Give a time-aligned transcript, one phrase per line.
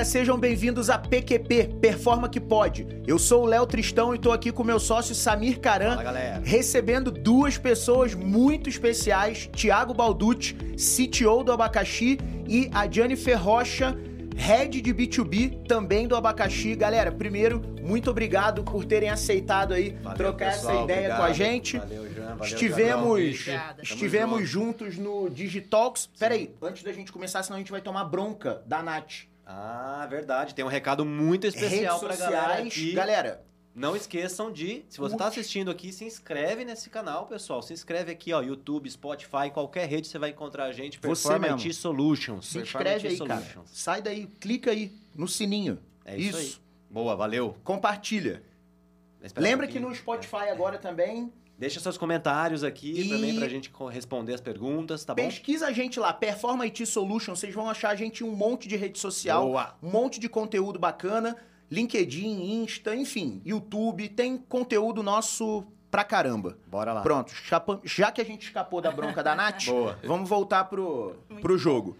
[0.00, 2.86] galera, sejam bem-vindos a PQP, Performa que Pode.
[3.06, 7.10] Eu sou o Léo Tristão e tô aqui com meu sócio Samir Caran, Fala, recebendo
[7.10, 12.18] duas pessoas muito especiais, Thiago Balducci, CTO do Abacaxi
[12.48, 13.96] e a Jennifer Rocha,
[14.36, 16.74] Head de B2B, também do Abacaxi.
[16.74, 21.18] Galera, primeiro, muito obrigado por terem aceitado aí Valeu, trocar pessoal, essa ideia obrigado.
[21.18, 21.78] com a gente.
[21.78, 22.36] Valeu, Jean.
[22.36, 23.48] Valeu, estivemos
[23.82, 26.08] estivemos juntos no Digitalks.
[26.18, 29.29] Peraí, antes da gente começar, senão a gente vai tomar bronca da Nath.
[29.52, 30.54] Ah, verdade.
[30.54, 32.92] Tem um recado muito especial pra galera aqui.
[32.92, 35.40] Galera, Não esqueçam de, se você tá Curte.
[35.40, 37.62] assistindo aqui, se inscreve nesse canal, pessoal.
[37.62, 40.98] Se inscreve aqui, ó, YouTube, Spotify, qualquer rede você vai encontrar a gente.
[40.98, 41.56] Você Perform mesmo.
[41.58, 42.46] IT Solutions.
[42.46, 43.44] se inscreve aí, cara.
[43.66, 45.78] Sai daí, clica aí no sininho.
[46.04, 46.54] É isso, aí.
[46.90, 47.56] Boa, valeu.
[47.64, 48.42] Compartilha.
[49.22, 53.46] Espera um Lembra que no Spotify agora também, Deixa seus comentários aqui E- também pra
[53.46, 55.22] gente responder as perguntas, tá bom?
[55.22, 58.66] pesquisa a gente lá, Performa IT Solution, vocês vão achar a gente em um monte
[58.66, 59.76] de rede social, Boa.
[59.82, 61.36] um monte de conteúdo bacana,
[61.70, 66.56] LinkedIn, Insta, enfim, YouTube, tem conteúdo nosso pra caramba.
[66.66, 67.02] Bora lá.
[67.02, 67.30] Pronto,
[67.84, 69.98] já que a gente escapou da bronca da Nath, Boa.
[70.02, 71.94] vamos voltar pro, pro jogo.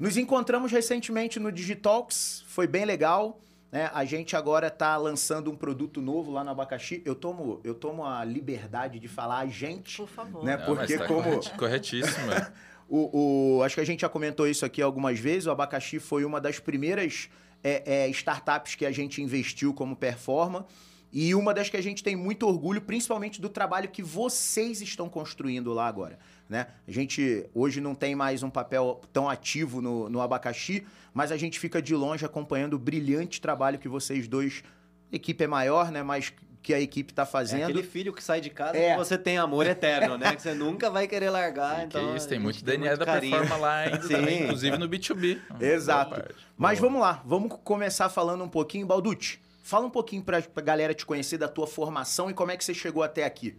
[0.00, 3.38] Nos encontramos recentemente no Digitalks, foi bem legal.
[3.76, 3.90] Né?
[3.92, 7.02] A gente agora tá lançando um produto novo lá no Abacaxi.
[7.04, 10.42] Eu tomo, eu tomo a liberdade de falar a gente, Por favor.
[10.42, 10.56] né?
[10.56, 12.32] Não, mas Porque tá como corretíssimo.
[12.32, 12.50] é.
[12.88, 15.44] o, o- acho que a gente já comentou isso aqui algumas vezes.
[15.44, 17.28] O Abacaxi foi uma das primeiras
[17.62, 20.66] é, é, startups que a gente investiu como performa.
[21.12, 25.06] E uma das que a gente tem muito orgulho, principalmente do trabalho que vocês estão
[25.06, 26.18] construindo lá agora.
[26.48, 26.66] Né?
[26.86, 31.36] A gente hoje não tem mais um papel tão ativo no, no Abacaxi, mas a
[31.36, 34.62] gente fica de longe acompanhando o brilhante trabalho que vocês dois.
[35.12, 36.02] A equipe é maior, né?
[36.04, 37.62] Mas que a equipe está É fazendo.
[37.64, 38.92] aquele filho que sai de casa É.
[38.92, 40.34] que você tem amor eterno, né?
[40.34, 41.78] Que você nunca vai querer largar.
[41.80, 43.38] que então isso, tem a muito DNA muito da carinho.
[43.38, 45.40] Performa lá ainda, também, inclusive no B2B.
[45.60, 46.22] Exato.
[46.56, 46.88] Mas Boa.
[46.90, 49.38] vamos lá, vamos começar falando um pouquinho, Balducci.
[49.62, 52.64] Fala um pouquinho pra, pra galera te conhecer da tua formação e como é que
[52.64, 53.56] você chegou até aqui.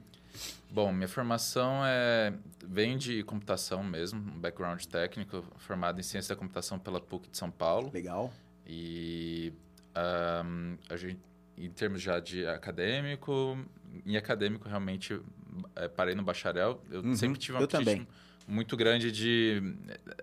[0.70, 2.34] Bom, minha formação é
[2.66, 7.38] vem de computação mesmo, um background técnico, formado em ciência da computação pela PUC de
[7.38, 7.90] São Paulo.
[7.94, 8.32] Legal.
[8.66, 9.54] E
[9.96, 11.20] ahm, a gente,
[11.58, 13.58] em termos já de acadêmico,
[14.06, 15.20] em acadêmico realmente
[15.76, 16.82] eh, parei no bacharel.
[16.92, 18.08] Eu Uhum, sempre tive um eu também.
[18.48, 19.62] Muito grande de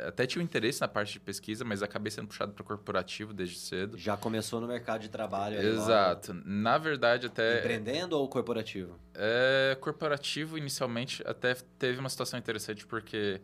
[0.01, 3.59] até tive um interesse na parte de pesquisa, mas acabei sendo puxado para corporativo desde
[3.59, 3.99] cedo.
[3.99, 5.59] Já começou no mercado de trabalho.
[5.59, 6.33] aí, Exato.
[6.45, 8.99] Na verdade, até Empreendendo ou corporativo?
[9.15, 13.41] é, corporativo, inicialmente, até teve uma situação interessante, porque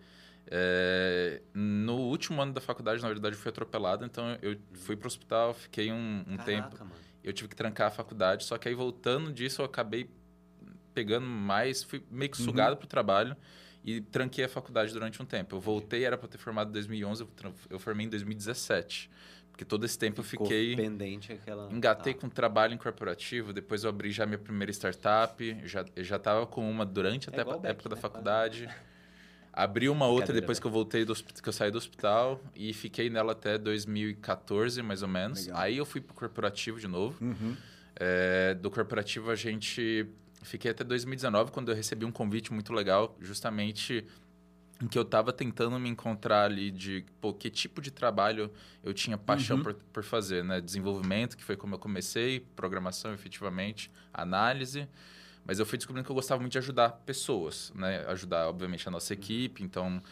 [0.46, 5.06] é, no último ano da faculdade, na verdade, eu fui atropelado, então eu fui pro
[5.06, 6.76] hospital, fiquei um, um Caraca, tempo.
[6.80, 6.94] mano.
[7.22, 10.08] Eu tive que trancar a faculdade, só que aí voltando disso, eu acabei
[10.94, 12.44] pegando mais, fui meio que Uhum.
[12.46, 13.36] sugado pro trabalho
[13.84, 15.56] e tranquei a faculdade durante um tempo.
[15.56, 19.10] Eu voltei, era para ter formado em 2011, eu eu formei em 2017.
[19.50, 20.74] Porque todo esse tempo eu Ficou fiquei.
[20.76, 21.70] pendente aquela...
[21.70, 22.20] Engatei Tá.
[22.20, 26.46] com trabalho em corporativo, depois eu abri já minha primeira startup, já, eu já estava
[26.46, 28.00] com uma durante É até a época da né?
[28.00, 28.68] faculdade.
[29.52, 30.62] Abri uma outra depois Beck.
[30.62, 35.02] que eu voltei do que eu saí do hospital e fiquei nela até 2014, mais
[35.02, 35.46] ou menos.
[35.46, 35.60] Legal.
[35.60, 37.22] Aí eu fui pro corporativo de novo.
[37.22, 37.56] Uhum.
[37.96, 40.06] É, do corporativo a gente
[40.42, 44.06] fiquei até 2019 quando eu recebi um convite muito legal, justamente
[44.82, 48.50] em que eu estava tentando me encontrar ali de pô, que tipo de trabalho
[48.82, 49.62] eu tinha paixão Uhum.
[49.62, 50.60] por, por fazer, né?
[50.60, 54.88] Desenvolvimento, que foi como eu comecei, programação efetivamente, análise.
[55.44, 58.04] Mas eu fui descobrindo que eu gostava muito de ajudar pessoas, né?
[58.08, 59.62] Ajudar, obviamente, a nossa equipe.
[59.62, 60.02] Então,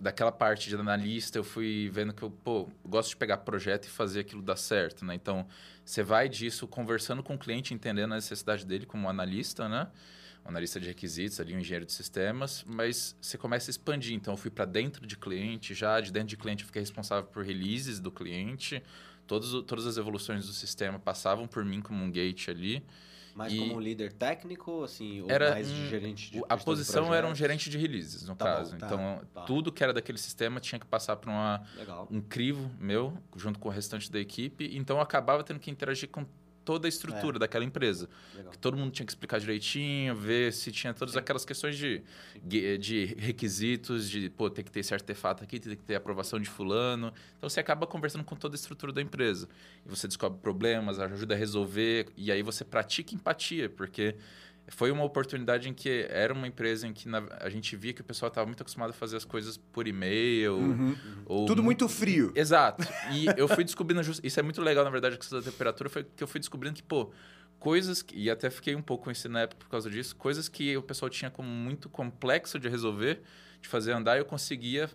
[0.00, 3.88] daquela parte de analista, eu fui vendo que eu, pô, gosto de pegar projeto e
[3.88, 5.14] fazer aquilo dar certo, né?
[5.14, 5.46] Então,
[5.88, 9.88] você vai disso conversando com o cliente, entendendo a necessidade dele como analista, né?
[10.44, 14.14] Um analista de requisitos, ali um engenheiro de sistemas, mas você começa a expandir.
[14.14, 17.24] Então, eu fui para dentro de cliente, já de dentro de cliente eu fiquei responsável
[17.30, 18.82] por releases do cliente.
[19.26, 22.84] Todos, todas as evoluções do sistema passavam por mim como um gate ali.
[23.38, 26.64] Mais E- como um líder técnico, assim, ou Era mais de gerente de a de
[26.64, 28.72] posição era um gerente de releases, no Tá caso.
[28.72, 29.42] bom, tá, então, tá.
[29.42, 32.08] tudo que era daquele sistema tinha que passar para uma Legal.
[32.10, 34.76] um crivo meu, junto com o restante da equipe.
[34.76, 36.26] Então, eu acabava tendo que interagir com
[36.68, 38.10] toda a estrutura daquela empresa.
[38.36, 38.52] Legal.
[38.52, 42.02] Que todo mundo tinha que explicar direitinho, ver se tinha todas aquelas questões de,
[42.76, 46.46] de requisitos, de, pô, tem que ter esse artefato aqui, tem que ter aprovação de
[46.46, 47.10] fulano.
[47.38, 49.48] Então, você acaba conversando com toda a estrutura da empresa.
[49.86, 54.14] E você descobre problemas, ajuda a resolver, e aí você pratica empatia, porque
[54.70, 58.00] foi uma oportunidade em que era uma empresa em que na- a gente via que
[58.00, 60.54] o pessoal estava muito acostumado a fazer as coisas por e-mail.
[60.56, 60.96] Uhum.
[61.26, 62.32] Ou Tudo muito frio.
[62.34, 62.86] Exato.
[63.12, 66.04] E eu fui descobrindo, isso é muito legal, na verdade, a questão da temperatura, foi
[66.04, 67.10] que eu fui descobrindo que, pô,
[67.58, 70.48] coisas, que, e até fiquei um pouco com isso na época por causa disso, coisas
[70.48, 73.22] que o pessoal tinha como muito complexo de resolver,
[73.60, 74.88] de fazer andar, eu conseguia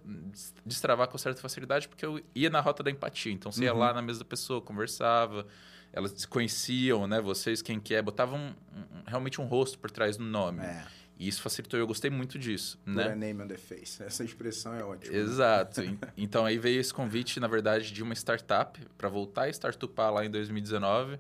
[0.65, 3.31] destravar com certa facilidade, porque eu ia na rota da empatia.
[3.33, 3.79] Então, você ia Uhum.
[3.79, 5.45] lá na mesa da pessoa, conversava,
[5.93, 7.21] elas se conheciam, né?
[7.21, 10.61] Vocês, quem que é, botavam um- um- realmente um rosto por trás do nome.
[10.61, 10.83] É,
[11.19, 13.11] E isso facilitou, eu gostei muito disso, put né?
[13.11, 14.01] a name on the face.
[14.03, 15.15] Essa expressão é ótima.
[15.15, 15.79] Exato.
[15.85, 20.11] En- Então aí veio esse convite, na verdade, de uma startup para voltar a startupar
[20.11, 21.19] lá em 2019.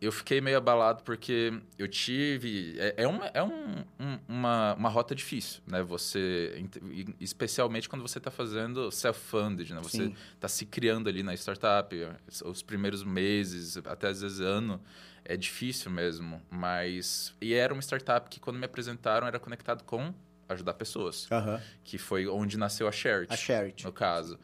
[0.00, 2.76] Eu fiquei meio abalado porque eu tive.
[2.78, 5.82] É, é uma, é um- um- uma, uma rota difícil, né?
[5.82, 6.54] Você.
[6.56, 9.80] ent- Especialmente quando você está fazendo self-funded, né?
[9.82, 11.94] Você está se criando ali na startup.
[12.44, 14.80] Os primeiros meses, até às vezes ano,
[15.24, 16.40] é difícil mesmo.
[16.48, 17.34] Mas.
[17.40, 20.14] E era uma startup que, quando me apresentaram, era conectado com
[20.48, 21.26] ajudar pessoas
[21.84, 23.84] que foi onde nasceu a Charity, A charity.
[23.84, 24.38] no caso.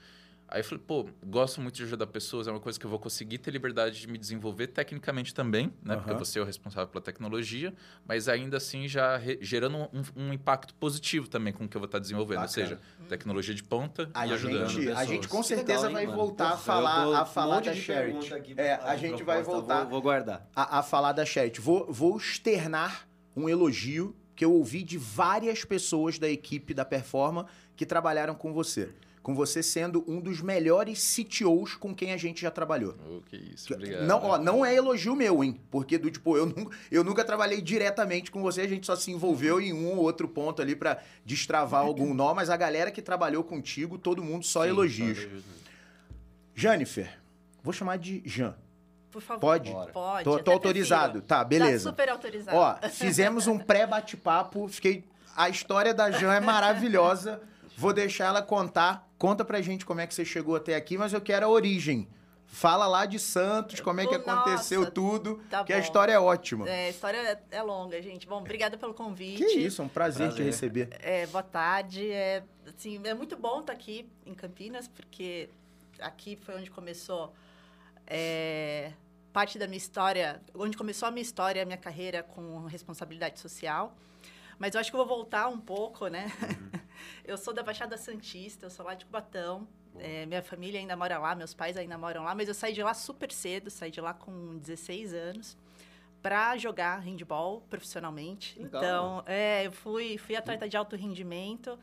[0.47, 2.99] Aí eu falei, pô, gosto muito de ajudar pessoas, é uma coisa que eu vou
[2.99, 5.97] conseguir ter liberdade de me desenvolver tecnicamente também, né?
[5.97, 6.17] Porque eu Aham.
[6.17, 7.75] vou ser o responsável pela tecnologia,
[8.07, 11.81] mas ainda assim já re- gerando um, um impacto positivo também com o que eu
[11.81, 12.41] vou estar desenvolvendo.
[12.43, 12.67] Bacana.
[12.71, 14.69] Ou seja, tecnologia de ponta A e ajudando.
[14.69, 15.09] gente, a pessoas.
[15.09, 16.19] gente com certeza legal, hein, vai mano?
[16.19, 19.91] voltar a falar, a falar um da pra É, a gente vai proposta, voltar Vou,
[19.91, 20.49] vou guardar.
[20.55, 21.61] a, a falar da charity.
[21.61, 27.47] Vou, vou externar um elogio que eu ouvi de várias pessoas da equipe da Performa
[27.77, 28.91] que trabalharam com você.
[29.25, 32.95] Com você sendo um dos melhores CTOs com quem a gente já trabalhou.
[33.09, 34.05] Oh, que isso, obrigado.
[34.05, 35.59] Não, ó, não é elogio meu, hein?
[35.71, 39.11] Porque do tipo, eu nunca, eu nunca trabalhei diretamente com você, a gente só se
[39.11, 43.01] envolveu em um ou outro ponto ali pra destravar algum nó, mas a galera que
[43.01, 45.19] trabalhou contigo, todo mundo só Sim, elogios.
[45.19, 45.29] só.
[46.55, 47.19] Jennifer,
[47.63, 48.55] vou chamar de Jean.
[49.11, 49.41] Por favor.
[49.41, 49.71] Pode?
[49.71, 49.91] Bora.
[49.91, 50.25] Pode.
[50.25, 51.13] Tô, tô autorizado.
[51.13, 51.27] prefiro.
[51.27, 51.85] Tá, beleza.
[51.85, 52.57] Tá super autorizado.
[52.59, 55.03] Ó, fizemos um pré-bate-papo, fiquei.
[55.35, 57.41] A história da Jan é maravilhosa.
[57.77, 59.09] Vou deixar ela contar.
[59.25, 62.07] Conta pra gente como é que você chegou até aqui, mas eu quero a origem.
[62.45, 65.83] Fala lá de Santos, como é que Nossa, aconteceu tudo, tá que a bom.
[65.83, 66.69] história é ótima.
[66.69, 67.17] É, a história
[67.51, 68.27] é- é longa, gente.
[68.27, 69.43] Bom, obrigada pelo convite.
[69.43, 70.45] Que isso, é um prazer, te Prazer.
[70.45, 70.89] receber.
[71.01, 72.11] É, boa tarde.
[72.11, 75.49] É, assim, é muito bom estar aqui em Campinas, porque
[76.01, 77.33] aqui foi onde começou
[78.07, 78.93] é,
[79.33, 83.97] parte da minha história, onde começou a minha história, a minha carreira com responsabilidade social.
[84.59, 86.31] Mas eu acho que eu vou voltar um pouco, né?
[87.25, 89.67] Eu sou da Baixada Santista, eu sou lá de Cubatão.
[89.99, 92.83] É, minha família ainda mora lá, meus pais ainda moram lá, mas eu saí de
[92.83, 95.57] lá super cedo, saí de lá com 16 anos
[96.21, 98.59] para jogar handball profissionalmente.
[98.59, 98.83] Legal.
[98.83, 101.79] Então, é, eu fui, fui atleta de alto rendimento,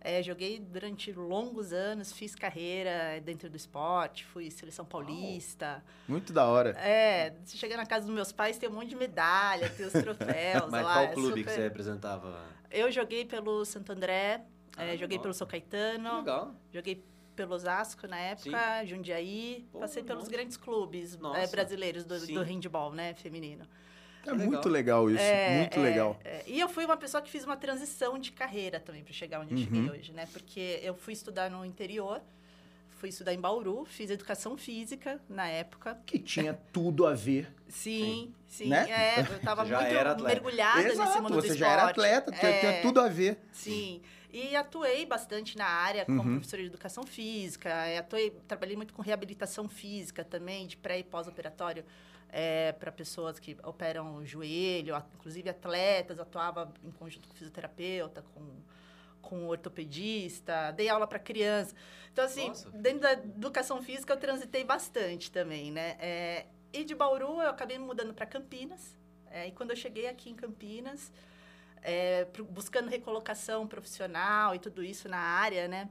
[0.00, 5.84] é, joguei durante longos anos, fiz carreira dentro do esporte, fui seleção paulista.
[6.08, 6.70] Muito da hora.
[6.70, 9.92] É, se chegar na casa dos meus pais, tem um monte de medalha, tem os
[9.92, 10.92] troféus Mas lá.
[10.94, 12.42] qual é clube que super- você representava?
[12.70, 14.42] Eu joguei pelo Santo André,
[14.76, 15.22] é, Ah, joguei nossa.
[15.22, 16.54] pelo São Caetano, Legal.
[16.72, 17.04] joguei
[17.36, 20.32] pelo Osasco na época, Jundiaí, Pô, passei pelos nossa.
[20.32, 22.34] grandes clubes é, brasileiros do, Sim.
[22.34, 23.66] do handball, né, feminino.
[24.24, 24.46] É legal.
[24.46, 26.16] muito legal isso, É, muito é, legal.
[26.24, 26.44] é.
[26.46, 29.52] E eu fui uma pessoa que fiz uma transição de carreira também para chegar onde
[29.52, 29.64] eu Uhum.
[29.64, 30.28] cheguei hoje, né?
[30.32, 32.20] Porque eu fui estudar no interior,
[32.90, 35.98] fui estudar em Bauru, fiz educação física na época.
[36.06, 37.52] Que tinha tudo a ver.
[37.66, 38.68] Sim, sim.
[38.68, 38.88] Né?
[38.88, 40.34] É, eu tava Você já muito era atleta.
[40.34, 41.98] mergulhada nesse Exato, mundo você do já era esporte.
[42.00, 42.60] atleta, tinha- É.
[42.60, 43.40] tinha tudo a ver.
[43.50, 44.00] Sim.
[44.32, 46.32] E atuei bastante na área como Uhum.
[46.36, 47.68] professora de educação física.
[47.86, 51.84] eh, Atuei, trabalhei muito com reabilitação física também, de pré e pós-operatório,
[52.78, 56.18] para pessoas que operam o joelho, a- inclusive atletas.
[56.18, 58.40] Atuava em conjunto com fisioterapeuta, com,
[59.20, 60.70] com ortopedista.
[60.72, 61.74] Dei aula para criança.
[62.10, 62.70] Então, assim, Nossa.
[62.70, 65.96] dentro da educação física, eu transitei bastante também, né?
[66.00, 68.96] Eh, e de Bauru, eu acabei me mudando para Campinas.
[69.30, 71.12] Eh, e quando eu cheguei aqui em Campinas,
[71.82, 75.88] é, buscando recolocação profissional e tudo isso na área, né?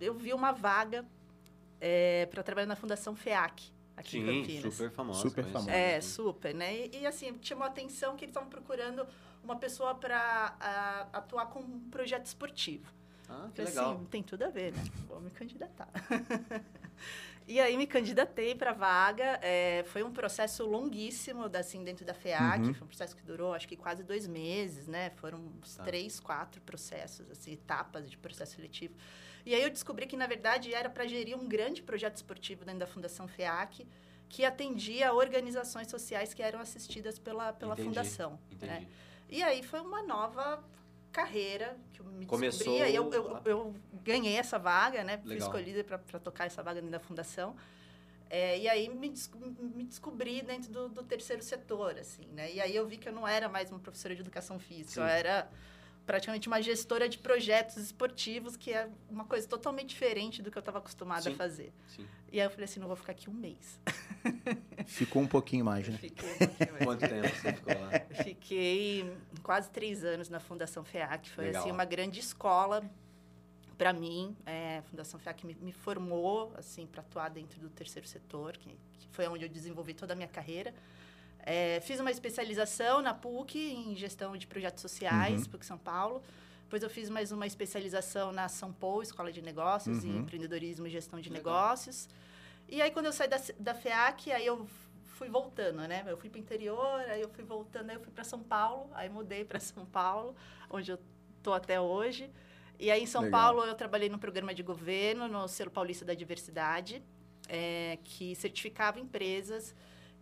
[0.00, 1.04] Eu vi uma vaga
[2.30, 4.74] para trabalhar na Fundação FEAC, aqui em Sim, Campinas.
[4.74, 5.20] super famosa.
[5.20, 5.70] Super famosa.
[5.70, 6.86] É, super, né?
[6.86, 9.06] E, e, assim, chamou a atenção que eles estavam procurando
[9.42, 10.56] uma pessoa para
[11.12, 12.90] atuar com um projeto esportivo.
[13.28, 13.92] Ah, que Eu, legal.
[13.92, 14.82] Assim, tem tudo a ver, né?
[15.06, 15.88] Vou me candidatar.
[17.46, 19.38] e aí me candidatei para a vaga.
[19.42, 22.66] é, foi um processo longuíssimo, assim, dentro da FEAC.
[22.66, 22.74] Uhum.
[22.74, 25.10] Foi um processo que durou, acho que quase dois meses, né?
[25.16, 25.84] Foram uns Tá.
[25.84, 28.94] três, quatro processos, assim, etapas de processo seletivo.
[29.46, 32.80] E aí eu descobri que, na verdade, era para gerir um grande projeto esportivo dentro
[32.80, 33.86] da Fundação FEAC,
[34.26, 38.30] que atendia organizações sociais que eram assistidas pela, pela Entendi, fundação.
[38.32, 38.78] né?
[38.78, 38.88] Entendi.
[39.28, 40.64] E aí foi uma nova
[41.14, 42.82] carreira que eu me Começou descobri.
[42.82, 45.18] Aí eu, eu, eu ganhei essa vaga, né?
[45.18, 45.46] Fui Legal.
[45.48, 47.54] escolhida para tocar essa vaga dentro da fundação.
[48.28, 49.30] É, e aí me, des-
[49.76, 52.52] me descobri dentro do, do terceiro setor, assim, né?
[52.52, 55.06] E aí eu vi que eu não era mais uma professora de educação física, eu
[55.06, 55.12] Sim.
[55.12, 55.48] era
[56.06, 60.60] praticamente uma gestora de projetos esportivos, que é uma coisa totalmente diferente do que eu
[60.60, 61.32] estava acostumada Sim.
[61.32, 61.72] a fazer.
[61.88, 62.06] Sim.
[62.32, 63.80] E aí eu falei assim, não vou ficar aqui um mês.
[64.86, 65.96] Ficou um pouquinho mais, né?
[65.96, 66.84] Fiquei um pouquinho mais.
[66.84, 67.90] Quanto tempo você ficou lá?
[68.22, 71.30] Fiquei quase três anos na Fundação FEAC.
[71.30, 71.62] Foi Legal.
[71.62, 72.82] assim uma grande escola
[73.78, 74.36] para mim.
[74.44, 78.76] É, a Fundação FEAC me, me formou assim para atuar dentro do terceiro setor, que,
[78.98, 80.74] que foi onde eu desenvolvi toda a minha carreira.
[81.46, 86.22] É, fiz uma especialização na PUC em gestão de projetos sociais, PUC São Paulo.
[86.62, 90.90] Depois eu fiz mais uma especialização na São Paulo, Escola de Negócios, em empreendedorismo e
[90.90, 91.52] gestão de Legal.
[91.52, 92.08] negócios.
[92.66, 94.66] E aí, quando eu saí da, da FEAC, aí eu
[95.04, 96.02] fui voltando, né?
[96.06, 98.90] Eu fui para o interior, aí eu fui voltando, aí eu fui para São Paulo,
[98.94, 100.34] aí mudei para São Paulo,
[100.70, 100.98] onde eu
[101.42, 102.30] tô até hoje.
[102.78, 103.40] E aí, em São Legal.
[103.40, 107.02] Paulo, eu trabalhei no programa de governo, no Selo Paulista da Diversidade,
[107.48, 109.74] é, que certificava empresas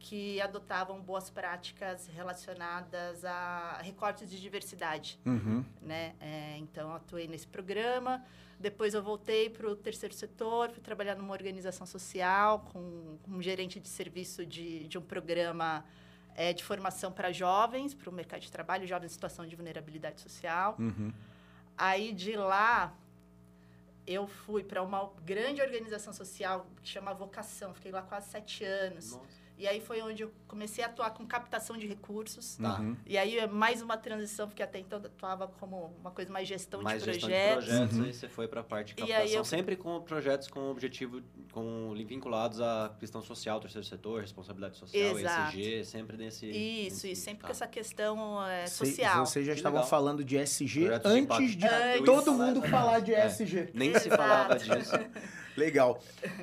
[0.02, 5.64] que adotavam boas práticas relacionadas a recortes de diversidade Uhum.
[5.80, 6.14] né?
[6.20, 8.22] É, então, atuei nesse programa.
[8.58, 13.42] Depois, eu voltei para o terceiro setor, fui trabalhar numa organização social com, com um
[13.42, 15.84] gerente de serviço de, de um programa
[16.34, 20.20] é, de formação para jovens, para o mercado de trabalho, jovens em situação de vulnerabilidade
[20.20, 20.74] social.
[20.80, 21.12] Uhum.
[21.78, 22.92] Aí, de lá,
[24.04, 27.72] eu fui para uma grande organização social que chama Vocação.
[27.72, 29.12] Fiquei lá quase sete anos.
[29.12, 29.41] Nossa.
[29.58, 32.56] E aí foi onde eu comecei a atuar com captação de recursos.
[32.56, 32.80] Tá.
[32.80, 32.96] Uhum.
[33.06, 36.48] E aí é mais uma transição, porque até então eu atuava como uma coisa mais
[36.48, 37.64] gestão Mais de gestão projetos.
[37.64, 38.04] de projetos, Uhum.
[38.04, 41.22] aí você foi para a parte de E captação, eu- sempre com projetos com objetivo,
[41.52, 45.56] com vinculados à questão social, terceiro setor, responsabilidade social, Exato.
[45.56, 46.46] ESG, sempre nesse...
[46.46, 46.56] Isso,
[46.94, 47.46] nesse- isso, sempre tá.
[47.48, 49.26] com essa questão é, Cê- social.
[49.26, 49.90] Vocês já Que estavam legal.
[49.90, 51.66] falando de SG Projetos antes de.
[51.66, 52.04] Antes.
[52.04, 53.26] todo mundo falar de É.
[53.26, 53.70] SG.
[53.74, 54.78] Nem se falava Exato.
[54.80, 54.92] disso.
[55.56, 56.00] Legal.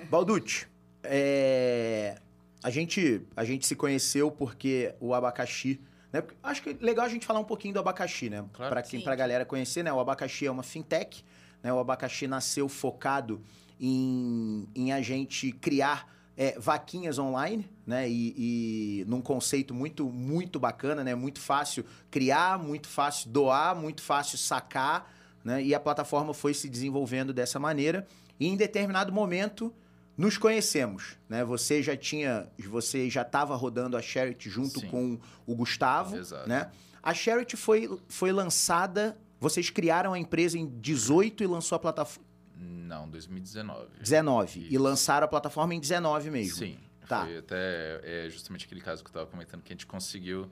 [0.10, 0.68] Balducci,
[1.04, 2.16] é,
[2.64, 5.80] a, gente, a gente se conheceu porque o abacaxi.
[6.12, 6.22] Né?
[6.22, 8.44] Porque Acho que é legal a gente falar um pouquinho do abacaxi, né?
[8.54, 8.72] Claro.
[8.72, 9.92] Para quem, pra galera conhecer, né?
[9.94, 11.24] O abacaxi é uma fintech.
[11.64, 11.72] Né?
[11.72, 13.42] O abacaxi nasceu focado
[13.80, 18.10] em, em a gente criar é, vaquinhas online, né?
[18.10, 21.14] E, e num conceito muito, muito bacana, né?
[21.14, 25.14] Muito fácil criar, muito fácil doar, muito fácil sacar,
[25.44, 25.62] né?
[25.62, 28.08] E a plataforma foi se desenvolvendo dessa maneira.
[28.40, 29.74] E em determinado momento
[30.20, 31.44] nos conhecemos, né?
[31.46, 34.88] Você já tinha, você já estava rodando a Charity junto Sim.
[34.88, 36.48] com o Gustavo, Exato.
[36.50, 36.70] né?
[37.02, 42.28] A Charity foi, foi lançada, vocês criaram a empresa em 18 e lançou a plataforma
[42.58, 43.88] Não, 2019.
[44.02, 44.84] 19 e Isso.
[44.84, 46.58] lançaram a plataforma em 19 mesmo.
[46.58, 46.78] Sim.
[47.08, 47.26] Tá.
[47.26, 50.52] Foi até é, justamente aquele caso que eu estava comentando que a gente conseguiu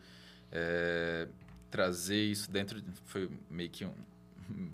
[0.52, 1.28] é,
[1.70, 2.82] trazer isso dentro.
[2.82, 3.92] de- Foi meio que um,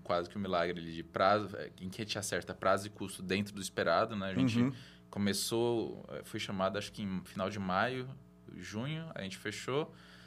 [0.03, 2.89] quase que um milagre ali de prazo, é, em que a gente acerta prazo e
[2.89, 4.31] custo dentro do esperado, né?
[4.31, 4.73] A gente Uhum.
[5.09, 8.09] começou, é, foi chamado acho que em final de maio,
[8.57, 9.83] junho, a gente fechou.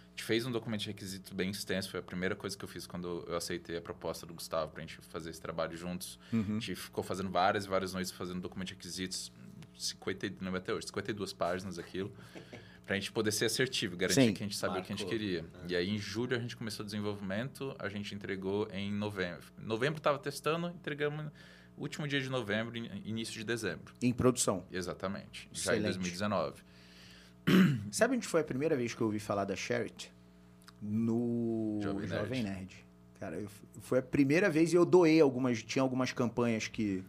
[0.07, 2.69] A gente fez um documento de requisitos bem extenso, foi a primeira coisa que eu
[2.69, 6.19] fiz quando eu aceitei a proposta do Gustavo para a gente fazer esse trabalho juntos.
[6.33, 6.59] A Uhum.
[6.59, 9.31] gente ficou fazendo várias e várias noites fazendo documento de requisitos,
[9.77, 12.11] 50, e- não vai até hoje, 52 páginas aquilo,
[12.87, 14.33] para a gente poder ser assertivo, garantir Sim.
[14.33, 15.45] que a gente sabia o que a gente queria.
[15.69, 19.45] E aí, em julho, a gente começou o desenvolvimento, a gente entregou em novembro.
[19.59, 21.27] Novembro estava testando, entregamos
[21.77, 23.93] último dia de novembro, in- início de dezembro.
[24.01, 24.65] Em produção.
[24.71, 25.95] Exatamente, já em Excelente.
[25.99, 26.63] 2019.
[27.91, 30.13] Sabe onde foi a primeira vez que eu ouvi falar da Charity?
[30.81, 32.59] No Jovem Jovem, Nerd.
[32.59, 32.87] Nerd.
[33.19, 33.49] Cara, eu-
[33.81, 35.63] foi a primeira vez e eu doei algumas.
[35.63, 37.03] Tinha algumas campanhas que,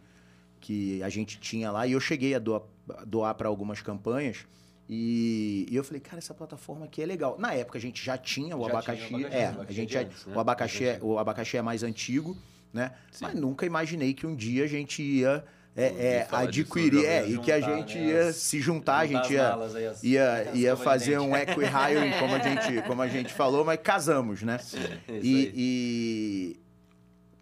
[0.60, 2.62] que a gente tinha lá e eu cheguei a doar,
[3.06, 4.46] doar para algumas campanhas.
[4.88, 7.36] E, e eu falei, cara, essa plataforma aqui é legal.
[7.38, 9.06] Na época a gente já tinha o Já abacaxi.
[9.06, 10.34] tinha o abacaxi, é, o abacaxi a gente de já, antes, né?
[10.34, 12.36] o, abacaxi é, Mais o abacaxi é mais antigo,
[12.72, 12.92] né?
[13.12, 13.24] Sim.
[13.24, 15.44] Mas nunca imaginei que um dia a gente ia
[15.76, 17.04] é, é, adquirir.
[17.04, 19.34] já É, ouvi e que a juntar, gente né, ia se juntar, a Juntar gente
[19.34, 23.64] ia malas ia, ia de fazer um equi-hiring, como, a gente, como a gente falou,
[23.66, 24.58] mas casamos, né?
[25.06, 25.20] Aí.
[25.22, 26.60] E, e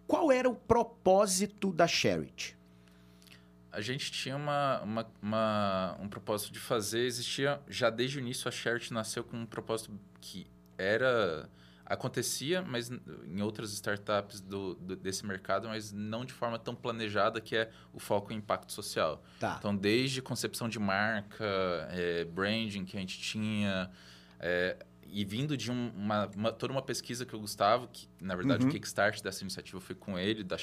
[0.05, 2.56] qual era o propósito da Charity?
[3.71, 8.47] A gente tinha uma, uma, uma- um propósito de fazer, existia já desde o início
[8.47, 10.47] a Charity nasceu com um propósito que
[10.77, 11.49] era
[11.85, 17.39] acontecia, mas em outras startups do, do- desse mercado, mas não de forma tão planejada,
[17.39, 19.23] que é o foco em impacto social.
[19.39, 19.55] Tá.
[19.57, 21.45] Então, desde concepção de marca,
[21.91, 23.89] é, branding que a gente tinha,
[24.39, 24.77] é,
[25.11, 28.63] e vindo de um- uma, uma- toda uma pesquisa que o Gustavo, que na verdade
[28.63, 28.69] Uhum.
[28.69, 30.57] o kickstart dessa iniciativa foi com ele, da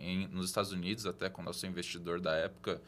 [0.00, 2.80] em, nos Estados Unidos, até com o nosso investidor da época.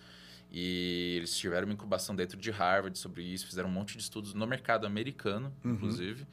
[0.50, 4.34] E eles tiveram uma incubação dentro de Harvard sobre isso, fizeram um monte de estudos
[4.34, 5.72] no mercado americano, Uhum.
[5.74, 6.26] inclusive.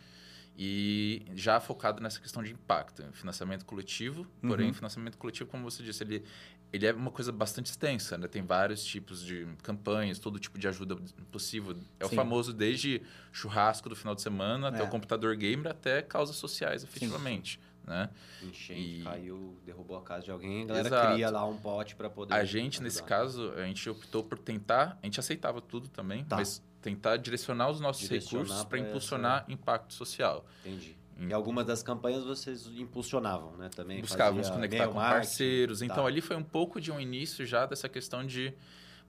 [0.57, 4.73] E já focado nessa questão de impacto, financiamento coletivo, porém, Uhum.
[4.73, 6.23] financiamento coletivo, como você disse, ele,
[6.71, 8.27] ele é uma coisa bastante extensa, né?
[8.27, 10.95] Tem vários tipos de campanhas, todo tipo de ajuda
[11.31, 11.75] possível.
[11.99, 12.13] É Sim.
[12.13, 13.01] o famoso desde
[13.31, 14.83] churrasco do final de semana, até É.
[14.83, 17.59] o computador gamer, até causas sociais, efetivamente.
[17.83, 18.11] né?
[18.43, 21.13] Enchente, E- caiu, derrubou a casa de alguém, a galera Exato.
[21.13, 22.31] cria lá um pote pra poder.
[22.35, 23.09] A gente, nesse ajudar.
[23.17, 26.35] caso, a gente optou por tentar, a gente aceitava tudo também, Tá.
[26.35, 30.45] mas tentar direcionar os nossos Direcionar recursos para pra essa- impulsionar impacto social.
[30.63, 30.95] Entendi.
[31.21, 33.69] Em- E algumas das campanhas vocês impulsionavam, né?
[33.75, 35.81] Também Buscávamos fazia conectar com parceiros.
[35.81, 36.05] Então tá.
[36.05, 38.53] ali foi um pouco de um início já dessa questão de,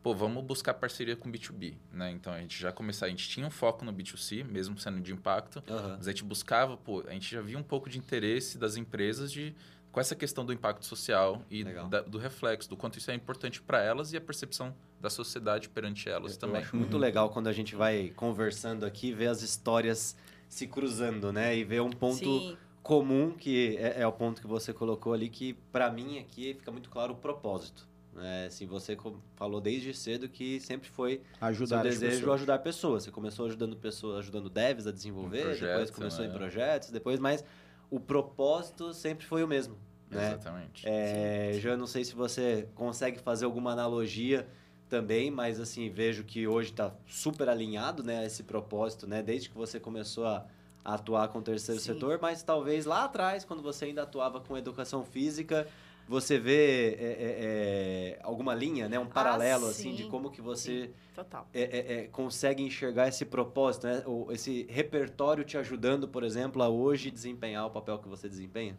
[0.03, 2.11] pô, vamos buscar parceria com B2B, né?
[2.11, 5.13] Então a gente já começava, a gente tinha um foco no B2C, mesmo sendo de
[5.13, 5.95] impacto, Aham.
[5.97, 9.33] mas a gente buscava, pô, a gente já via um pouco de interesse das empresas
[9.33, 9.55] de
[9.91, 13.61] com essa questão do impacto social e da- do reflexo, do quanto isso é importante
[13.61, 16.63] para elas e a percepção da sociedade perante elas Eu também.
[16.63, 20.17] acho muito legal quando a gente vai conversando aqui, ver as histórias
[20.53, 21.57] se cruzando, né?
[21.57, 25.31] E ver um ponto Sim, comum, que é, é o ponto que você colocou ali,
[25.31, 27.89] que para mim aqui fica muito claro o propósito.
[28.13, 28.45] Né?
[28.49, 28.95] Assim, você
[29.35, 32.35] falou desde cedo que sempre foi Ajudar seu desejo pessoas.
[32.35, 33.03] ajudar pessoas.
[33.05, 36.31] Você começou ajudando pessoas, ajudando devs a desenvolver, depois começou né?
[36.31, 37.43] em projetos, depois, mas
[37.91, 39.79] o propósito sempre foi o mesmo.
[40.11, 40.33] Né?
[40.35, 40.87] Exatamente.
[40.87, 44.47] É, já não sei se você consegue fazer alguma analogia
[44.93, 49.49] também, mas assim, vejo que hoje está super alinhado, né, a esse propósito, né, desde
[49.49, 50.45] que você começou a,
[50.85, 51.95] a atuar com o terceiro Sim.
[51.95, 55.67] setor, mas talvez lá atrás, quando você ainda atuava com educação física,
[56.07, 60.91] você vê é, é, é, alguma linha, né, um paralelo assim de como que você
[61.15, 61.49] total.
[61.55, 66.63] é, é, é, consegue enxergar esse propósito, né, ou esse repertório te ajudando, por exemplo,
[66.63, 68.77] a hoje desempenhar o papel que você desempenha.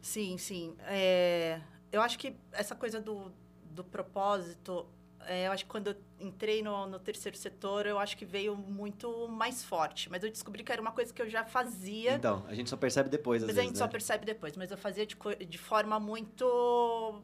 [0.00, 0.76] Sim, sim.
[0.86, 3.32] É, eu acho que essa coisa do,
[3.64, 4.86] do propósito,
[5.26, 8.56] é, eu acho que quando eu entrei no, no terceiro setor, eu acho que veio
[8.56, 10.08] muito mais forte.
[10.10, 12.14] Mas eu descobri que era uma coisa que eu já fazia.
[12.14, 13.84] Então, a gente só percebe depois, às mas a vezes, gente né?
[13.86, 14.56] só percebe depois.
[14.56, 15.16] Mas eu fazia de,
[15.46, 17.22] de forma muito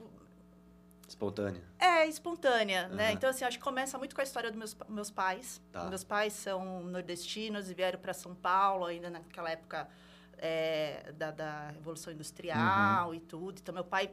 [1.08, 1.60] Espontânea.
[1.78, 3.08] É, espontânea, né?
[3.08, 3.12] Aham.
[3.12, 5.60] Então, assim, acho que começa muito com a história dos meus, meus pais.
[5.70, 5.84] Tá.
[5.84, 9.86] Meus pais são nordestinos e vieram para São Paulo, ainda naquela época
[10.38, 13.14] é, da, da Revolução Industrial Uhum.
[13.14, 13.58] e tudo.
[13.60, 14.10] Então, meu pai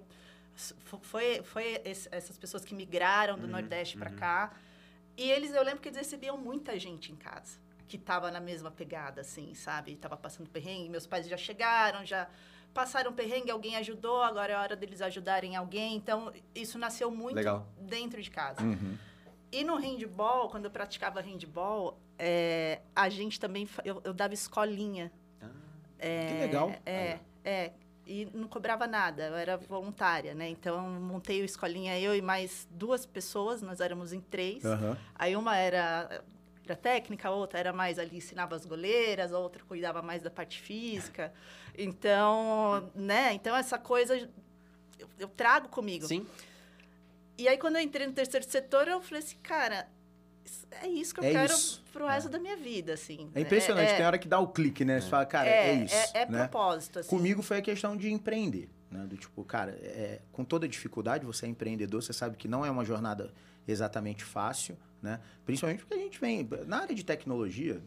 [1.02, 4.18] foi, foi esse- essas pessoas que migraram do Uhum, Nordeste para uhum.
[4.18, 4.52] cá.
[5.18, 8.72] E eles, eu lembro que eles recebiam muita gente em casa, que estava na mesma
[8.72, 9.96] pegada, assim, sabe?
[9.96, 10.90] Tava passando perrengue.
[10.90, 12.28] Meus pais já chegaram, já
[12.74, 15.96] passaram perrengue, alguém ajudou, agora é hora deles ajudarem alguém.
[15.96, 17.68] Então, isso nasceu muito Legal.
[17.80, 18.62] dentro de casa.
[18.62, 18.98] Uhum.
[19.52, 23.68] E no handball, quando eu praticava handball, é, a gente também.
[23.84, 25.12] Eu, eu dava escolinha.
[26.00, 26.72] Que legal.
[26.86, 27.74] É, é.
[28.12, 30.50] E não cobrava nada, eu era voluntária, né?
[30.50, 34.66] Então, montei o escolinha eu e mais duas pessoas, nós éramos em três.
[34.66, 34.98] Aham.
[35.14, 36.24] Aí uma era,
[36.66, 40.32] era técnica, a outra era mais ali, ensinava as goleiras, a outra cuidava mais da
[40.32, 41.32] parte física.
[41.78, 43.32] Então, né?
[43.34, 44.18] Então, essa coisa
[44.98, 46.08] eu, eu trago comigo.
[46.08, 46.26] Sim.
[47.38, 49.88] E aí, quando eu entrei no terceiro setor, eu falei assim, cara,
[50.72, 51.84] é isso que eu É quero isso.
[51.92, 53.30] pro resto da minha vida, assim.
[53.36, 55.00] É impressionante, É, tem hora que dá o clique, né?
[55.02, 55.96] Você fala, cara, é, isso.
[55.96, 56.48] É, é né?
[56.48, 57.10] propósito, assim.
[57.10, 58.70] Comigo foi a questão de empreender.
[58.92, 59.06] Né?
[59.06, 62.72] Do tipo, cara, é, com toda dificuldade, você é empreendedor, você sabe que não é
[62.72, 63.32] uma jornada
[63.68, 65.20] exatamente fácil, né?
[65.46, 67.82] Principalmente porque a gente vem na área de tecnologia,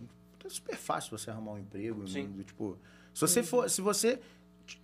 [0.44, 2.06] é super fácil você arrumar um emprego.
[2.06, 2.26] Sim.
[2.28, 2.78] Do, tipo,
[3.12, 4.20] se você for, se você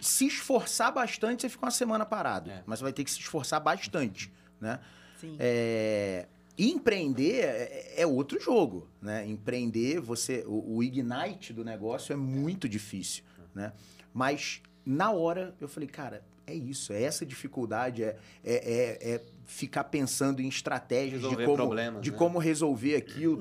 [0.01, 2.51] se esforçar bastante, você fica uma semana parado.
[2.51, 2.63] É.
[2.67, 4.81] Mas você vai ter que se esforçar bastante, né?
[5.21, 5.37] Sim.
[5.39, 6.27] É,
[6.59, 9.25] e empreender é, é outro jogo, né?
[9.27, 13.23] Empreender, você, o, o ignite do negócio é muito difícil,
[13.55, 13.73] né?
[14.13, 19.21] Mas na hora eu falei, cara, é isso, é essa dificuldade, é, é, é, é
[19.45, 22.17] ficar pensando em estratégias de Resolver como, problemas, de né?
[22.17, 23.39] como resolver aquilo.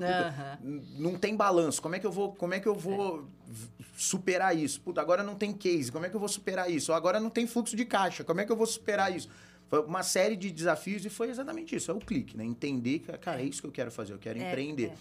[0.62, 1.80] n- não tem balanço.
[1.82, 4.80] Como é que eu vou, como é que eu vou v- superar isso?
[4.80, 5.90] Puta, agora não tem case.
[5.90, 6.92] Como é que eu vou superar isso?
[6.92, 8.22] Ou agora não tem fluxo de caixa.
[8.24, 9.28] Como é que eu vou superar isso?
[9.68, 11.90] Foi uma série de desafios e foi exatamente isso.
[11.90, 12.44] É o clique, né?
[12.44, 14.14] Entender que, cara, é isso que eu quero fazer.
[14.14, 14.86] Eu quero É, empreender.
[14.86, 14.94] é.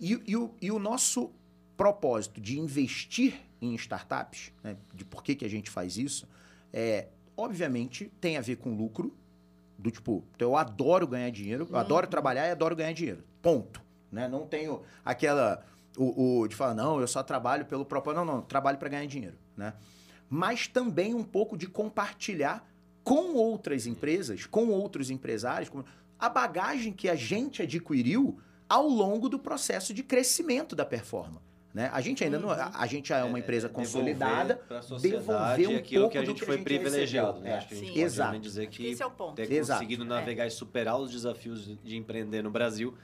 [0.00, 1.30] E, e o, e o nosso
[1.76, 4.76] propósito de investir em startups, né?
[4.92, 6.28] de por que, que a gente faz isso,
[6.72, 9.14] é, obviamente, tem a ver com lucro,
[9.78, 13.22] do tipo, eu adoro ganhar dinheiro, eu adoro trabalhar e adoro ganhar dinheiro.
[13.40, 13.80] Ponto.
[14.10, 14.26] Né?
[14.26, 15.64] Não tenho aquela.
[15.96, 18.24] O, o de falar, não, eu só trabalho pelo propósito.
[18.24, 19.36] Não, não, trabalho para ganhar dinheiro.
[19.56, 19.72] Né?
[20.28, 22.68] Mas também um pouco de compartilhar
[23.08, 25.82] com outras empresas, com outros empresários, com
[26.18, 31.46] a bagagem que a gente adquiriu ao longo do processo de crescimento da performance.
[31.72, 31.90] Né?
[31.92, 32.50] A gente ainda não.
[32.50, 34.60] A, a gente já é uma empresa consolidada.
[34.70, 37.50] a devolver um aquilo que a pouco do gente que a foi gente privilegiado, né?
[37.50, 37.92] É, Acho que a gente sim.
[37.92, 38.28] pode Exato.
[38.28, 39.34] também dizer que Esse é o ponto.
[39.36, 39.80] ter Exato.
[39.80, 42.94] conseguido navegar e superar os desafios de empreender no Brasil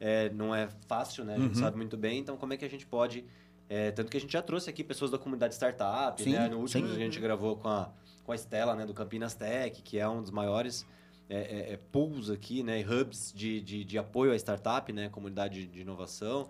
[0.00, 1.34] é, não é fácil, né?
[1.34, 1.62] A gente Uhum.
[1.62, 2.18] sabe muito bem.
[2.18, 3.24] Então, como é que a gente pode...
[3.68, 6.48] é, tanto que a gente já trouxe aqui pessoas da comunidade startup, Sim, né?
[6.48, 6.94] No último sim.
[6.94, 7.90] a gente gravou com a,
[8.26, 8.84] com a Estela, né?
[8.84, 10.84] Do Campinas Tech, que é um dos maiores
[11.30, 12.84] é, é, é, pools aqui, né?
[12.84, 15.08] Hubs de, de, de apoio à startup, né?
[15.08, 16.48] Comunidade de inovação.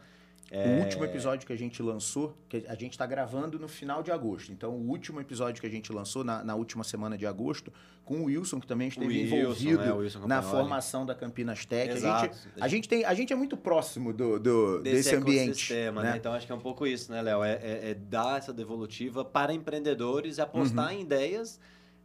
[0.53, 4.13] O último episódio que a gente lançou, que a gente está gravando no final de
[4.13, 4.53] agosto.
[4.53, 7.73] Então, o último episódio que a gente lançou na, na última semana de agosto,
[8.05, 9.93] com o Wilson, que também esteve Wilson, envolvido né?
[9.93, 11.91] Wilson na formação da Campinas Tech.
[11.91, 12.25] A Exato.
[12.37, 15.49] gente, a, gente tem, a gente é muito próximo do, do- desse, ambiente.
[15.51, 16.11] ecossistema, né?
[16.13, 16.17] né?
[16.17, 17.43] Então acho que é um pouco isso, né, Léo?
[17.43, 20.99] É, é- é dar essa devolutiva para empreendedores e apostar Uhum.
[20.99, 21.59] em ideias.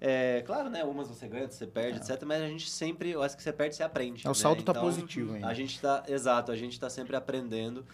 [0.04, 0.84] É, claro, né?
[0.84, 2.24] Umas você ganha, você perde, etc.
[2.26, 4.26] Mas a gente sempre, eu acho que você perde, você aprende.
[4.26, 4.34] É, o né?
[4.34, 5.46] saldo tá Então, positivo ainda.
[5.48, 7.86] A gente tá, exato, a gente tá sempre aprendendo.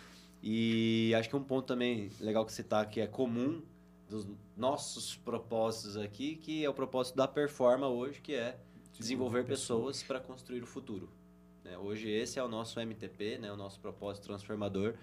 [0.41, 3.61] E acho que um ponto também legal que citar que é comum
[4.09, 8.57] dos nossos propósitos aqui, que é o propósito da Performa hoje, que é
[8.93, 11.09] desenvolver pessoas para construir o futuro.
[11.63, 11.77] né?
[11.77, 13.51] Hoje esse é o nosso MTP, né?
[13.51, 14.95] o nosso propósito transformador.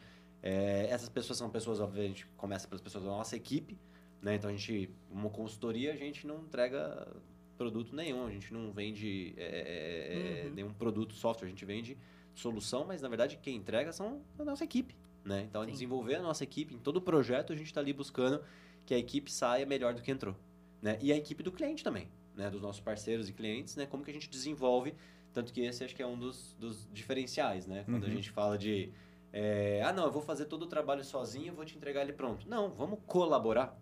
[0.43, 3.79] É, essas pessoas são pessoas, obviamente, começa pelas pessoas da nossa equipe,
[4.21, 4.35] né?
[4.35, 7.09] Então a gente, uma consultoria, a gente não entrega
[7.57, 10.55] produto nenhum, a gente não vende é, é, Uhum.
[10.55, 11.97] nenhum produto software, a gente vende
[12.35, 15.43] solução, mas na verdade quem entrega são a nossa equipe, né?
[15.49, 15.71] Então Sim.
[15.71, 18.43] desenvolver a nossa equipe em todo projeto a gente está ali buscando
[18.85, 20.37] que a equipe saia melhor do que entrou,
[20.83, 20.99] né?
[21.01, 22.51] E a equipe do cliente também, né?
[22.51, 23.87] Dos nossos parceiros e clientes, né?
[23.87, 24.95] Como que a gente desenvolve
[25.33, 27.83] tanto que esse acho que é um dos, dos diferenciais, né?
[27.87, 28.09] Quando Uhum.
[28.09, 28.93] a gente fala de
[29.33, 32.13] é, ah, não, eu vou fazer todo o trabalho sozinho, eu vou te entregar ele
[32.13, 32.49] pronto.
[32.49, 33.77] Não, vamos colaborar.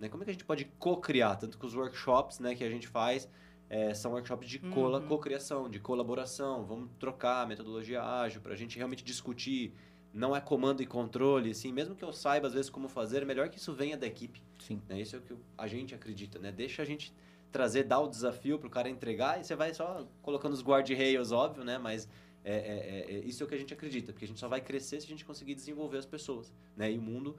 [0.00, 0.08] Né?
[0.08, 1.36] Como é que a gente pode co-criar?
[1.36, 3.28] Tanto que os workshops né, que a gente faz
[3.70, 5.06] é, são workshops de cola- Uhum.
[5.06, 6.64] co-criação, de colaboração.
[6.64, 9.72] Vamos trocar a metodologia ágil para a gente realmente discutir.
[10.16, 13.24] Não é comando e controle, assim, mesmo que eu saiba às vezes como fazer, é
[13.26, 14.42] melhor que isso venha da equipe.
[14.58, 14.80] Sim.
[14.88, 15.02] Né?
[15.02, 16.50] Isso é o que a gente acredita, né?
[16.50, 17.12] Deixa a gente
[17.52, 21.32] trazer, dar o desafio para o cara entregar e você vai só colocando os guardrails,
[21.32, 21.76] óbvio, né?
[21.76, 22.08] Mas
[22.42, 24.48] é, é- é- é- isso é o que a gente acredita, porque a gente só
[24.48, 26.90] vai crescer se a gente conseguir desenvolver as pessoas, né?
[26.90, 27.36] E o mundo,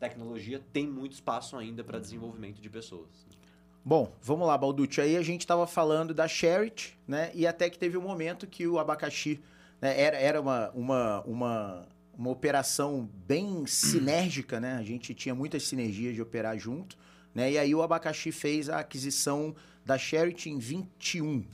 [0.00, 3.24] tecnologia, tem muito espaço ainda para desenvolvimento de pessoas.
[3.84, 5.00] Bom, vamos lá, Balducci.
[5.00, 7.30] Aí a gente estava falando da Charity, né?
[7.34, 9.40] E até que teve um momento que o abacaxi
[9.80, 14.76] né, era, era uma, uma, uma, uma operação bem sinérgica, né?
[14.76, 16.96] A gente tinha muitas sinergias de operar junto,
[17.34, 17.52] né?
[17.52, 21.44] E aí o abacaxi fez a aquisição da Charity em 21,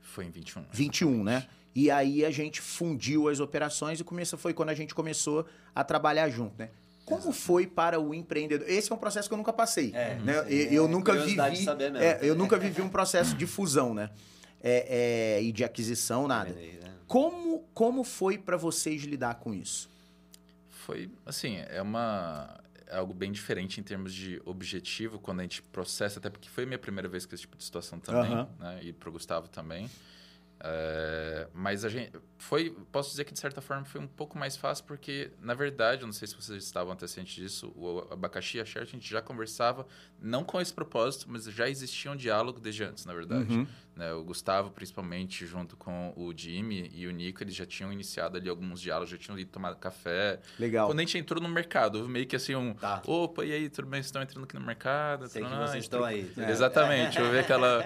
[0.00, 0.64] Foi em 21.
[0.72, 1.46] 21, né?
[1.74, 5.84] E aí a gente fundiu as operações e começou, foi quando a gente começou a
[5.84, 6.70] trabalhar junto, né?
[7.04, 8.68] Como foi para o empreendedor?
[8.68, 9.92] Esse é um processo que eu nunca passei.
[9.94, 10.38] É, né?
[10.38, 11.64] Eu, eu é nunca curiosidade vivi.
[11.64, 12.06] saber mesmo.
[12.06, 14.10] é, eu nunca vivi um processo de fusão, né?
[14.62, 16.50] É, é, e de aquisição, nada.
[16.50, 16.89] Né?
[17.10, 19.90] Como, como foi para vocês lidar com isso?
[20.68, 22.56] Foi, assim, é uma...
[22.86, 26.62] É algo bem diferente em termos de objetivo quando a gente processa, até porque foi
[26.62, 28.48] a minha primeira vez com esse tipo de situação também, Aham.
[28.60, 28.78] né?
[28.82, 29.90] E pro Gustavo também.
[30.62, 34.58] É, mas a gente foi, posso dizer que de certa forma foi um pouco mais
[34.58, 38.58] fácil porque na verdade, eu não sei se vocês estavam até cientes disso, o abacaxi
[38.58, 39.86] e a Share a gente já conversava
[40.20, 43.54] não com esse propósito, mas já existia um diálogo desde antes, na verdade.
[43.54, 43.66] Uhum.
[44.00, 44.12] Né?
[44.14, 48.48] O Gustavo, principalmente, junto com o Jimmy e o Nico, eles já tinham iniciado ali
[48.48, 50.40] alguns diálogos, já tinham ido tomar café.
[50.58, 50.86] Legal.
[50.88, 52.72] Quando a gente entrou no mercado, houve meio que assim um...
[52.74, 53.02] Tá.
[53.06, 53.98] Opa, e aí, tudo bem?
[53.98, 55.28] Vocês estão entrando aqui no mercado?
[55.28, 56.30] Sei que vocês estão aí.
[56.36, 56.50] É.
[56.50, 57.84] Exatamente, houve aquela,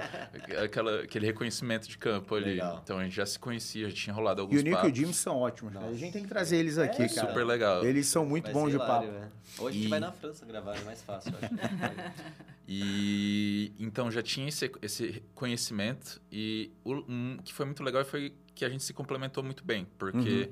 [0.62, 2.52] aquela, aquele reconhecimento de campo ali.
[2.52, 2.80] Legal.
[2.82, 4.82] Então a gente já se conhecia, já tinha rolado E alguns o Nico e o
[4.82, 4.96] papos.
[4.98, 5.86] Jimmy são ótimos, cara.
[5.86, 7.28] A gente tem que trazer eles aqui, É, cara.
[7.28, 7.84] Super legal.
[7.84, 9.20] Eles são muito Vai bons de hilário, papo.
[9.20, 9.28] né?
[9.58, 11.54] Hoje a gente E- vai na França gravar, é mais fácil, eu acho.
[12.66, 18.34] E então já tinha esse, esse conhecimento e o um, que foi muito legal foi
[18.54, 20.50] que a gente se complementou muito bem, porque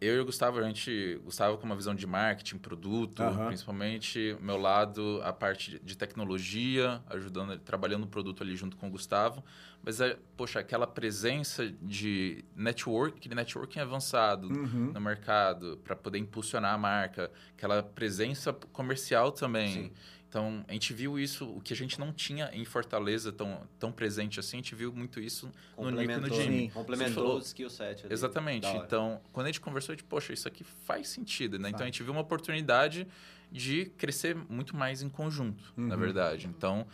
[0.00, 3.48] eu e o Gustavo, a gente, Gustavo com uma visão de marketing, produto, Aham.
[3.48, 8.90] principalmente, meu lado, a parte de- tecnologia, ajudando, trabalhando no produto ali junto com o
[8.90, 9.44] Gustavo,
[9.82, 14.90] mas, é, poxa, aquela presença de network, aquele networking avançado Uhum.
[14.92, 19.68] no mercado, para poder impulsionar a marca, aquela presença comercial também.
[19.84, 19.92] Sim.
[20.30, 23.90] Então, a gente viu isso, o que a gente não tinha em Fortaleza tão, tão
[23.90, 26.58] presente assim, a gente viu muito isso no Nico e no Complementou, Jimmy.
[26.60, 26.70] Sim.
[26.70, 28.12] complementou Falou- o skill set ali.
[28.14, 28.68] Exatamente.
[28.68, 31.70] Então, quando a gente conversou, a gente, poxa, isso aqui faz sentido, né?
[31.70, 33.08] Então, a gente viu uma oportunidade
[33.50, 36.00] de crescer muito mais em conjunto, na Uhum.
[36.00, 36.46] verdade.
[36.46, 36.86] Então,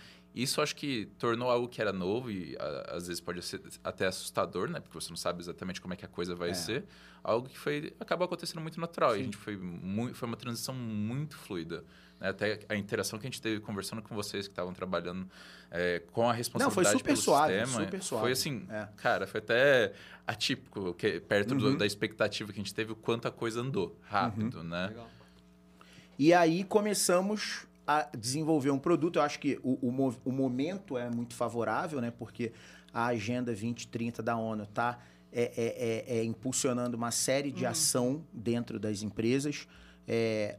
[0.43, 4.07] isso acho que tornou algo que era novo e a- às vezes pode ser até
[4.07, 4.79] assustador, né?
[4.81, 6.55] Porque você não sabe exatamente como é que a coisa vai É.
[6.55, 6.85] ser.
[7.25, 9.17] Algo que foi acabou acontecendo muito natural.
[9.17, 11.83] E a gente foi muito, foi uma transição muito fluida.
[12.19, 12.31] né?
[12.31, 15.29] Até a interação que a gente teve conversando com vocês que estavam trabalhando
[15.71, 17.85] é, com a responsabilidade super pelo suave, sistema.
[17.85, 18.23] super suave.
[18.23, 18.89] Foi assim, É.
[18.97, 19.93] cara, foi até
[20.27, 21.77] atípico, que, perto do- Uhum.
[21.77, 24.87] da expectativa que a gente teve, o quanto a coisa andou rápido, né?
[24.89, 25.11] Legal.
[26.19, 29.19] E aí começamos a desenvolver um produto.
[29.19, 32.11] Eu acho que o, o, o momento é muito favorável, né?
[32.11, 32.53] Porque
[32.93, 34.99] a Agenda 2030 da ONU está
[35.33, 39.69] é, é, é, é impulsionando uma série de ação dentro das empresas.
[40.09, 40.59] É,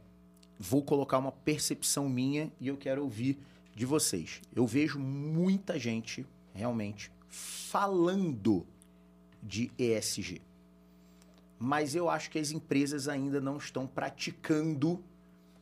[0.58, 3.38] vou colocar uma percepção minha e eu quero ouvir
[3.74, 4.40] de vocês.
[4.54, 8.66] Eu vejo muita gente realmente falando
[9.42, 10.42] de ESG.
[11.58, 15.02] mas eu acho que as empresas ainda não estão praticando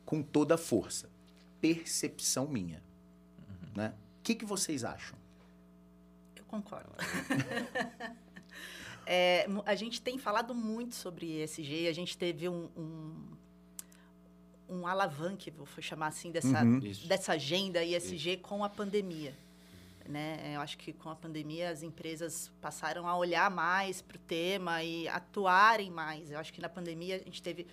[0.05, 1.09] com toda a força.
[1.61, 2.81] Percepção minha.
[3.75, 3.93] Né?
[4.19, 5.17] O que, que vocês acham?
[6.35, 6.89] Eu concordo.
[9.09, 13.37] É, a gente tem falado muito sobre ESG, a gente teve um, um,
[14.67, 16.79] um alavanque, vou chamar assim, dessa, Uhum.
[16.79, 17.07] Isso.
[17.07, 19.33] dessa agenda ESG com a pandemia.
[20.05, 20.53] Né?
[20.55, 24.83] Eu acho que com a pandemia as empresas passaram a olhar mais para o tema
[24.83, 26.29] e atuarem mais.
[26.29, 27.65] Eu acho que na pandemia a gente teve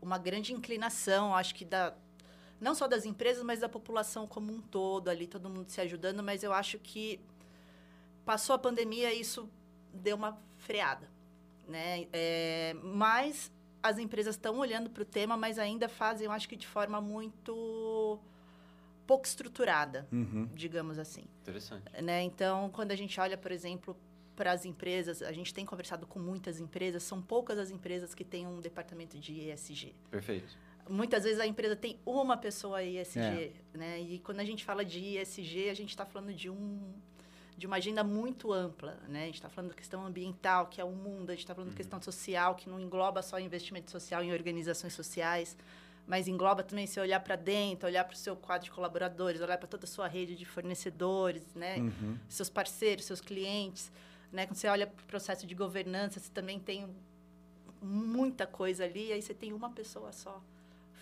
[0.00, 1.94] uma grande inclinação, eu acho que da
[2.62, 6.22] não só das empresas, mas da população como um todo ali, todo mundo se ajudando,
[6.22, 7.20] mas eu acho que
[8.24, 9.48] passou a pandemia e isso
[9.92, 11.08] deu uma freada,
[11.66, 12.06] né?
[12.12, 13.50] É, mas
[13.82, 17.00] as empresas estão olhando para o tema, mas ainda fazem, eu acho que de forma
[17.00, 18.18] muito
[19.06, 20.48] pouco estruturada, Uhum.
[20.54, 21.84] digamos assim Interessante.
[22.00, 22.22] né?
[22.22, 23.96] Então, quando a gente olha, por exemplo,
[24.36, 28.24] para as empresas, a gente tem conversado com muitas empresas, são poucas as empresas que
[28.24, 29.94] têm um departamento de ESG.
[30.10, 30.56] Perfeito.
[30.88, 33.52] Muitas vezes a empresa tem uma pessoa ESG, É.
[33.72, 34.00] né?
[34.00, 36.92] E quando a gente fala de ESG, a gente está falando de um
[37.56, 39.22] de uma agenda muito ampla, né?
[39.22, 41.70] A gente está falando da questão ambiental, que é o mundo, a gente está falando
[41.70, 45.56] da questão social, que não engloba só investimento social em organizações sociais,
[46.04, 49.58] mas engloba também se olhar para dentro, olhar para o seu quadro de colaboradores, olhar
[49.58, 51.76] para toda a sua rede de fornecedores, né?
[51.78, 52.18] Uhum.
[52.28, 53.92] seus parceiros, seus clientes,
[54.32, 54.44] né?
[54.46, 56.88] Quando você olha para o processo de governança, você também tem
[57.80, 60.42] muita coisa ali, aí você tem uma pessoa só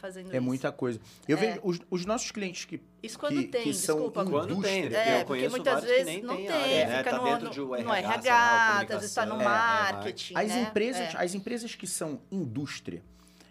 [0.01, 0.43] fazendo É isso.
[0.43, 0.99] muita coisa.
[1.29, 1.41] Eu É.
[1.41, 4.23] vejo os, os nossos clientes que Isso quando que- tem, que são desculpa.
[4.23, 4.73] indú- Quando Indústria.
[4.75, 6.99] tem, porque É, eu porque conheço muitas vezes não tem área, né?
[6.99, 9.37] fica Tá no, dentro no, de no RH, RH, sei lá, às vezes está no.
[9.37, 10.63] É, é, marketing, As né?
[10.63, 11.19] empresas, É.
[11.25, 13.03] as empresas que são indústria,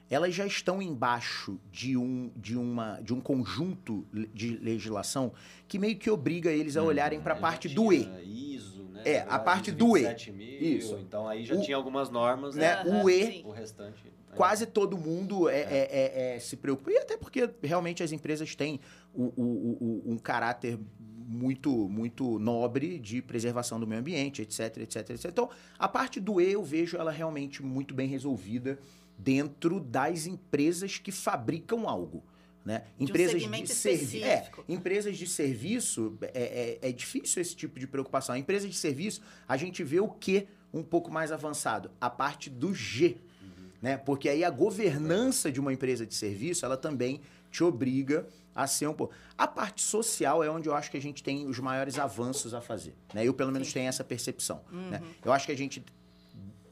[0.10, 5.32] elas já estão embaixo de um, de uma, de um conjunto de legislação
[5.68, 8.10] que meio que obriga eles a olharem para a Aí parte do E.
[8.56, 9.04] ISO, né?
[9.06, 10.02] É, a parte do E.
[10.06, 10.98] 27.000, Isso.
[10.98, 12.84] Então aí já O- tinha algumas normas, Né?
[12.84, 13.04] né?
[13.04, 13.42] O E, Sim.
[13.46, 14.12] O restante.
[14.36, 16.92] Quase todo mundo é, é- é- é- se preocupa.
[16.92, 18.80] E até porque realmente as empresas têm
[19.14, 20.78] o- o- o- um caráter
[21.32, 25.26] muito, muito nobre de preservação do meio ambiente, etc, etc, etc.
[25.26, 28.80] Então, a parte do E eu vejo ela realmente muito bem resolvida
[29.18, 32.24] dentro das empresas que fabricam algo.
[32.66, 32.84] Né?
[33.00, 34.26] um Empresas de segmento serviço.
[34.26, 38.36] É, empresas de serviço é, é- é difícil esse tipo de preocupação.
[38.36, 41.90] A empresa de serviço, a gente vê o que um pouco mais avançado?
[42.02, 43.18] A parte do G.
[43.82, 43.98] Né?
[43.98, 48.88] Porque aí a governança de uma empresa de serviço, ela também te obriga a ser
[48.88, 49.14] um pouco.
[49.38, 52.60] A parte social é onde eu acho que a gente tem os maiores avanços a
[52.62, 52.94] fazer.
[53.14, 53.26] Né?
[53.26, 54.62] Eu, pelo menos, tenho essa percepção.
[54.72, 55.02] Né?
[55.24, 55.84] Eu acho que a gente.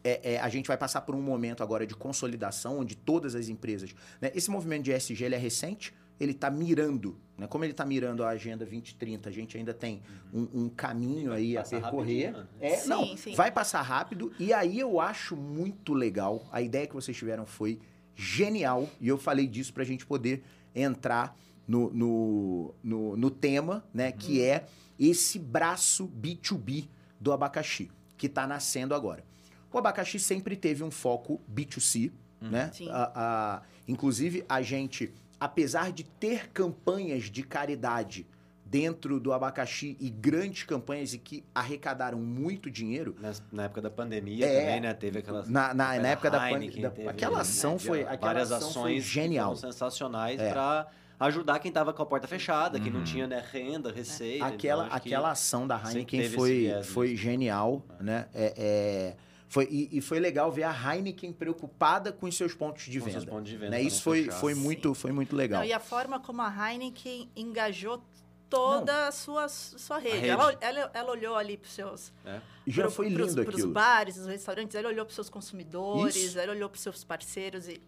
[0.04, 3.48] é- é, a gente vai passar por um momento agora de consolidação, onde todas as
[3.50, 3.93] empresas.
[4.22, 4.32] né?
[4.36, 7.17] Esse movimento de ESG ele é recente, ele está mirando.
[7.38, 7.45] Né?
[7.47, 10.01] Como ele está mirando a Agenda 2030, a gente ainda tem
[10.34, 12.32] um, um caminho aí a percorrer.
[12.32, 12.47] rapidinho, né?
[12.60, 13.36] É, Sim, não, sim.
[13.36, 14.32] vai passar rápido.
[14.39, 16.47] E aí eu acho muito legal.
[16.51, 17.80] A ideia que vocês tiveram foi
[18.15, 18.89] genial.
[18.99, 24.12] E eu falei disso para a gente poder entrar no, no, no, no tema, né?
[24.12, 24.65] Que é
[24.99, 26.88] esse braço B2B
[27.19, 29.23] do abacaxi, que está nascendo agora.
[29.71, 32.71] O abacaxi sempre teve um foco B2C, né?
[32.73, 32.89] Sim.
[32.89, 38.26] A- a- inclusive, a gente, apesar de ter campanhas de caridade
[38.65, 43.89] dentro do abacaxi e grandes campanhas e que arrecadaram muito dinheiro, Na, na época da
[43.89, 44.60] pandemia É.
[44.60, 44.93] também, né?
[44.93, 45.47] Teve aquelas.
[45.50, 48.52] na, na, na época da, pan- Heineken, da- teve, aquela né, ação foi aquela várias
[48.52, 49.56] ação foi ações que genial.
[49.56, 50.52] sensacionais É.
[50.52, 50.88] para
[51.19, 53.06] ajudar quem estava com a porta fechada, que não Uhum.
[53.06, 54.45] tinha né, renda, receita.
[54.45, 58.28] Aquela, então, aquela ação da Heineken foi, foi genial, né?
[58.36, 59.15] É, é,
[59.47, 63.05] foi, e, e foi legal ver a Heineken preocupada com os seus pontos de com
[63.05, 63.19] venda.
[63.19, 63.71] seus pontos de venda.
[63.71, 63.81] né?
[63.81, 64.39] Isso não foi, fechar.
[64.39, 65.62] foi, muito, foi muito legal.
[65.62, 68.01] Não, e a forma como a Heineken engajou
[68.49, 70.15] toda a sua, sua rede.
[70.17, 70.29] rede.
[70.29, 72.39] Ela, ela, ela olhou ali para os seus É.
[72.65, 73.71] Já pro- foi lindo pros aquilo.
[73.73, 76.39] bares, os restaurantes, ela olhou para os seus consumidores, Isso.
[76.39, 77.67] ela olhou para os seus parceiros.
[77.67, 77.81] E,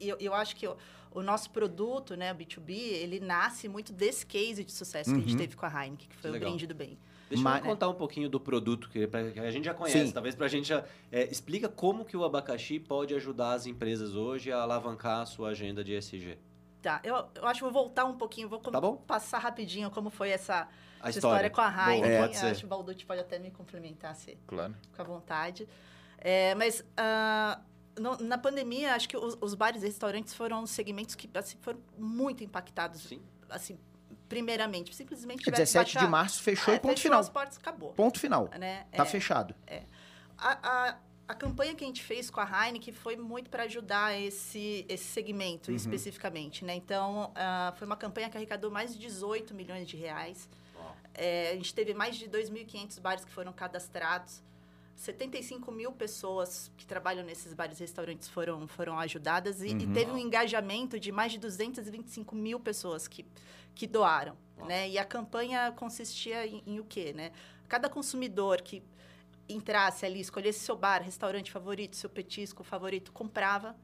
[0.00, 0.76] e eu, eu acho que o,
[1.12, 5.20] o nosso produto, né, o B2B, ele nasce muito desse case de sucesso que a
[5.20, 5.38] gente Uhum.
[5.38, 6.48] teve com a Heineken, que foi Que o legal.
[6.50, 6.98] brinde do bem.
[7.28, 9.08] Deixa Mas- eu contar um pouquinho do produto que,
[9.40, 10.12] a gente já conhece, Sim.
[10.12, 10.84] talvez pra gente já.
[11.10, 15.48] é, explica como que o abacaxi pode ajudar as empresas hoje a alavancar a sua
[15.48, 16.38] agenda de ESG.
[16.80, 18.96] Tá, eu, eu acho que vou voltar um pouquinho, vou com- Tá bom.
[18.96, 20.68] passar rapidinho como foi essa,
[21.00, 21.46] A essa história.
[21.46, 22.20] história com a Heineken.
[22.20, 22.46] pode Eu ser.
[22.46, 24.74] acho que o Balducci pode até me complementar se Claro.
[24.82, 25.68] fica à vontade.
[26.18, 27.60] É, mas ah,
[27.98, 31.80] no- na pandemia, acho que os, os bares e restaurantes foram segmentos que assim, foram
[31.98, 33.00] muito impactados.
[33.02, 33.20] Sim.
[33.50, 33.76] Assim,
[34.28, 37.20] primeiramente, simplesmente É que 17 de baixar- março fechou É, e ponto fechou final.
[37.20, 37.92] as portas, acabou.
[37.92, 38.48] Ponto final.
[38.58, 38.86] Né?
[38.92, 39.54] Tá É, fechado.
[40.38, 40.58] a,
[40.88, 40.96] a,
[41.28, 45.04] a campanha que a gente fez com a Heineken foi muito para ajudar esse, esse
[45.04, 45.76] segmento Uhum.
[45.76, 46.74] especificamente, né?
[46.74, 50.48] Então, ah, foi uma campanha que arrecadou mais de 18 milhões de reais.
[51.14, 54.42] É, a gente teve mais de 2.500 bares que foram cadastrados.
[54.96, 59.92] 75 mil pessoas que trabalham nesses bares e restaurantes foram, foram ajudadas e, e Uhum.
[59.92, 63.24] teve um engajamento de mais de 225 mil pessoas que,
[63.74, 64.36] que doaram.
[64.56, 64.66] Uau.
[64.66, 64.88] Né?
[64.88, 67.12] E a campanha consistia em, em o quê?
[67.12, 67.30] Né?
[67.68, 68.82] Cada consumidor que
[69.48, 73.76] entrasse ali, escolhesse seu bar, restaurante favorito, seu petisco favorito, comprava,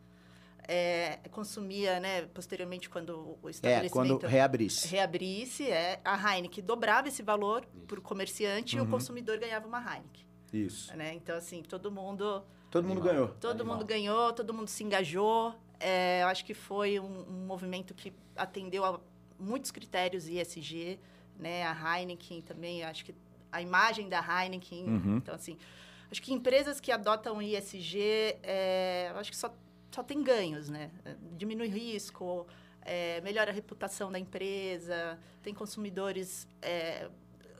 [0.66, 2.22] é, consumia, né?
[2.34, 4.88] Posteriormente, quando o É, estabelecimento quando reabrisse.
[4.88, 8.86] reabrisse, é, a Heineken dobrava esse valor para o comerciante e Uhum.
[8.86, 10.24] o consumidor ganhava uma Heineken.
[10.52, 10.94] Isso.
[10.96, 11.14] Né?
[11.14, 13.14] Então, assim, todo mundo, Todo mundo Animal.
[13.14, 13.28] ganhou.
[13.40, 13.76] todo Animal.
[13.76, 15.54] mundo ganhou, todo mundo se engajou.
[15.78, 19.00] É, eu acho que foi um, um movimento que atendeu a
[19.38, 20.98] muitos critérios ISG,
[21.38, 21.64] né?
[21.66, 23.14] A Heineken também, acho que
[23.50, 24.84] a imagem da Heineken.
[24.86, 25.16] Uhum.
[25.16, 25.58] Então, assim,
[26.10, 27.98] acho que empresas que adotam ISG,
[28.42, 29.52] é, eu acho que só,
[29.90, 30.90] só tem ganhos, né?
[31.36, 32.46] Diminui risco,
[32.82, 36.46] é, melhora a reputação da empresa, tem consumidores...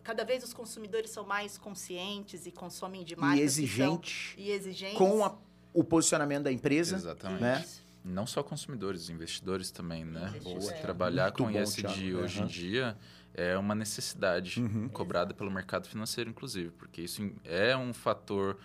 [0.02, 4.98] cada vez os consumidores são mais conscientes e consomem de marcas E exigentes e exigentes.
[4.98, 5.36] com a-
[5.72, 6.96] o posicionamento da empresa.
[6.96, 7.40] Exatamente.
[7.42, 7.64] né?
[8.04, 10.28] Não só consumidores, investidores também, né?
[10.30, 10.64] Investidores.
[10.64, 10.80] Você É.
[10.80, 12.18] trabalhar Muito com ESG Thiago.
[12.24, 12.46] hoje Aham.
[12.46, 12.98] em dia
[13.32, 14.88] é uma necessidade Uhum.
[14.88, 18.58] cobrada pelo mercado financeiro, inclusive, porque isso é um fator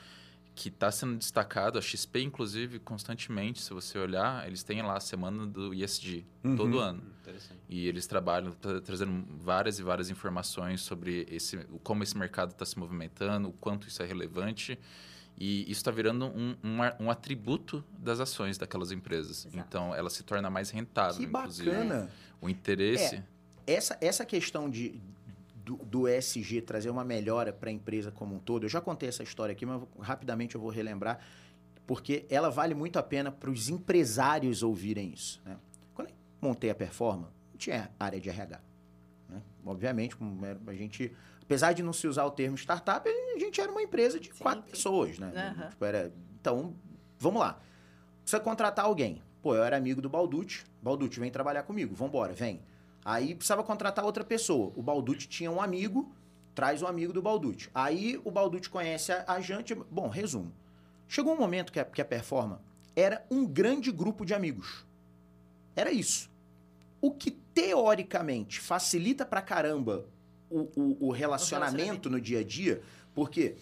[0.58, 1.78] que está sendo destacado.
[1.78, 6.56] A XP, inclusive, constantemente, se você olhar, eles têm lá a semana do ESG Uhum.
[6.56, 7.04] todo ano.
[7.22, 7.60] Interessante.
[7.70, 12.66] E eles trabalham tra- trazendo várias e várias informações sobre esse, como esse mercado está
[12.66, 14.80] se movimentando, o quanto isso é relevante.
[15.40, 19.46] E isso está virando um, um, um atributo das ações daquelas empresas.
[19.46, 19.58] Exato.
[19.68, 21.70] Então, ela se torna mais rentável, Que inclusive.
[21.70, 22.10] bacana.
[22.42, 23.22] O interesse...
[23.68, 25.00] Essa, essa questão de,
[25.68, 29.10] do, do ESG trazer uma melhora para a empresa como um todo, eu já contei
[29.10, 31.20] essa história aqui, mas rapidamente eu vou relembrar,
[31.86, 35.42] porque ela vale muito a pena para os empresários ouvirem isso.
[35.46, 35.58] né?
[35.94, 38.62] Quando eu montei a Performa, não tinha área de RH.
[39.30, 39.42] né?
[39.66, 43.60] Obviamente, como era- a gente, apesar de não se usar o termo startup, a gente
[43.60, 45.20] era uma empresa de Sim, quatro pessoas.
[45.20, 45.34] Né?
[45.36, 45.70] Aham.
[45.70, 46.74] Tipo, era- então,
[47.20, 47.60] vamos lá.
[48.22, 49.22] Precisa contratar alguém.
[49.42, 50.64] Pô, eu era amigo do Balducci.
[50.82, 51.94] Balducci, vem trabalhar comigo.
[51.94, 52.62] Vambora, vem.
[53.10, 54.74] Aí precisava contratar outra pessoa.
[54.76, 56.12] O Balducci tinha um amigo,
[56.54, 57.70] traz um amigo do Balducci.
[57.74, 59.74] Aí o Balducci conhece a, a Jante.
[59.74, 60.52] Bom, resumo.
[61.08, 62.62] Chegou um momento que a, que a Performa
[62.98, 64.86] era um grande grupo de amigos.
[65.74, 66.30] Era isso.
[67.00, 70.04] O que teoricamente facilita pra caramba
[70.50, 72.10] o, o- o relacionamento relacionamento.
[72.10, 72.82] no dia a dia,
[73.16, 73.56] porque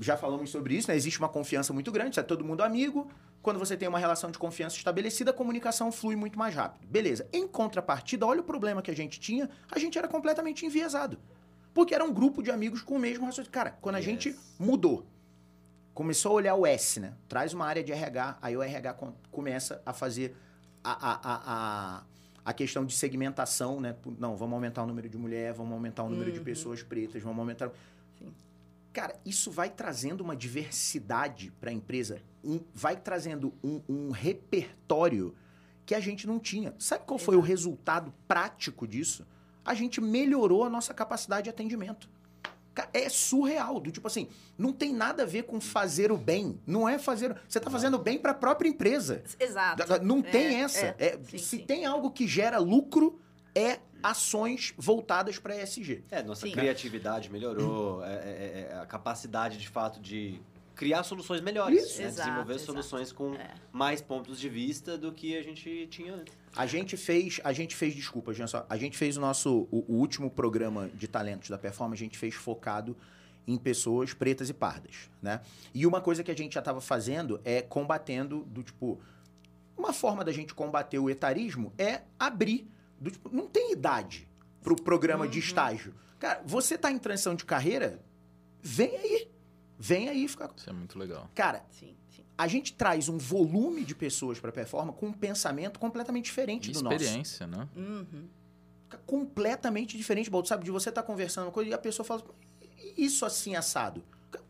[0.00, 0.96] já falamos sobre isso, né?
[0.96, 3.08] Existe uma confiança muito grande, é todo mundo amigo.
[3.44, 6.86] Quando você tem uma relação de confiança estabelecida, a comunicação flui muito mais rápido.
[6.88, 7.28] Beleza.
[7.30, 11.18] Em contrapartida, olha o problema que a gente tinha, a gente era completamente enviesado.
[11.74, 13.52] Porque era um grupo de amigos com o mesmo raciocínio.
[13.52, 14.06] Cara, quando a Yes.
[14.06, 15.06] gente mudou,
[15.92, 17.12] começou a olhar o S, né?
[17.28, 20.34] Traz uma área de RH, aí o RH com- começa a fazer
[20.82, 21.42] a, a, a,
[21.98, 22.02] a,
[22.46, 23.94] a questão de segmentação, né?
[24.18, 26.44] Não, vamos aumentar o número de mulher, vamos aumentar o número de Uhum.
[26.44, 27.70] pessoas pretas, vamos aumentar.
[28.18, 28.32] Sim.
[28.90, 35.34] Cara, isso vai trazendo uma diversidade para a empresa, um- vai trazendo um, um repertório
[35.86, 36.74] que a gente não tinha.
[36.78, 39.26] Sabe qual foi o resultado prático disso?
[39.64, 42.08] A gente melhorou a nossa capacidade de atendimento.
[42.92, 44.28] É surreal, do tipo assim,
[44.58, 46.60] não tem nada a ver com fazer o bem.
[46.66, 47.36] Não é fazer.
[47.48, 49.22] Você está fazendo bem para a própria empresa.
[49.38, 50.02] Exato.
[50.02, 50.86] Não É, tem essa.
[50.86, 50.94] é.
[50.98, 51.58] É, Sim, se sim.
[51.64, 53.20] tem algo que gera lucro,
[53.54, 56.02] é ações voltadas para ESG.
[56.10, 56.52] É, nossa Sim.
[56.52, 60.40] criatividade melhorou, é, é, é, a capacidade de fato de
[60.74, 62.04] criar soluções melhores, né?
[62.06, 62.66] Exato, desenvolver exato.
[62.72, 63.54] soluções com É.
[63.72, 66.34] mais pontos de vista do que a gente tinha antes.
[66.56, 69.84] A gente fez, a gente fez, desculpa, gente, só, a gente fez o nosso o,
[69.88, 72.96] o último programa de talentos da performance, a gente fez focado
[73.46, 75.40] em pessoas pretas e pardas, né?
[75.74, 78.98] E uma coisa que a gente já estava fazendo é combatendo do tipo
[79.76, 82.66] uma forma da gente combater o etarismo é abrir
[83.00, 84.26] do tipo, não tem idade
[84.62, 85.44] pro programa de Uhum.
[85.44, 85.94] estágio.
[86.18, 88.00] Cara, você tá em transição de carreira,
[88.62, 89.28] vem aí.
[89.78, 91.28] Vem aí ficar Isso é muito legal.
[91.34, 92.22] Cara, Sim, sim.
[92.38, 96.70] a gente traz um volume de pessoas para a performance com um pensamento completamente diferente
[96.70, 97.68] E do nosso experiência, né?
[97.76, 98.28] Uhum.
[98.84, 100.46] Fica completamente diferente, Baldo.
[100.48, 102.22] Sabe, de você estar conversando uma coisa e a pessoa fala,
[102.96, 104.02] "E isso assim assado.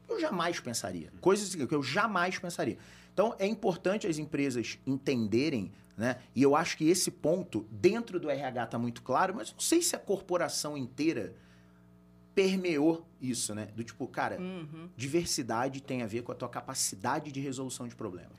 [0.08, 1.10] Eu jamais pensaria.
[1.20, 2.78] Coisas assim que eu jamais pensaria.
[3.12, 6.18] Então, é importante as empresas entenderem, né?
[6.34, 9.80] E eu acho que esse ponto, dentro do RH, está muito claro, mas não sei
[9.80, 11.34] se a corporação inteira
[12.34, 13.68] permeou isso, né?
[13.76, 14.88] Do tipo, cara, Uhum.
[14.96, 18.38] diversidade tem a ver com a tua capacidade de resolução de problemas.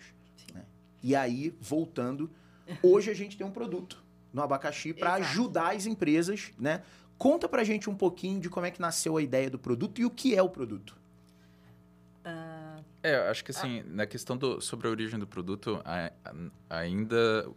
[0.54, 0.66] Né?
[1.02, 2.30] E aí, voltando,
[2.84, 4.04] hoje a gente tem um produto
[4.34, 6.84] no abacaxi para ajudar as empresas, né?
[7.18, 10.06] Conta pra gente um pouquinho de como é que nasceu a ideia do produto e
[10.06, 10.98] o que é o produto.
[12.24, 16.12] Ah, É, eu acho que assim, na questão do, sobre a origem do produto, a-
[16.26, 17.48] a- ainda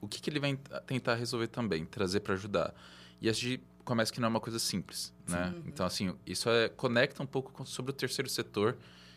[0.00, 0.56] o que, que ele vem
[0.86, 2.74] tentar resolver também, trazer para ajudar.
[3.20, 5.54] E a gente começa que não é uma coisa simples, né?
[5.54, 5.62] Sim.
[5.68, 8.76] Então assim, isso é, conecta um pouco com, sobre o terceiro setor,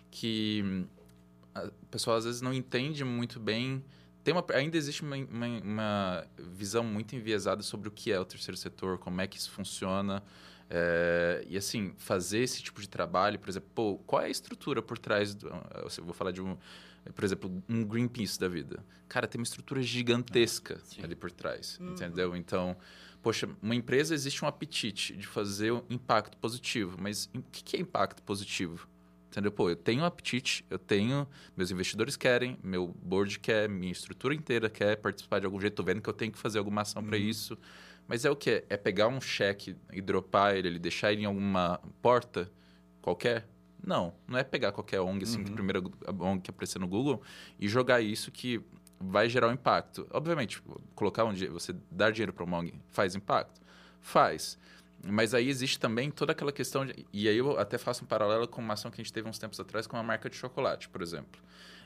[0.09, 0.85] que hum,
[1.81, 3.83] o pessoal às vezes não entende muito bem.
[4.23, 8.25] Tem uma, ainda existe uma, uma, uma visão muito enviesada sobre o que é o
[8.25, 10.23] terceiro setor, como é que isso funciona.
[10.69, 14.81] É, e assim, fazer esse tipo de trabalho, por exemplo, pô, qual é a estrutura
[14.81, 15.47] por trás do.
[15.97, 16.55] Eu vou falar de um.
[17.15, 18.83] Por exemplo, um Greenpeace da vida.
[19.07, 21.01] Cara, tem uma estrutura gigantesca Sim.
[21.03, 22.35] ali por trás, entendeu?
[22.35, 22.77] Então,
[23.23, 27.79] poxa, uma empresa existe um apetite de fazer um impacto positivo, mas o que é
[27.79, 28.87] impacto positivo?
[29.31, 29.51] Entendeu?
[29.51, 34.33] Pô, eu tenho um apetite, eu tenho, meus investidores querem, meu board quer, minha estrutura
[34.33, 37.03] inteira quer participar de algum jeito, tô vendo que eu tenho que fazer alguma ação
[37.03, 37.57] para isso.
[38.09, 38.65] Mas é o quê?
[38.67, 42.51] É pegar um cheque e dropar ele, ele deixar ele em alguma porta
[43.03, 43.47] qualquer?
[43.85, 47.21] Não, não é pegar qualquer ONG, assim, que a primeira ONG que aparecer no Google
[47.59, 48.59] e jogar isso que
[48.99, 50.07] vai gerar um impacto.
[50.09, 50.59] Obviamente,
[50.95, 53.61] colocar dinheiro, você dar dinheiro para uma ONG faz impacto?
[54.01, 54.57] Faz.
[55.05, 58.47] Mas aí existe também toda aquela questão de, e aí eu até faço um paralelo
[58.47, 60.89] com uma ação que a gente teve uns tempos atrás com uma marca de chocolate,
[60.89, 61.39] por exemplo.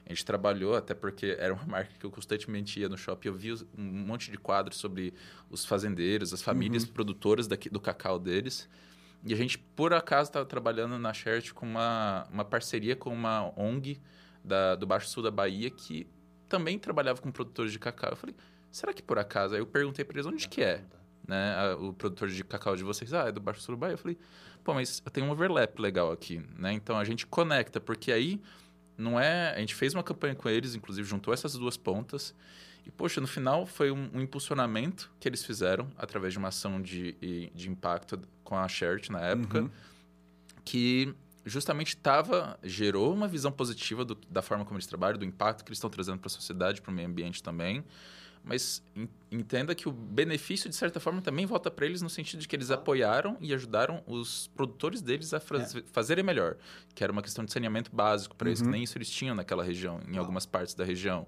[0.06, 3.34] A gente trabalhou, até porque era uma marca que eu constantemente ia no shopping, eu
[3.34, 5.14] vi um monte de quadros sobre
[5.50, 8.68] os fazendeiros, as famílias produtoras daqui, do cacau deles.
[9.26, 13.54] E a gente, por acaso, estava trabalhando na Shert com uma, uma parceria com uma
[13.58, 13.98] ONG
[14.44, 16.06] da, do Baixo Sul da Bahia que
[16.50, 18.10] também trabalhava com produtores de cacau.
[18.12, 18.36] Eu falei,
[18.70, 19.54] será que por acaso?
[19.56, 20.84] Aí eu perguntei para eles onde que é
[21.26, 23.94] né, a- o produtor de cacau de vocês, ah, é do Baixo Sul do Bahia.
[23.94, 24.18] Eu falei,
[24.62, 26.74] pô, mas eu tenho um overlap legal aqui, né?
[26.74, 28.42] Então a gente conecta, porque aí
[28.98, 29.54] não é.
[29.56, 32.34] A gente fez uma campanha com eles, inclusive juntou essas duas pontas.
[32.86, 36.82] E, poxa, no final foi um, um impulsionamento que eles fizeram através de uma ação
[36.82, 37.14] de,
[37.56, 39.70] de impacto com a Shert na época, Uhum.
[40.66, 41.14] que
[41.46, 45.70] justamente tava, gerou uma visão positiva do- da forma como eles trabalham, do impacto que
[45.70, 47.84] eles estão trazendo para a sociedade, para o meio ambiente também.
[48.44, 52.42] Mas en- entenda que o benefício, de certa forma, também volta para eles no sentido
[52.42, 56.58] de que eles apoiaram e ajudaram os produtores deles a faz- fazerem melhor.
[56.94, 59.64] Que era uma questão de saneamento básico para eles, que nem isso eles tinham naquela
[59.64, 61.26] região, em algumas partes da região.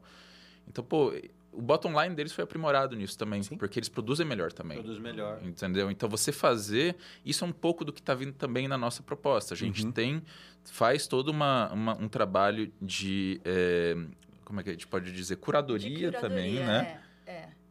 [0.68, 1.14] Então, pô,
[1.54, 3.56] o bottom line deles foi aprimorado nisso também, Sim.
[3.56, 4.78] porque eles produzem melhor também.
[4.80, 5.40] Produz melhor.
[5.42, 5.90] Entendeu?
[5.90, 9.54] Então você fazer, isso é um pouco do que está vindo também na nossa proposta.
[9.54, 10.22] A gente tem,
[10.66, 13.96] faz todo uma, uma- um trabalho de, eh,
[14.44, 17.02] como é que a gente pode dizer, curadoria, De também, curadoria, né?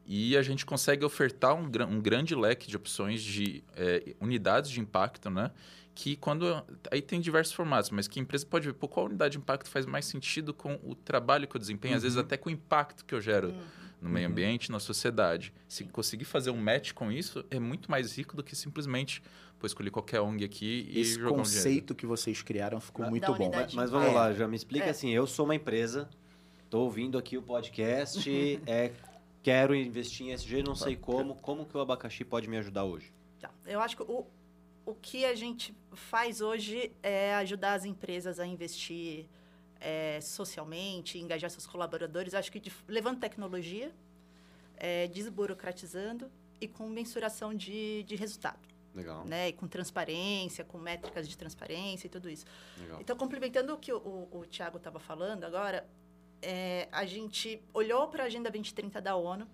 [0.07, 0.17] É, é.
[0.17, 4.81] E a gente consegue ofertar um, um grande leque de opções de eh, unidades de
[4.81, 5.51] impacto, né?
[5.95, 6.63] Que quando.
[6.91, 9.69] Aí tem diversos formatos, mas que a empresa pode ver, pô, qual unidade de impacto
[9.71, 13.05] faz mais sentido com o trabalho que eu desempenho, às vezes até com o impacto
[13.05, 13.55] que eu gero
[14.01, 15.53] no meio ambiente, na sociedade.
[15.69, 19.23] Se conseguir fazer um match com isso, é muito mais rico do que simplesmente,
[19.59, 21.43] pô, escolher qualquer ONG aqui e Esse jogar um dinheiro.
[21.45, 23.45] conceito que vocês criaram ficou Da muito bom.
[23.47, 23.75] unidade.
[23.77, 24.13] Mas vamos É.
[24.13, 24.91] lá, já me explica É.
[24.91, 26.11] assim, eu sou uma empresa,
[26.69, 28.19] tô ouvindo aqui o podcast,
[28.67, 28.91] é,
[29.45, 33.13] quero investir em SG, não sei como, como que o abacaxi pode me ajudar hoje?
[33.39, 33.51] Tá.
[33.67, 34.27] Eu acho que o,
[34.87, 39.27] o que a gente faz hoje é ajudar as empresas a investir
[39.79, 43.93] é, socialmente, engajar seus colaboradores, acho que de- levando tecnologia,
[44.79, 49.49] é, desburocratizando e com mensuração de, de resultado, Legal, né?
[49.49, 52.47] E com transparência, com métricas de transparência e tudo isso.
[52.81, 52.99] legal.
[52.99, 55.87] Então, complementando o que o, o, o Tiago estava falando agora,
[56.45, 59.47] é, a gente olhou para a Agenda 2030 da ONU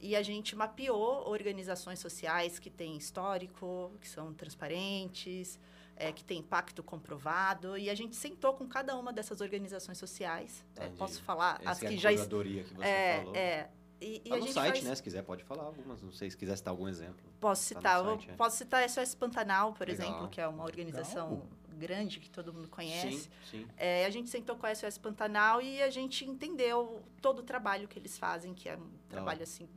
[0.00, 5.58] e a gente mapeou organizações sociais que têm histórico, que são transparentes,
[5.96, 10.64] é, que têm impacto comprovado, e a gente sentou com cada uma dessas organizações sociais.
[10.76, 12.10] É, posso falar as Essa é que a já...
[12.12, 13.36] curadoria que você É, falou.
[13.36, 13.68] é.
[14.00, 14.84] E, e Tá a no gente site, faz...
[14.84, 14.94] né?
[14.96, 16.02] Se quiser, pode falar algumas.
[16.02, 17.24] Não sei se quiser citar algum exemplo.
[17.40, 18.34] Posso Tá citar, eu site, é.
[18.34, 20.06] posso citar a SOS Pantanal, por Legal.
[20.06, 21.42] exemplo, que é uma organização
[21.74, 23.18] grande que todo mundo conhece.
[23.18, 23.68] Sim, sim.
[23.76, 27.88] É, a gente sentou com a SOS Pantanal e a gente entendeu todo o trabalho
[27.88, 29.68] que eles fazem, que é um trabalho assim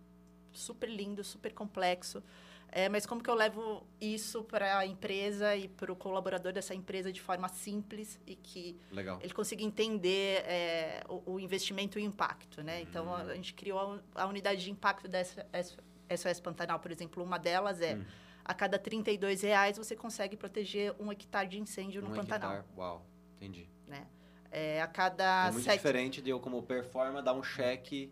[0.51, 2.23] super lindo, super complexo.
[2.69, 6.75] É, mas como que eu levo isso para a empresa e para o colaborador dessa
[6.75, 9.19] empresa de forma simples e que Legal.
[9.21, 12.81] ele consiga entender é, o, o investimento e o impacto, né?
[12.81, 17.23] Então a, a gente criou a, a unidade de impacto da SOS Pantanal, por exemplo,
[17.23, 18.03] uma delas é Hum.
[18.47, 22.53] A cada 32 reais você consegue proteger um hectare de incêndio no Um Pantanal.
[22.53, 22.67] hectare.
[22.77, 23.69] Uau, entendi.
[24.49, 25.75] É, a cada é muito sete...
[25.75, 28.09] diferente de eu, como performa, dar um cheque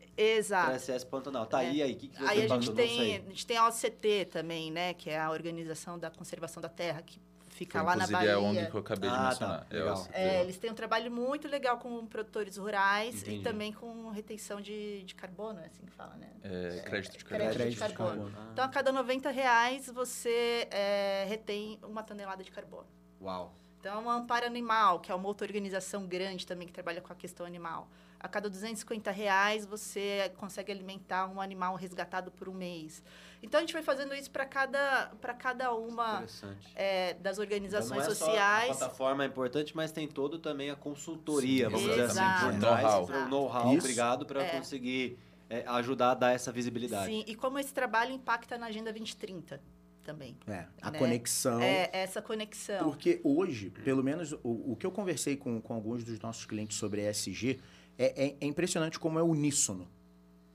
[0.49, 1.45] para SS Pantanal.
[1.45, 1.67] Tá É.
[1.69, 1.93] aí, aí.
[1.93, 4.93] O que, que você Aí a gente, tem, a gente tem a OCT também, né?
[4.93, 7.21] Que é a Organização da Conservação da Terra, que
[7.56, 8.47] fica Foi, lá na inclusive, é a Bahia.
[8.49, 9.26] ONG que eu acabei de Ah, tá.
[9.30, 9.68] mencionar.
[9.70, 9.97] É, Legal.
[9.97, 13.38] o- É, eles têm um trabalho muito legal com produtores rurais Entendi.
[13.38, 16.30] e também com retenção de, de carbono, é assim que fala, né?
[16.43, 17.49] é, crédito de Crédito carbono.
[17.51, 18.32] de Crédito de carbono.
[18.32, 18.51] carbono.
[18.51, 22.88] Então, a cada 90 reais, você é, retém uma tonelada de carbono.
[23.22, 23.53] Uau.
[23.80, 27.16] Então, a Amparo Animal, que é uma outra organização grande também que trabalha com a
[27.16, 27.88] questão animal.
[28.26, 33.03] A cada 250 reais você consegue alimentar um animal resgatado por um mês.
[33.43, 36.26] Então, a gente vai fazendo isso para cada, cada uma
[36.73, 38.71] é, das organizações Então, não é só sociais.
[38.71, 42.59] a plataforma é importante, mas tem todo também a consultoria, Sim, vamos dizer assim, por
[42.59, 42.82] trás.
[42.84, 43.05] Know-how.
[43.05, 43.78] O know-how, Isso.
[43.86, 44.49] obrigado, para É.
[44.49, 47.05] conseguir é, ajudar a dar essa visibilidade.
[47.05, 49.61] Sim, e como esse trabalho impacta na Agenda 2030
[50.03, 50.36] também.
[50.47, 50.97] É, a Né?
[50.97, 51.61] conexão.
[51.61, 52.84] É essa conexão.
[52.84, 56.78] Porque hoje, pelo menos o, o que eu conversei com, com alguns dos nossos clientes
[56.78, 57.59] sobre ESG,
[57.98, 59.88] é, é- é impressionante como é uníssono.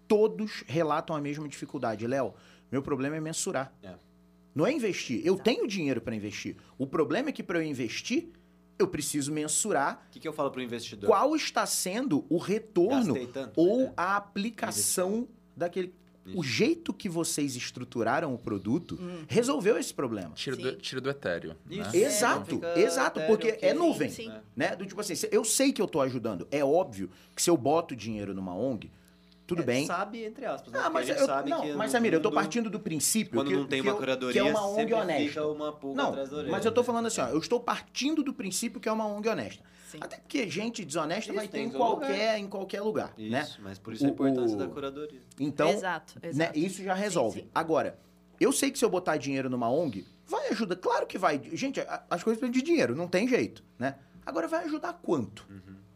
[0.09, 2.07] Todos relatam a mesma dificuldade.
[2.07, 2.35] Léo,
[2.71, 3.73] meu problema é mensurar.
[3.83, 3.95] É.
[4.55, 5.19] Não é investir.
[5.25, 5.45] Eu Exato.
[5.45, 6.57] tenho dinheiro para investir.
[6.77, 8.29] O problema é que para eu investir,
[8.79, 11.07] eu preciso mensurar O que, que eu falo para o investidor?
[11.09, 13.53] qual está sendo o retorno tanto?
[13.61, 13.93] ou É.
[13.97, 15.95] a aplicação daquele.
[16.35, 19.25] O jeito que vocês estruturaram o produto Hum.
[19.29, 20.31] resolveu esse problema.
[20.35, 21.57] Tira do, tira do etéreo.
[21.67, 21.89] Né?
[21.95, 24.11] Exato, Fica exato, etéreo, porque é nuvem.
[24.11, 24.31] Sim.
[24.31, 24.41] É.
[24.57, 24.77] né?
[24.77, 26.47] Do tipo assim, eu sei que eu tô ajudando.
[26.51, 28.91] É óbvio que se eu boto dinheiro numa ONG,
[29.47, 29.87] tudo É, bem.
[29.87, 30.73] Sabe, entre aspas.
[30.73, 30.81] Né?
[30.81, 33.57] Ah, mas eu, sabe não, que mas Samira, eu tô partindo do princípio Quando que,
[33.57, 35.29] não tem que uma eu- curadoria, que é uma ONG honesta.
[35.29, 36.53] fica uma pulga Não, atrás da orelha.
[36.53, 39.29] mas eu tô falando assim, ó, eu estou partindo do princípio que é uma ONG
[39.29, 39.65] honesta.
[39.91, 39.99] Sim.
[40.01, 43.49] Até porque gente desonesta Isso, vai ter em qualquer, em qualquer lugar, Isso, né?
[43.61, 45.21] mas por isso a O- importância o- da curadoria.
[45.39, 46.59] Então, exato, né, exato.
[46.59, 47.41] isso já resolve.
[47.41, 47.49] sim.
[47.55, 47.99] Agora,
[48.39, 50.77] eu sei que se eu botar dinheiro numa ONG, vai ajudar.
[50.77, 51.41] Claro que vai.
[51.55, 53.97] Gente, a- as coisas precisam de dinheiro, não tem jeito, né?
[54.25, 55.45] Agora, vai ajudar quanto?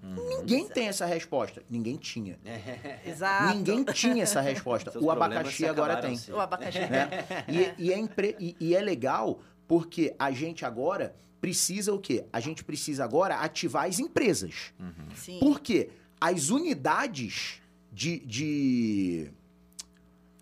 [0.02, 1.62] Ninguém tem essa resposta.
[1.70, 2.38] Ninguém tinha.
[3.06, 3.54] Exato.
[3.56, 4.90] Ninguém tinha essa resposta.
[4.90, 6.16] Seus o abacaxi agora tem.
[6.16, 6.32] sim.
[6.32, 6.78] O abacaxi.
[6.80, 7.08] né?
[7.78, 11.14] E, e é impre- e- e é legal porque a gente agora
[11.44, 12.24] precisa o quê?
[12.32, 14.72] A gente precisa agora ativar as empresas.
[15.14, 15.38] Sim.
[15.40, 17.60] Porque as unidades
[17.92, 19.30] de, de,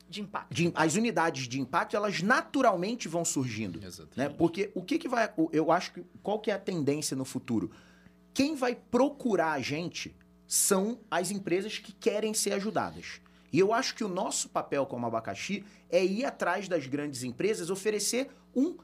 [0.09, 0.55] De impacto.
[0.55, 4.17] de- as unidades de impacto elas naturalmente vão surgindo, Exatamente.
[4.17, 4.29] né?
[4.29, 7.69] Porque o que que vai eu acho que qual que é a tendência no futuro?
[8.33, 10.15] Quem vai procurar a gente
[10.47, 13.21] são as empresas que querem ser ajudadas.
[13.53, 17.71] E eu acho que o nosso papel como abacaxi é ir atrás das grandes empresas,
[17.71, 18.77] oferecer um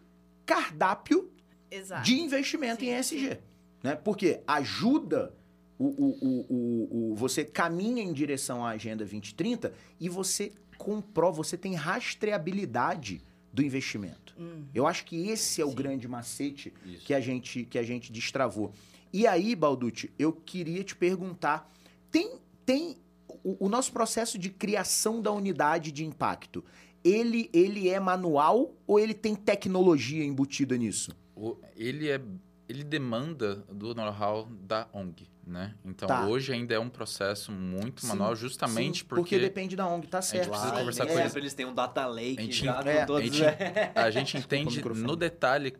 [0.44, 1.30] cardápio
[1.70, 2.04] Exato.
[2.04, 3.38] de investimento Sim, em ESG.
[3.82, 3.94] Né?
[3.96, 5.32] Porque ajuda
[5.78, 11.36] o, o, o, o, o- Você caminha em direção à Agenda 2030 e você comprova,
[11.36, 14.34] você tem rastreabilidade do investimento.
[14.38, 14.64] Hum.
[14.74, 15.74] Eu acho que esse é o Sim.
[15.74, 17.04] grande macete Isso.
[17.04, 18.72] que a gente que a gente destravou.
[19.12, 21.70] E aí, Balducci, eu queria te perguntar,
[22.10, 22.96] tem tem
[23.42, 26.62] o, o nosso processo de criação da unidade de impacto,
[27.02, 31.10] ele ele é manual ou ele tem tecnologia embutida nisso?
[31.40, 32.20] O- ele é
[32.68, 35.74] ele demanda do know-how da ONG, né?
[35.82, 36.26] Então Tá.
[36.26, 40.20] hoje ainda é um processo muito Sim, manual, justamente Sim, porque, depende da ONG, tá
[40.20, 40.50] certo.
[40.50, 40.76] precisa Sim.
[40.78, 41.22] conversar nem com É.
[41.22, 41.32] eles.
[41.32, 43.22] sempre eles têm um data lake A gente- já é, com todos...
[43.22, 43.58] a gente,
[43.94, 45.06] a gente entende microfone.
[45.06, 45.72] no detalhe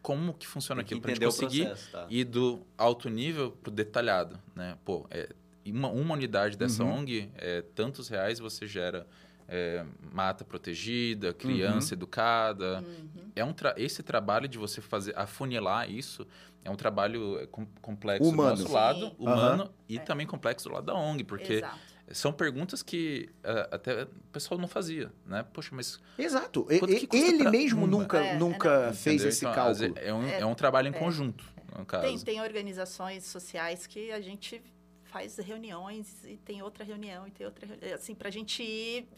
[0.00, 2.06] como que funciona aquilo para gente conseguir processo, tá?
[2.08, 4.78] ir do alto nível pro detalhado, né?
[4.84, 5.28] Pô, é,
[5.66, 6.98] uma, uma unidade dessa Uhum.
[7.00, 9.08] ONG, é, tantos reais você gera
[9.48, 11.98] é, mata protegida, criança Uhum.
[11.98, 12.84] educada.
[12.86, 13.30] Uhum.
[13.34, 16.26] É um tra- esse trabalho de você fazer afunilar isso
[16.64, 18.56] é um trabalho com- complexo Humano.
[18.56, 19.16] do nosso lado, Sim.
[19.18, 20.00] humano e É.
[20.00, 21.78] também complexo do lado da ONG, porque Exato.
[22.12, 25.42] são perguntas que ah, até o pessoal não fazia, né?
[25.52, 26.66] Poxa, mas Exato.
[26.68, 27.86] E- Quanto que custa ele pra mesmo uma?
[27.86, 29.28] nunca, É, é, nunca fez entendeu?
[29.28, 29.94] esse Então, cálculo.
[29.96, 30.98] É um, É, é um trabalho em é.
[30.98, 31.42] conjunto,
[31.78, 32.02] no caso.
[32.06, 34.60] Tem, tem organizações sociais que a gente
[35.04, 37.94] faz reuniões e tem outra reunião e tem outra reunião.
[37.94, 39.08] Assim, pra gente ir.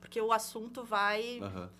[0.00, 1.70] Porque o assunto vai Aham.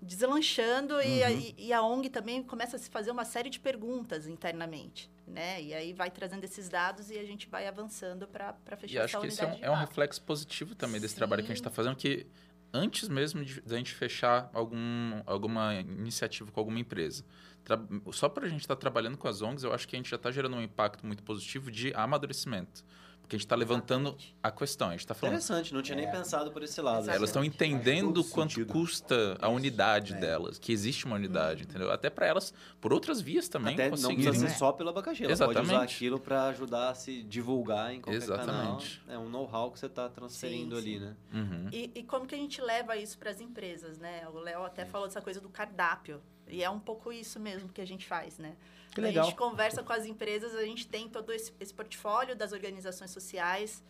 [0.00, 1.54] deslanchando e, a, Uhum.
[1.58, 5.60] e- a ONG também começa a se fazer uma série de perguntas internamente, né?
[5.62, 9.16] E aí vai trazendo esses dados e a gente vai avançando para fechar E acho
[9.16, 11.54] essa que isso é um, de é um reflexo positivo também desse trabalho que a
[11.54, 12.26] gente está fazendo, que
[12.72, 17.24] antes mesmo de, da gente fechar algum, alguma iniciativa com alguma empresa,
[17.64, 17.80] tra-
[18.12, 20.16] só para a gente estar trabalhando com as ONGs, eu acho que a gente já
[20.16, 22.84] está gerando um impacto muito positivo de amadurecimento.
[23.26, 24.36] Porque a gente está levantando Exatamente.
[24.40, 25.34] a questão, a gente está falando.
[25.34, 26.98] Interessante, não tinha nem pensado por esse lado.
[26.98, 27.16] Exatamente.
[27.18, 28.72] Elas estão entendendo todo quanto sentido.
[28.72, 30.16] custa a unidade É.
[30.16, 31.90] delas, que existe uma unidade, entendeu?
[31.90, 34.24] Até para elas, por outras vias também, Até não conseguirem.
[34.26, 35.24] precisa ser só pelo abacaxi.
[35.24, 35.94] Ela pode usar Exatamente.
[35.96, 39.00] aquilo para ajudar a se divulgar em qualquer Exatamente.
[39.04, 39.16] canal.
[39.16, 41.04] É um know-how que você está transferindo Sim, ali, sim.
[41.04, 41.16] né?
[41.34, 41.68] Uhum.
[41.72, 44.26] E, e como que a gente leva isso para as empresas, né?
[44.32, 46.22] O Léo até falou dessa coisa do cardápio.
[46.48, 48.56] E é um pouco isso mesmo que a gente faz, né?
[48.92, 49.24] Que A legal.
[49.24, 53.82] gente conversa com as empresas, a gente tem todo esse, esse portfólio das organizações sociais.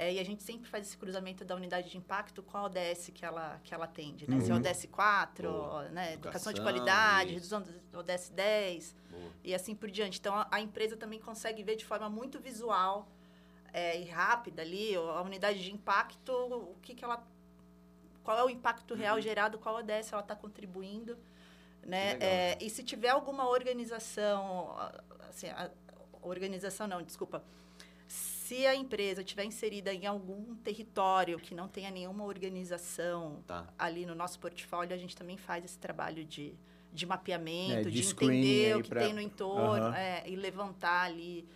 [0.00, 3.10] é, e a gente sempre faz esse cruzamento da unidade de impacto com a ODS
[3.12, 4.38] que ela, que ela atende, né?
[4.40, 4.60] Se é Uhum.
[4.60, 5.88] ODS 4, Boa.
[5.88, 6.12] né?
[6.14, 7.56] Educação de Educação, qualidade, isso.
[7.56, 9.32] redução do ODS 10 Boa.
[9.42, 10.20] e assim por diante.
[10.20, 13.08] Então, a, a empresa também consegue ver de forma muito visual
[13.72, 17.26] é, e rápida ali a unidade de impacto, o que, que ela...
[18.22, 19.22] Qual é o impacto real Uhum.
[19.22, 21.18] gerado, qual ODS ela está contribuindo,
[21.84, 22.16] né?
[22.20, 24.76] É, e se tiver alguma organização,
[25.28, 25.70] assim, a
[26.22, 27.42] organização não, desculpa.
[28.06, 33.66] Se a empresa estiver inserida em algum território que não tenha nenhuma organização Tá.
[33.78, 36.54] ali no nosso portfólio, a gente também faz esse trabalho de,
[36.92, 39.96] de mapeamento, É, de de, entender o que pra- tem no entorno Aham.
[39.96, 41.46] é, e levantar ali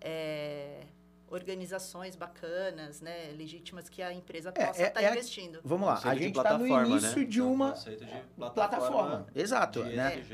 [0.00, 0.84] é,
[1.30, 5.60] organizações bacanas, né, legítimas que a empresa É, possa é- estar é a- investindo.
[5.64, 7.24] Vamos lá, a gente está no plataforma, início né?
[7.24, 9.26] de É um uma de plataforma.
[9.34, 10.24] Exato, de né?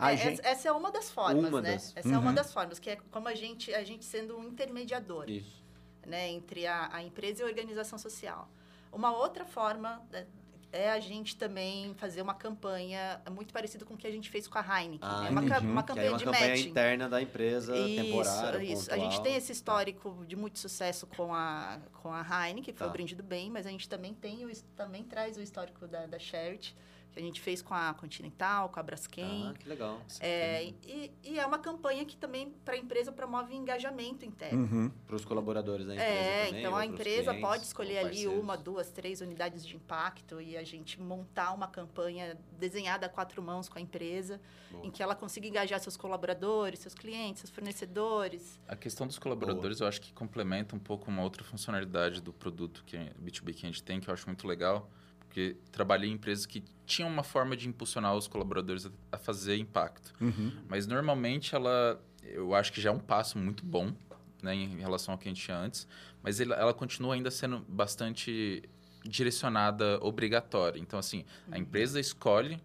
[0.00, 1.72] É, gente- essa, é uma das formas, Uma né?
[1.72, 1.92] das.
[1.96, 2.34] Essa é uma Uhum.
[2.34, 5.62] das formas, que é como a gente, a gente sendo um intermediador, Isso.
[6.06, 8.48] né, entre a, a empresa e a organização social.
[8.92, 10.26] Uma outra forma né,
[10.74, 14.48] é a gente também fazer uma campanha muito parecida com o que a gente fez
[14.48, 14.98] com a Heineken.
[15.08, 15.30] Ah, né?
[15.30, 15.66] uma, entendi.
[15.66, 16.68] uma Que aí é campanha uma de campanha matching.
[16.68, 18.92] interna da empresa, temporária, Isso, isso.
[18.92, 22.86] A gente tem esse histórico de muito sucesso com a, com a Heineken, que foi
[22.86, 22.90] Tá.
[22.90, 26.18] o Brinde do Bem, mas a gente também tem também traz o histórico da, da
[26.18, 26.74] Charity,
[27.14, 29.48] que a gente fez com a Continental, com a Braskem.
[29.48, 30.00] Ah, que legal.
[30.20, 34.58] É, e, e é uma campanha que também, para a empresa, promove engajamento interno.
[34.58, 34.90] Uhum.
[35.06, 38.56] Para os colaboradores da empresa É, também, então a empresa clientes, pode escolher ali uma,
[38.56, 43.68] duas, três unidades de impacto e a gente montar uma campanha desenhada a quatro mãos
[43.68, 44.40] com a empresa,
[44.72, 44.84] Boa.
[44.84, 48.60] em que ela consiga engajar seus colaboradores, seus clientes, seus fornecedores.
[48.66, 52.82] A questão dos colaboradores, eu acho que complementa um pouco uma outra funcionalidade do produto
[52.84, 54.90] que B2B que a gente tem, que eu acho muito legal,
[55.34, 60.14] porque trabalhei em empresas que tinham uma forma de impulsionar os colaboradores a, fazer impacto.
[60.20, 60.52] Uhum.
[60.68, 63.92] Mas normalmente ela, eu acho que já é um passo muito bom,
[64.40, 65.88] né, em relação ao que a gente tinha antes,
[66.22, 68.62] mas ele- ela continua ainda sendo bastante
[69.04, 70.78] direcionada, obrigatória.
[70.78, 72.60] Então, assim, a empresa escolhe,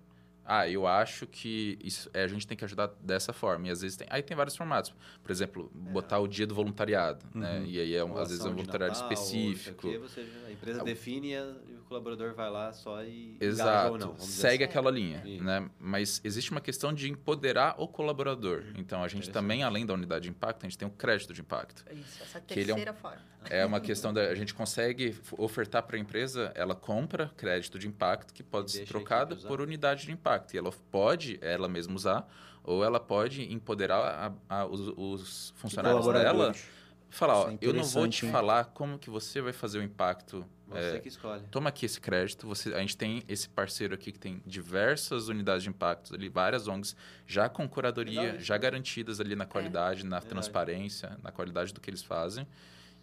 [0.46, 3.68] ah, eu acho que isso, é, a gente tem que ajudar dessa forma.
[3.68, 4.94] E às vezes tem, aí tem vários formatos.
[5.24, 7.60] Por exemplo, botar o dia do voluntariado, né?
[7.60, 7.66] Uhum.
[7.66, 9.88] E aí, é um, às vezes, é um voluntariado Natal, específico.
[10.00, 13.92] você já- a empresa É define e, colaborador vai lá só e Exato.
[13.94, 14.18] ou não.
[14.20, 14.70] Segue assim.
[14.70, 15.44] aquela linha, Isso.
[15.44, 15.70] né?
[15.80, 18.64] Mas existe uma questão de empoderar o colaborador.
[18.78, 21.42] Então, a gente também, além da unidade de impacto, a gente tem o crédito de
[21.42, 21.84] impacto.
[21.92, 23.22] Isso, essa Que ele é um- terceira forma.
[23.50, 27.88] É uma questão da a gente consegue ofertar para a empresa, ela compra crédito de
[27.88, 30.54] impacto que pode E ser trocado por unidade de impacto.
[30.54, 32.28] E ela pode ela mesma usar,
[32.64, 36.54] ou ela pode empoderar a- a- os, os funcionários dela.
[37.12, 38.32] Falar, ó, é eu não vou te hein?
[38.32, 40.46] falar como que você vai fazer o impacto.
[40.70, 41.44] Você é, que escolhe.
[41.50, 42.48] toma aqui esse crédito.
[42.48, 46.68] Você, a gente tem esse parceiro aqui que tem diversas unidades de impactos ali, várias
[46.68, 46.96] ONGs,
[47.26, 48.60] já com curadoria, já né?
[48.60, 50.30] garantidas ali na qualidade, na Verdade.
[50.30, 52.48] transparência, na qualidade do que eles fazem.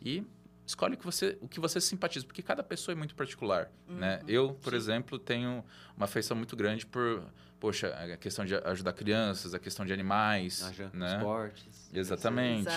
[0.01, 0.25] E
[0.67, 4.21] escolhe o que você, o que você simpatiza, porque cada pessoa é muito particular, né?
[4.27, 5.65] Eu, por exemplo, tenho
[5.97, 7.23] uma afeição muito grande por,
[7.61, 11.17] poxa, a questão de ajudar crianças, a questão de animais, Haja né?
[11.17, 11.91] esportes.
[11.93, 12.69] Exatamente.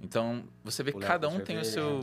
[0.00, 2.00] Então, você vê que Pular cada um tem o seu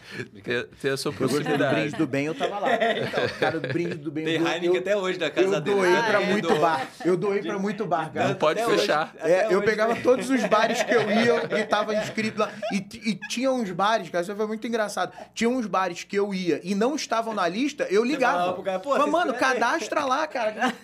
[0.42, 1.74] tem, tem a sua Eu oportunidade.
[1.74, 2.68] brinde do bem, eu tava lá.
[3.02, 4.24] Então, cara, do brinde do bem.
[4.24, 5.76] Tem eu, Heineken eu, até hoje na casa eu dele.
[5.76, 6.26] doei Ah, pra é?
[6.26, 6.86] muito bar.
[7.04, 8.28] Eu doei pra muito bar, cara.
[8.28, 8.80] Não pode Até hoje.
[8.80, 9.14] fechar.
[9.18, 12.50] É, Até eu hoje pegava todos os bares que eu ia e tava inscrito lá.
[12.72, 12.76] E,
[13.10, 15.12] e tinha uns bares, cara, isso foi muito engraçado.
[15.34, 18.52] Tinha uns bares que eu ia e não estavam na lista, eu falava ligava.
[18.54, 19.60] pro cara, pô, Mas, mano, inscreve aí.
[19.60, 20.74] cadastra lá, cara.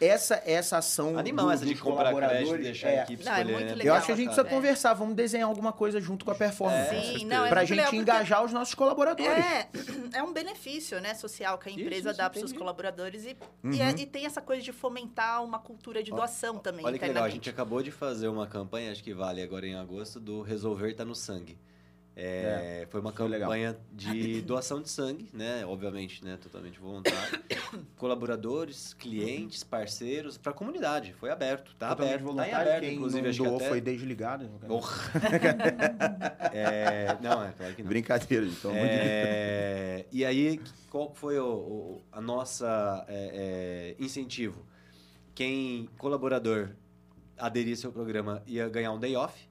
[0.00, 3.02] Essa, essa ação Animal do- essa de dos comprar crédito e colaboradores, deixar é, a
[3.04, 3.74] equipe Não, é escolher, muito né?
[3.74, 3.86] legal.
[3.86, 4.50] Eu acho que a gente precisa É.
[4.50, 6.94] conversar, vamos desenhar alguma coisa junto com a performance.
[6.94, 9.44] É, Sim, não, é pra gente legal, engajar os nossos colaboradores.
[9.44, 9.68] É,
[10.18, 13.72] é um benefício né, social que a empresa isso, dá para seus colaboradores e, Uhum.
[13.72, 17.04] e, é- e tem essa coisa de fomentar uma cultura de doação também Olha que
[17.06, 20.42] legal, a gente acabou de fazer uma campanha, acho que vale agora em agosto, do
[20.42, 21.58] Resolver Tá no Sangue.
[22.20, 23.48] É, foi uma foi legal.
[23.48, 25.64] campanha de doação de sangue, né?
[25.64, 26.36] Obviamente, né?
[26.36, 27.40] Totalmente voluntário.
[27.96, 31.12] Colaboradores, clientes, parceiros, para a comunidade.
[31.12, 32.18] Foi aberto, tá Totalmente aberto.
[32.18, 33.68] Tá voluntário, aberto, quem inclusive, não acho que doou até...
[33.68, 34.48] foi desligado.
[34.66, 35.12] Porra.
[36.50, 37.88] É, não, é claro que não.
[37.88, 38.72] Brincadeira, então.
[38.74, 40.60] É, e aí,
[40.90, 44.66] qual foi o, o- a nossa é, é, incentivo?
[45.34, 46.70] Quem colaborador
[47.36, 49.47] aderisse ao programa ia ganhar um day off,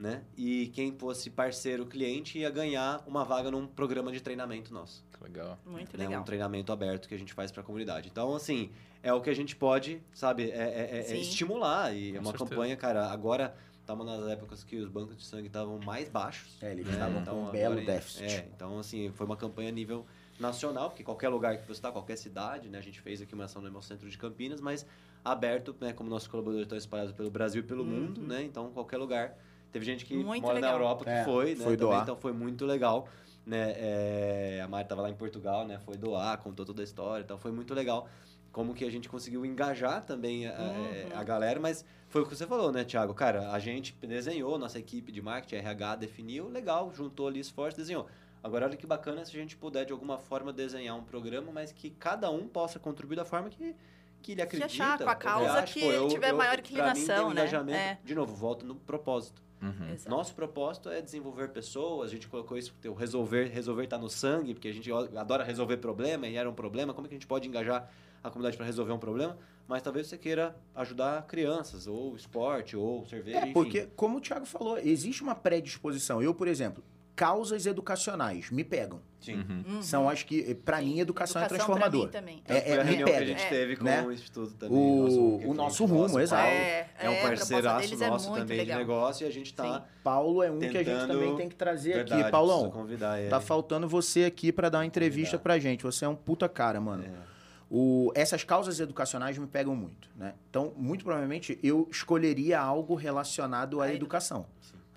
[0.00, 0.22] né?
[0.34, 5.04] E quem fosse parceiro cliente ia ganhar uma vaga num programa de treinamento nosso.
[5.20, 5.58] Legal.
[5.66, 6.06] Muito né?
[6.06, 6.22] legal.
[6.22, 8.08] Um treinamento aberto que a gente faz para a comunidade.
[8.10, 8.70] Então, assim,
[9.02, 11.94] é o que a gente pode, sabe, é, é- é- é estimular.
[11.94, 12.50] E é Com uma certeza.
[12.50, 16.56] campanha, cara, agora estamos nas épocas que os bancos de sangue estavam mais baixos.
[16.62, 16.92] É, eles né?
[16.94, 18.24] estavam com um agora, belo em- déficit.
[18.24, 20.06] É, então, assim, foi uma campanha a nível
[20.38, 22.78] nacional, porque qualquer lugar que você está, qualquer cidade, né?
[22.78, 24.86] A gente fez aqui uma ação no Hemocentro de Campinas, mas
[25.22, 25.92] aberto, né?
[25.92, 28.42] Como nossos colaboradores estão espalhados pelo Brasil e pelo mundo, né?
[28.42, 29.36] Então, qualquer lugar.
[29.72, 30.80] Teve gente que Muito mora na legal.
[30.80, 31.64] Europa que É, foi, né?
[31.64, 32.02] foi também, doar.
[32.02, 33.08] então foi muito legal.
[33.46, 33.74] Né?
[33.76, 35.78] É, a Mari estava lá em Portugal, né?
[35.78, 38.08] Foi doar, contou toda a história, então foi muito legal
[38.52, 41.18] como que a gente conseguiu engajar também a, Uhum.
[41.18, 43.14] a galera, mas foi o que você falou, né, Thiago?
[43.14, 48.06] Cara, a gente desenhou, nossa equipe de marketing, RH, definiu, legal, juntou ali esforço, desenhou.
[48.42, 51.70] Agora, olha que bacana se a gente puder, de alguma forma, desenhar um programa, mas
[51.72, 53.74] que cada um possa contribuir da forma que,
[54.20, 54.66] que ele acredita.
[54.66, 56.68] achar com a causa que pô, eu- tiver eu- maior pra mim,
[57.00, 57.72] inclinação, um né?
[57.72, 57.98] É.
[58.04, 59.40] De novo, volta no propósito.
[59.62, 59.96] Uhum.
[60.08, 64.54] Nosso propósito é desenvolver pessoas, a gente colocou isso, o resolver, resolver tá no sangue,
[64.54, 67.26] porque a gente adora resolver problema e era um problema, como é que a gente
[67.26, 67.90] pode engajar
[68.22, 69.36] a comunidade para resolver um problema?
[69.68, 73.52] Mas talvez você queira ajudar crianças, ou esporte, ou cerveja, É, enfim.
[73.52, 76.22] porque, como o Thiago falou, existe uma predisposição.
[76.22, 76.82] Eu, por exemplo,
[77.14, 79.00] causas educacionais me pegam.
[79.20, 79.34] Sim.
[79.34, 79.64] Uhum.
[79.74, 79.82] Uhum.
[79.82, 82.06] São as que, para mim, educação, é pra transformador.
[82.06, 82.42] mim também.
[82.48, 83.48] É- foi é- a me reunião que a pega, gente É.
[83.50, 84.02] teve com Né?
[84.02, 84.78] o Instituto também.
[84.78, 86.46] O- nosso- o é nosso rumo, nosso, exato.
[86.48, 88.78] É, É um é, parceiraço deles é nosso muito também legal.
[88.78, 91.54] de negócio e a gente tá Paulo é um que a gente também tem que
[91.54, 92.30] trazer verdade, aqui.
[92.30, 93.28] Paulão, convidar ele.
[93.28, 95.42] tá faltando você aqui para dar uma entrevista Convidar.
[95.42, 95.82] pra gente.
[95.82, 97.04] Você é um puta cara, mano.
[97.04, 97.30] É.
[97.72, 100.34] O- essas causas educacionais me pegam muito, né?
[100.48, 104.46] Então, muito provavelmente, eu escolheria algo relacionado à A edu- educação,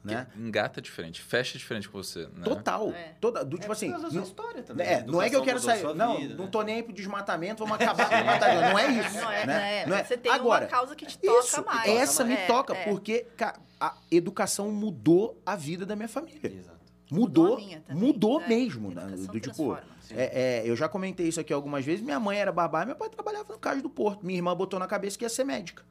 [0.04, 0.28] né?
[0.38, 2.24] Engata diferente, fecha diferente com você.
[2.36, 2.43] Né?
[2.43, 2.89] Total.
[2.91, 3.14] É.
[3.22, 3.88] Toda, do, tipo É assim...
[3.88, 4.88] por causa da sua não- história também.
[4.88, 5.82] É, não é que eu quero sair.
[5.82, 6.49] mudou Não, vida, não né?
[6.51, 8.62] tô nem aí pro desmatamento, vamos acabar com o desmatamento.
[8.62, 9.18] Não é isso.
[9.22, 9.86] Não é, né?
[9.86, 10.04] né?
[10.04, 11.89] Você tem Agora, uma causa que te toca isso, mais.
[11.91, 12.84] essa me É, toca, é.
[12.86, 13.26] porque
[13.80, 16.39] a educação mudou a vida da minha família.
[16.43, 16.74] Exato.
[17.12, 18.47] Mudou, a minha também, mudou né?
[18.47, 18.89] mesmo.
[18.91, 19.04] né?
[19.32, 19.78] Do tipo,
[20.10, 22.04] é, é, eu já comentei isso aqui algumas vezes.
[22.04, 24.26] Minha mãe era babá e meu pai trabalhava no Cais do Porto.
[24.26, 25.84] Minha irmã botou na cabeça que ia ser médica.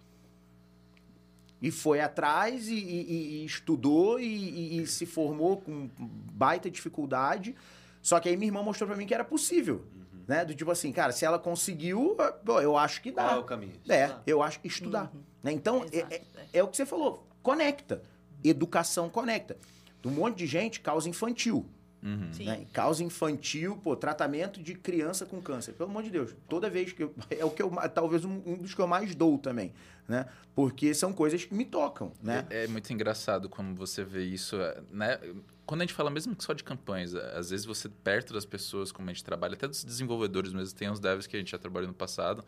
[1.62, 7.54] E foi atrás e, e- e estudou e, e- e se formou com baita dificuldade.
[8.02, 9.84] Só que aí minha irmã mostrou pra mim que era possível.
[10.26, 10.44] Né?
[10.44, 12.16] Do tipo assim, cara, se ela conseguiu,
[12.62, 13.38] eu acho que Qual é dá.
[13.38, 13.72] o caminho?
[13.88, 14.22] É, Estudar.
[14.26, 15.12] eu acho que estudar.
[15.42, 15.52] né?
[15.52, 16.22] Então, é- é, é.
[16.54, 18.02] é o que você falou, conecta.
[18.42, 19.56] Educação conecta.
[20.04, 21.64] Um monte de gente, causa infantil.
[22.02, 22.30] Uhum.
[22.44, 22.66] Né?
[22.72, 25.72] Causa infantil, pô, tratamento de criança com câncer.
[25.74, 26.34] Pelo amor de Deus.
[26.48, 27.14] Toda vez que eu.
[27.30, 27.70] É o que eu.
[27.94, 29.72] Talvez um, um dos que eu mais dou também.
[30.08, 30.26] Né?
[30.54, 32.44] Porque são coisas que me tocam, né?
[32.50, 35.18] É, é muito engraçado quando você vê isso, é, né?
[35.64, 38.44] Quando a gente fala mesmo que só de campanhas, é, às vezes você perto das
[38.44, 41.52] pessoas, como a gente trabalha, até dos desenvolvedores mesmo, tem uns devs que a gente
[41.52, 42.44] já trabalhou no passado,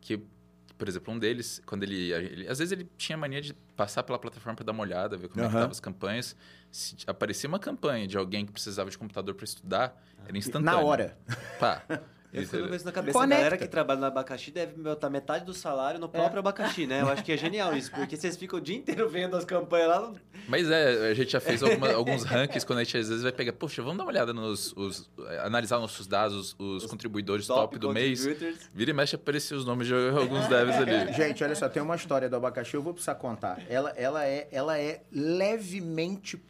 [0.00, 0.20] que,
[0.76, 4.18] por exemplo, um deles, quando ele, ele- às vezes ele tinha mania de passar pela
[4.18, 5.58] plataforma para dar uma olhada, ver como é que Aham.
[5.60, 6.36] estavam as campanhas.
[6.72, 10.80] Se aparecia uma campanha de alguém que precisava de computador para estudar, era instantâneo.
[10.80, 11.16] Na hora.
[11.58, 11.84] Pá.
[12.36, 13.18] Eu fico com isso na cabeça.
[13.18, 13.34] Conecta.
[13.34, 17.02] A galera que trabalha no abacaxi deve botar metade do salário no próprio abacaxi, né?
[17.02, 19.88] Eu acho que é genial isso, porque vocês ficam o dia inteiro vendo as campanhas
[19.88, 20.00] lá.
[20.00, 20.14] Não...
[20.48, 23.32] Mas é, a gente já fez alguma- alguns rankings quando a gente às vezes vai
[23.32, 24.72] pegar, poxa, vamos dar uma olhada nos.
[24.76, 28.24] os- eh, analisar nossos dados, os, Os contribuidores top, do mês.
[28.74, 31.12] Vira e mexe aparecer os nomes de alguns devs ali.
[31.14, 33.60] Gente, olha só, tem uma história do abacaxi, eu vou precisar contar.
[33.68, 36.40] Ela, ela, é, ela é levemente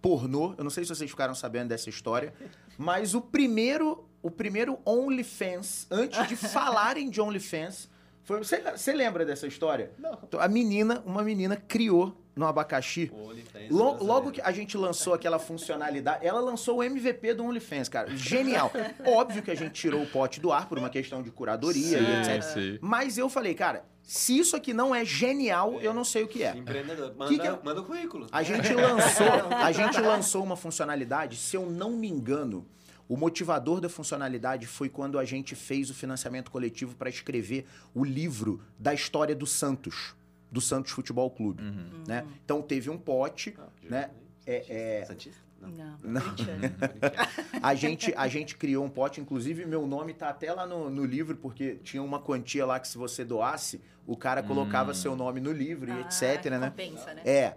[0.00, 0.54] pornô.
[0.56, 2.32] Eu não sei se vocês ficaram sabendo dessa história,
[2.78, 7.88] mas o primeiro, o primeiro OnlyFans, antes de falarem de OnlyFans,
[8.22, 8.38] foi.
[8.38, 9.90] Você, você lembra dessa história?
[9.98, 10.18] Não.
[10.38, 13.10] A menina, uma menina criou no abacaxi.
[13.12, 17.44] O OnlyFans Lo- logo que a gente lançou aquela funcionalidade, ela lançou o MVP do
[17.44, 18.14] OnlyFans, cara.
[18.16, 18.70] Genial.
[19.04, 22.20] Óbvio que a gente tirou o pote do ar por uma questão de curadoria e
[22.20, 22.42] etc.
[22.42, 22.78] sim.
[22.80, 26.42] Mas eu falei, cara, se isso aqui não é genial, eu não sei o que
[26.42, 26.56] é.
[26.56, 27.14] Empreendedor.
[27.16, 27.58] Manda, Que que é?
[27.62, 28.26] manda o currículo.
[28.30, 32.66] A gente lançou, a gente lançou uma funcionalidade, se eu não me engano,
[33.10, 38.04] o motivador da funcionalidade foi quando a gente fez o financiamento coletivo para escrever o
[38.04, 40.14] livro da história do Santos,
[40.48, 42.04] do Santos Futebol Clube, Uhum.
[42.06, 42.24] né?
[42.44, 44.10] Então teve um pote, Ah, né?
[44.46, 45.40] É- é- Santista?
[45.60, 45.68] Não.
[45.70, 46.22] Não, Não.
[47.62, 51.04] A gente, a gente criou um pote, inclusive meu nome tá até lá no, no
[51.04, 54.94] livro, porque tinha uma quantia lá que se você doasse, o cara colocava Hum.
[54.94, 56.58] seu nome no livro e Ah, etc, né?
[56.58, 57.22] recompensa, né?
[57.26, 57.56] É.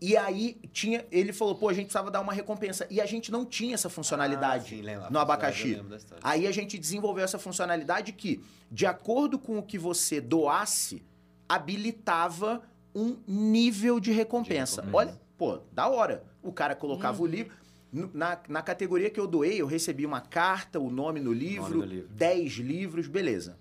[0.00, 2.86] E aí tinha, ele falou, pô, a gente precisava dar uma recompensa.
[2.90, 5.08] E a gente não tinha essa Ah, funcionalidade sim, lembra.
[5.08, 5.80] no abacaxi.
[6.22, 11.02] Aí a gente desenvolveu essa funcionalidade que, de acordo com o que você doasse,
[11.48, 12.62] habilitava
[12.94, 14.82] um nível de recompensa.
[14.82, 15.12] De recompensa.
[15.12, 16.22] Olha, pô, da hora.
[16.42, 17.54] O cara colocava o livro.
[17.92, 21.78] No- Na, na categoria que eu doei, eu recebi uma carta, o nome no livro,
[21.78, 22.08] no livro.
[22.10, 23.56] 10 livros, beleza.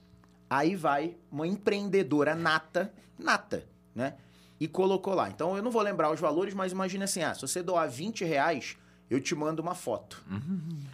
[0.49, 3.63] Aí vai uma empreendedora nata, nata,
[3.95, 4.15] né?
[4.63, 5.27] E colocou lá.
[5.27, 8.23] Então eu não vou lembrar os valores, mas imagina assim: ah, se você doar 20
[8.23, 8.77] reais,
[9.09, 10.23] eu te mando uma foto.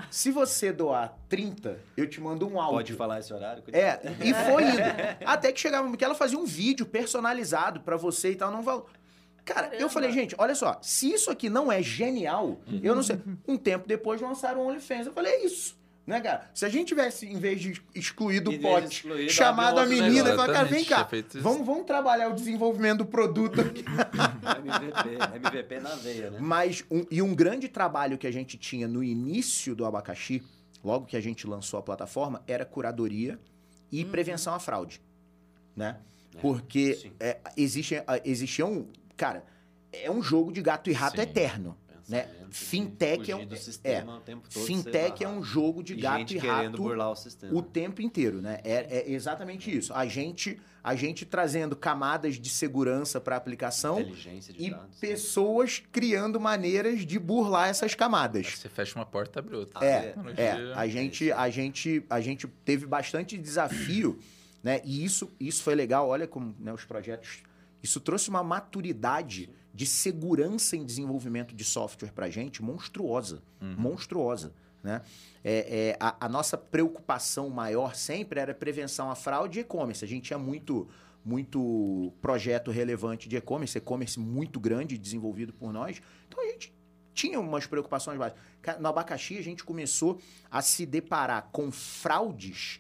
[0.10, 2.78] Se você doar 30, eu te mando um áudio.
[2.78, 3.62] Pode falar esse horário?
[3.72, 4.82] É, e foi indo.
[5.24, 8.88] Até que chegava, porque ela fazia um vídeo personalizado pra você e tal, não valor.
[9.46, 9.90] Cara, eu Caramba.
[9.90, 13.22] falei, gente, olha só, se isso aqui não é genial, eu não sei.
[13.48, 15.06] Um tempo depois lançaram o OnlyFans.
[15.06, 15.79] Eu falei, é isso.
[16.10, 16.50] Né, cara?
[16.56, 20.36] Se a gente tivesse, em vez de excluir do pote, excluir, chamado a menina e
[20.36, 23.86] falar, cara, vem cá, vamos, vamos trabalhar o desenvolvimento do produto aqui.
[24.58, 26.40] MVP, MVP na veia, né?
[26.42, 30.42] Mas, um- e um grande trabalho que a gente tinha no início do abacaxi,
[30.84, 33.40] logo que a gente lançou a plataforma, era curadoria
[33.92, 35.00] e prevenção à fraude.
[35.76, 35.96] Né?
[36.36, 37.96] É, Porque é, existe,
[38.26, 38.88] existia um.
[39.16, 39.46] Cara,
[39.94, 41.22] é um jogo de gato e rato Sim.
[41.22, 41.78] eterno.
[42.10, 42.28] Né?
[42.50, 45.94] De Fintech é um- do é, sistema o tempo todo, Fintech é um jogo de
[45.94, 47.56] E gato gente e querendo rato burlar o sistema.
[47.58, 48.60] o tempo inteiro, né?
[48.64, 49.94] É, é exatamente isso.
[49.94, 54.86] A gente, a gente trazendo camadas de segurança para a aplicação Inteligência de e dados.
[54.88, 54.92] né?
[55.00, 58.48] pessoas criando maneiras de burlar essas camadas.
[58.58, 59.86] Você fecha uma porta, abre outra.
[59.86, 64.18] É, Tecnologia- é, a gente, a gente, a gente teve bastante desafio,
[64.64, 64.82] né?
[64.84, 66.08] E isso, isso foi legal.
[66.10, 67.44] Olha como né, os projetos,
[67.82, 74.54] isso trouxe uma maturidade de segurança em desenvolvimento de software para gente monstruosa, monstruosa,
[74.84, 75.02] né?
[75.44, 80.04] É, é, a, a nossa preocupação maior sempre era prevenção à fraude e e-commerce.
[80.04, 80.88] A gente tinha muito
[81.24, 86.02] muito projeto relevante de e-commerce, e-commerce muito grande desenvolvido por nós.
[86.28, 86.74] Então a gente
[87.14, 88.42] tinha umas preocupações básicas.
[88.62, 90.20] Ca- No abacaxi, a gente começou
[90.50, 92.80] a se deparar com fraudes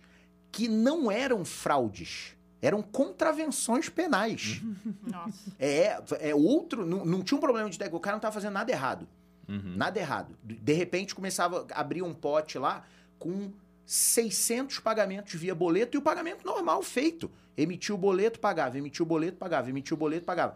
[0.51, 4.61] que não eram fraudes, eram contravenções penais.
[5.05, 5.51] Nossa.
[5.59, 6.85] É, é outro.
[6.85, 9.07] Não, não tinha um problema de técnico, o cara não estava fazendo nada errado.
[9.47, 9.75] Uhum.
[9.75, 10.35] Nada errado.
[10.43, 12.85] De repente começava a abrir um pote lá
[13.17, 13.51] com
[13.85, 17.31] 600 pagamentos via boleto e o pagamento normal feito.
[17.57, 20.53] Emitiu o boleto, pagava, emitiu o boleto, pagava, emitiu o boleto, pagava.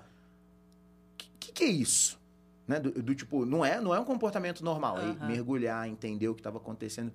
[1.13, 2.21] O que, que, que é isso?
[2.67, 2.79] Né?
[2.79, 4.97] Do, do tipo, não é, não é um comportamento normal.
[4.97, 5.27] Aí Aham.
[5.27, 7.11] mergulhar, entender o que estava acontecendo.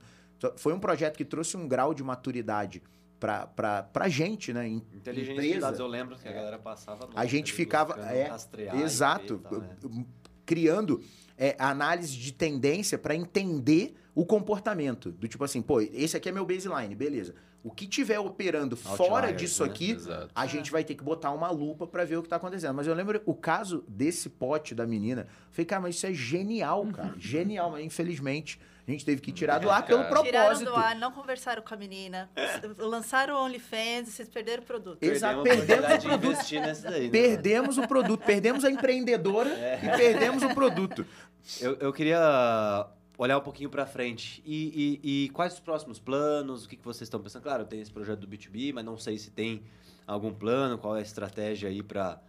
[0.57, 2.82] Foi um projeto que trouxe um grau de maturidade
[3.19, 4.69] para a gente, né?
[4.69, 5.55] Em- Inteligência empresa.
[5.55, 7.09] de dados, eu lembro que a galera passava...
[7.14, 8.31] A gente ficava- é,
[8.83, 9.43] Exato.
[9.51, 10.05] né?
[10.47, 11.03] Criando
[11.37, 15.12] é, análise de tendência para entender o comportamento.
[15.12, 17.35] Do tipo assim, pô, esse aqui é meu baseline, beleza.
[17.62, 19.71] O que tiver operando fora Outliers, disso né?
[19.71, 20.31] aqui, Exato.
[20.35, 22.75] a gente vai ter que botar uma lupa para ver o que tá acontecendo.
[22.75, 25.23] Mas eu lembro o caso desse pote da menina.
[25.23, 27.14] Eu Falei, cara, mas isso é genial, cara.
[27.19, 28.59] genial, mas infelizmente
[28.89, 30.22] a gente teve que tirar do ar pelo Cara.
[30.22, 30.70] Tiraram propósito.
[30.70, 32.30] do ar, não conversaram com a menina.
[32.78, 35.03] Lançaram o OnlyFans, vocês perderam o produto.
[35.03, 36.24] Exato, Perdemos o de produto.
[36.32, 37.05] investir nessa daí.
[37.05, 37.11] né?
[37.11, 39.51] Perdemos o produto, perdemos a empreendedora
[39.82, 41.07] e perdemos o produto.
[41.61, 42.86] Eu, eu queria
[43.16, 44.43] olhar um pouquinho pra frente.
[44.47, 46.64] E, e- e quais os próximos planos?
[46.64, 47.43] O que, que vocês estão pensando?
[47.43, 49.62] Claro, tem esse projeto do B2B, mas não sei se tem
[50.07, 52.20] algum plano, qual é a estratégia aí para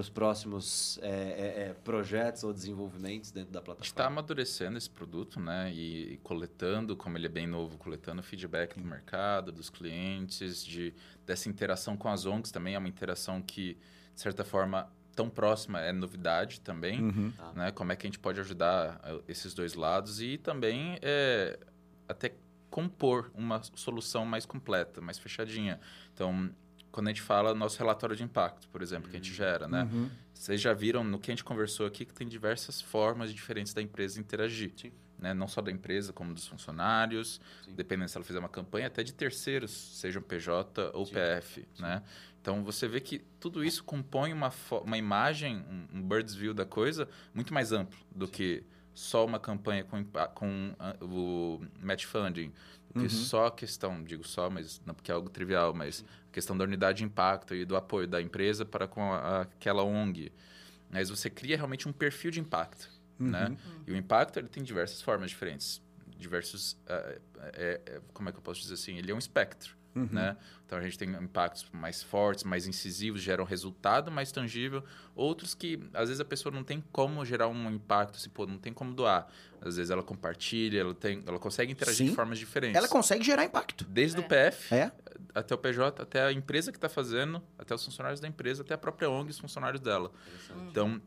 [0.00, 4.06] os próximos é, é, é, projetos ou desenvolvimentos dentro da A gente está plataforma.
[4.20, 5.72] amadurecendo esse produto, né?
[5.72, 10.94] E, e coletando, como ele é bem novo, coletando feedback do mercado, dos clientes, de,
[11.26, 12.74] dessa interação com as ONGs também.
[12.74, 13.78] É uma interação que,
[14.14, 17.00] de certa forma, tão próxima, é novidade também.
[17.00, 17.32] Uhum.
[17.54, 17.70] né?
[17.70, 21.58] Como é que a gente pode ajudar eh, esses dois lados e também é,
[22.08, 22.34] até
[22.70, 25.78] compor uma solução mais completa, mais fechadinha.
[26.12, 26.50] Então,
[26.94, 29.82] quando a gente fala nosso relatório de impacto, por exemplo, que a gente gera, né?
[29.92, 30.08] Uhum.
[30.32, 33.82] Vocês já viram no que a gente conversou aqui que tem diversas formas diferentes da
[33.82, 34.70] empresa interagir.
[34.76, 34.92] Sim.
[35.18, 35.34] Né?
[35.34, 37.74] Não só da empresa, como dos funcionários, Sim.
[37.74, 41.14] dependendo se ela fizer uma campanha, até de terceiros, sejam PJ ou Sim.
[41.14, 41.66] PF.
[41.80, 42.00] Né?
[42.40, 44.52] Então você vê que tudo isso compõe uma,
[44.84, 48.62] uma imagem, um, um bird's view da coisa muito mais amplo do que
[48.94, 52.52] só uma campanha com, com ah, o match funding,
[52.94, 53.08] que Uhum.
[53.10, 56.64] só a questão, digo só, mas não porque é algo trivial, mas a questão da
[56.64, 60.32] unidade de impacto e do apoio da empresa para com a- aquela ONG.
[60.90, 62.88] Mas você cria realmente um perfil de impacto,
[63.18, 63.48] né?
[63.48, 63.56] Uhum.
[63.88, 65.82] E o impacto ele tem diversas formas diferentes,
[66.16, 67.18] diversos, ah,
[67.54, 68.96] é- é- como é que eu posso dizer assim?
[68.96, 70.08] Ele é um espectro, Uhum.
[70.10, 70.36] né?
[70.66, 74.82] Então a gente tem impactos mais fortes, mais incisivos, geram resultado mais tangível.
[75.14, 78.58] Outros que às vezes a pessoa não tem como gerar um impacto, se pô, não
[78.58, 79.28] tem como doar.
[79.60, 82.10] Às vezes ela compartilha, ela tem, ela consegue interagir Sim.
[82.10, 82.76] de formas diferentes.
[82.76, 83.84] Ela consegue gerar impacto.
[83.84, 84.26] Desde o É.
[84.50, 84.92] PF É?
[85.34, 88.74] até o PJ, até a empresa que está fazendo, até os funcionários da empresa, até
[88.74, 90.10] a própria ONG e os funcionários dela.
[90.68, 91.00] Então,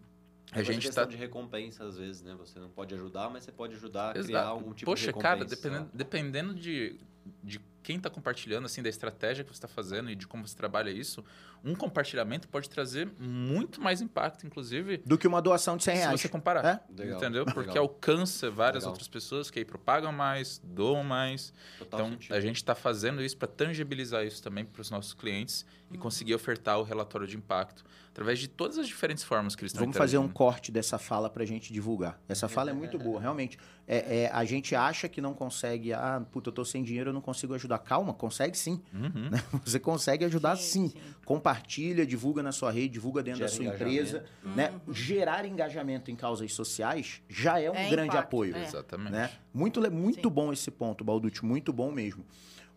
[0.52, 2.34] a A gente questão está de recompensa, às vezes, né?
[2.40, 4.48] Você não pode ajudar, mas você pode ajudar a criar Exato.
[4.50, 5.36] algum tipo Poxa, de recompensa.
[5.36, 6.98] cara, sei dependendo, dependendo de,
[7.44, 10.54] de quem está compartilhando, assim, da estratégia que você está fazendo e de como você
[10.54, 11.24] trabalha isso,
[11.64, 16.02] um compartilhamento pode trazer muito mais impacto, inclusive, Do que uma doação de 100 se
[16.02, 16.20] reais.
[16.22, 16.66] você comparar.
[16.66, 17.02] É?
[17.02, 17.46] Legal, Entendeu?
[17.46, 17.84] Porque legal.
[17.84, 18.92] alcança várias Legal.
[18.92, 21.54] outras pessoas que aí propagam mais, doam mais.
[21.80, 22.34] Total então, sentido.
[22.34, 26.36] a gente está fazendo isso para tangibilizar isso também para os nossos clientes e conseguir
[26.36, 27.86] ofertar o relatório de impacto
[28.18, 31.30] através de todas as diferentes formas que eles estão Vamos fazer um corte dessa fala
[31.30, 32.20] pra gente divulgar.
[32.28, 33.60] Essa fala é muito boa, realmente.
[33.88, 35.94] É, é, a gente acha que não consegue.
[35.94, 37.80] Ah, puta, eu tô sem dinheiro, eu não consigo ajudar.
[37.80, 38.82] Calma, consegue sim.
[38.94, 39.30] Uhum.
[39.66, 40.88] Você consegue ajudar sim.
[40.88, 41.00] Sim, sim.
[41.26, 44.24] Compartilha, divulga na sua rede, divulga dentro Gera da sua empresa.
[44.44, 44.74] Né?
[44.92, 48.56] Gerar engajamento em causas sociais já é um É grande impacto, apoio.
[48.56, 48.64] é.
[48.64, 49.12] Exatamente.
[49.12, 49.30] né?
[49.54, 50.34] Muito, muito Sim.
[50.34, 52.24] bom esse ponto, Balducci, muito bom mesmo.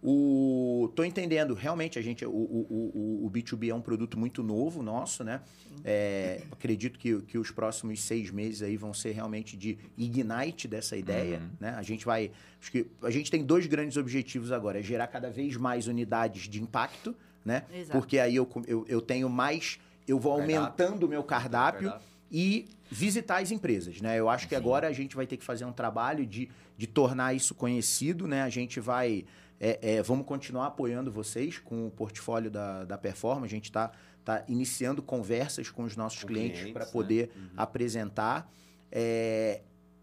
[0.02, 2.90] O, tô entendendo, realmente a gente, o, o,
[3.22, 5.42] o, o B2B é um produto muito novo nosso, né?
[5.84, 10.96] É, acredito que, que os próximos seis meses aí vão ser realmente de ignite dessa
[10.96, 11.48] ideia, Uhum.
[11.60, 11.74] né?
[11.76, 12.30] A gente vai,
[12.60, 16.48] acho que a gente tem dois grandes objetivos agora, é gerar cada vez mais unidades
[16.48, 17.64] de impacto, né?
[17.72, 17.92] Exato.
[17.98, 19.78] Porque aí eu, eu, eu tenho mais,
[20.08, 20.60] eu vou Cardápio.
[20.60, 21.92] aumentando o meu cardápio,
[22.32, 24.16] e visitar as empresas, né?
[24.18, 26.48] Eu acho que agora a gente vai ter que fazer um trabalho de,
[26.78, 28.42] de tornar isso conhecido, né?
[28.42, 29.24] A gente vai...
[29.60, 33.44] é, é, vamos continuar apoiando vocês com o portfólio da, da Performa.
[33.44, 33.92] A gente está
[34.24, 36.90] tá iniciando conversas com os nossos Com clientes clientes, para né?
[36.90, 37.48] poder Uhum.
[37.56, 38.50] apresentar.
[38.90, 39.60] É,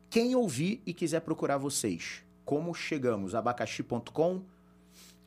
[0.10, 3.34] quem ouvir e quiser procurar vocês, como chegamos?
[3.36, 4.44] Abacaxi.com?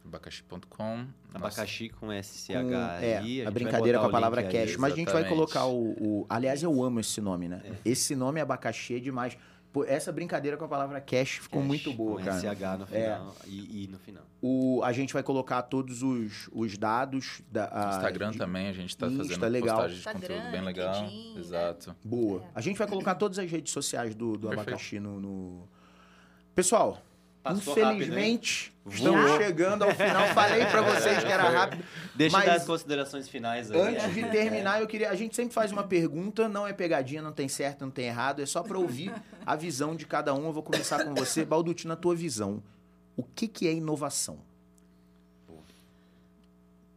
[0.04, 1.06] Abacaxi.com.
[1.34, 3.40] Abacaxi com SCH com- aí.
[3.40, 4.76] é, a vai brincadeira com a palavra cash.
[4.76, 5.90] Mas a gente vai colocar o,
[6.22, 7.62] o- Aliás, eu amo esse nome, né?
[7.84, 9.36] Esse nome abacaxi é demais.
[9.72, 12.38] Pô, essa brincadeira com a palavra cash ficou Cash, muito boa, com cara.
[12.40, 13.04] SH no É.
[13.14, 14.24] final e I no final.
[14.42, 17.68] O, a gente vai colocar todos os, os dados da.
[17.70, 19.76] a- Instagram de- também, a gente tá Insta, fazendo legal.
[19.76, 21.04] postagem de Instagram, conteúdo bem legal.
[21.04, 21.40] LinkedIn, né?
[21.40, 21.96] Exato.
[22.02, 22.40] Boa.
[22.42, 22.44] É.
[22.54, 25.68] A gente vai colocar todas as redes sociais do, do abacaxi no, no-
[26.54, 27.00] Pessoal,
[27.42, 30.26] Passou infelizmente, rápido, estamos chegando ao final.
[30.34, 31.82] Falei pra vocês que era rápido.
[32.14, 33.80] Deixa Mas- as considerações finais aí.
[33.80, 35.10] Antes de terminar, eu queria.
[35.10, 38.42] A gente sempre faz uma pergunta, não é pegadinha, não tem certo, não tem errado,
[38.42, 39.10] é só pra ouvir
[39.46, 40.44] a visão de cada um.
[40.46, 42.62] Eu vou começar com você, Balduti, na tua visão.
[43.16, 44.38] O que, que é inovação?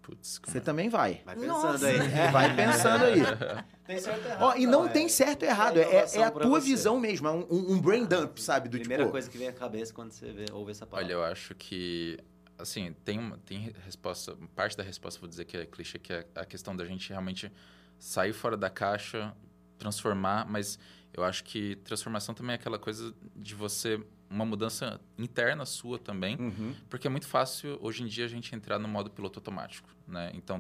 [0.04, 1.22] Putz, Você também vai.
[1.26, 1.88] Vai pensando Nossa.
[1.88, 1.98] aí.
[2.32, 3.22] Vai pensando aí.
[3.88, 4.42] Tem certo e errado.
[4.44, 6.68] Ó, e não é- tem certo e errado, é, é a tua você.
[6.68, 8.70] visão mesmo, é um, um brain dump, sabe?
[8.70, 11.06] Do Primeira tipo, coisa que vem à cabeça quando você vê, ouve essa palavra.
[11.06, 12.18] Olha, eu acho que,
[12.58, 16.26] assim, tem, uma, tem resposta, parte da resposta, vou dizer que é clichê, que é
[16.36, 17.52] a questão da gente realmente
[18.00, 19.34] sair fora da caixa,
[19.78, 20.78] transformar, mas
[21.14, 24.02] eu acho que transformação também é aquela coisa de você,
[24.34, 26.74] uma mudança interna sua também, Uhum.
[26.90, 30.32] porque é muito fácil hoje em dia a gente entrar no modo piloto automático, né?
[30.34, 30.60] Então,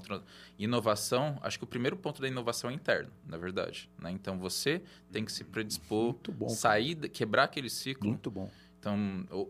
[0.57, 4.11] inovação, acho que o primeiro ponto da inovação é interno, na verdade, né?
[4.11, 6.49] Então, você tem que se predispor, bom.
[6.49, 8.49] sair, quebrar aquele ciclo Muito bom.
[8.80, 8.97] então,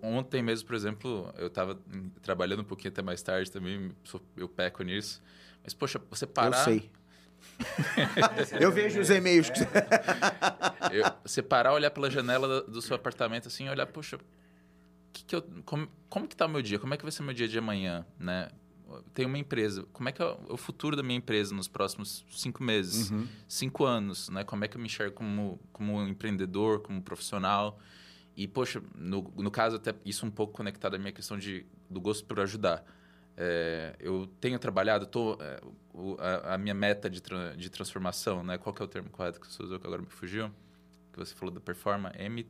[0.02, 1.78] ontem mesmo, por exemplo, eu estava
[2.22, 3.92] trabalhando um pouquinho até mais tarde também,
[4.38, 5.22] eu peco nisso.
[5.64, 6.58] Mas, poxa, você parar...
[6.60, 6.92] Eu sei.
[8.60, 9.68] eu vejo os e-mails que você.
[10.92, 14.18] eu- você parar, olhar pela janela do, do seu apartamento assim, olhar, poxa,
[15.12, 16.80] que que eu, como, como que tá o meu dia?
[16.80, 18.50] Como é que vai ser meu dia de amanhã, né?
[19.14, 22.64] Tem uma empresa, como é que é o futuro da minha empresa nos próximos cinco
[22.64, 23.28] meses, Uhum.
[23.48, 24.44] cinco anos, né?
[24.44, 27.80] Como é que eu me enxergo como, como empreendedor, como profissional?
[28.36, 32.00] E, poxa, no, no caso, até isso um pouco conectado à minha questão de, do
[32.00, 32.84] gosto por ajudar.
[33.36, 35.60] É, eu tenho trabalhado, tô, é,
[35.94, 38.58] o- a, a minha meta de, tra- de transformação, né?
[38.58, 40.50] Qual que é o termo correto que você usou que agora me fugiu?
[41.12, 42.46] Que você falou da performance, M...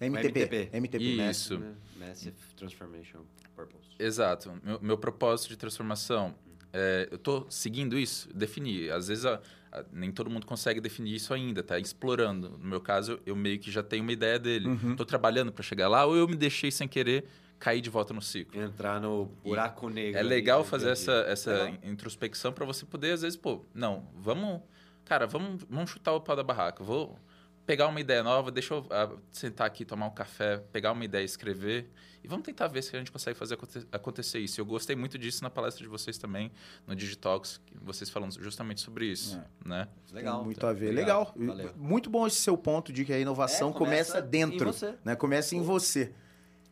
[0.00, 0.28] MTP.
[0.40, 0.70] MTP.
[0.76, 1.04] MTP.
[1.30, 1.58] Isso.
[1.58, 1.74] Né?
[1.96, 3.20] Massive Transformation
[3.56, 3.88] Purpose.
[3.98, 4.52] Exato.
[4.62, 6.36] Meu, meu propósito de transformação,
[6.72, 8.92] é, eu estou seguindo isso, definir.
[8.92, 9.40] Às vezes, a-
[9.72, 12.50] a- nem todo mundo consegue definir isso ainda, tá explorando.
[12.50, 14.68] No meu caso, eu meio que já tenho uma ideia dele.
[14.68, 14.92] Uhum.
[14.92, 17.24] Estou trabalhando para chegar lá, ou eu me deixei sem querer
[17.58, 18.60] cair de volta no ciclo.
[18.60, 20.18] Entrar no buraco negro.
[20.18, 21.78] É legal fazer essa, essa Legal.
[21.82, 24.60] introspecção para você poder, às vezes, pô, não, vamos,
[25.04, 26.82] cara, vamos, vamos chutar o pau da barraca.
[26.84, 27.18] Vou
[27.66, 31.22] pegar uma ideia nova, deixa eu ah, sentar aqui, tomar um café, pegar uma ideia,
[31.24, 31.90] escrever
[32.24, 34.60] e vamos tentar ver se a gente consegue fazer aconte- acontecer isso.
[34.60, 36.50] Eu gostei muito disso na palestra de vocês também,
[36.86, 39.86] no Digitalks, vocês falando justamente sobre isso, né?
[40.12, 40.36] Legal.
[40.36, 40.92] Tem muito a ver.
[40.92, 41.32] Legal.
[41.36, 41.70] Valeu.
[41.76, 44.68] Muito bom esse seu ponto de que a inovação É, começa, começa dentro.
[44.68, 44.94] em você.
[45.04, 45.14] Né?
[45.14, 46.12] Começa em você.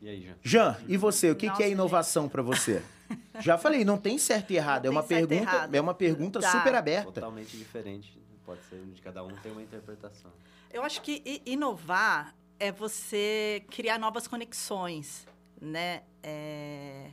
[0.01, 0.37] E aí, Jean?
[0.43, 1.31] Jean, e você?
[1.31, 2.83] O que, Nossa, que é inovação para você?
[3.41, 4.85] Já falei, não tem certo e errado.
[4.85, 5.75] É Não uma certo e pergunta, errado.
[5.75, 6.53] é uma pergunta Tá.
[6.53, 7.13] super aberta.
[7.13, 8.17] Totalmente diferente.
[8.45, 10.31] Pode ser de cada um tem uma interpretação.
[10.73, 15.27] Eu acho que inovar é você criar novas conexões,
[15.61, 16.03] né?
[16.23, 17.11] É,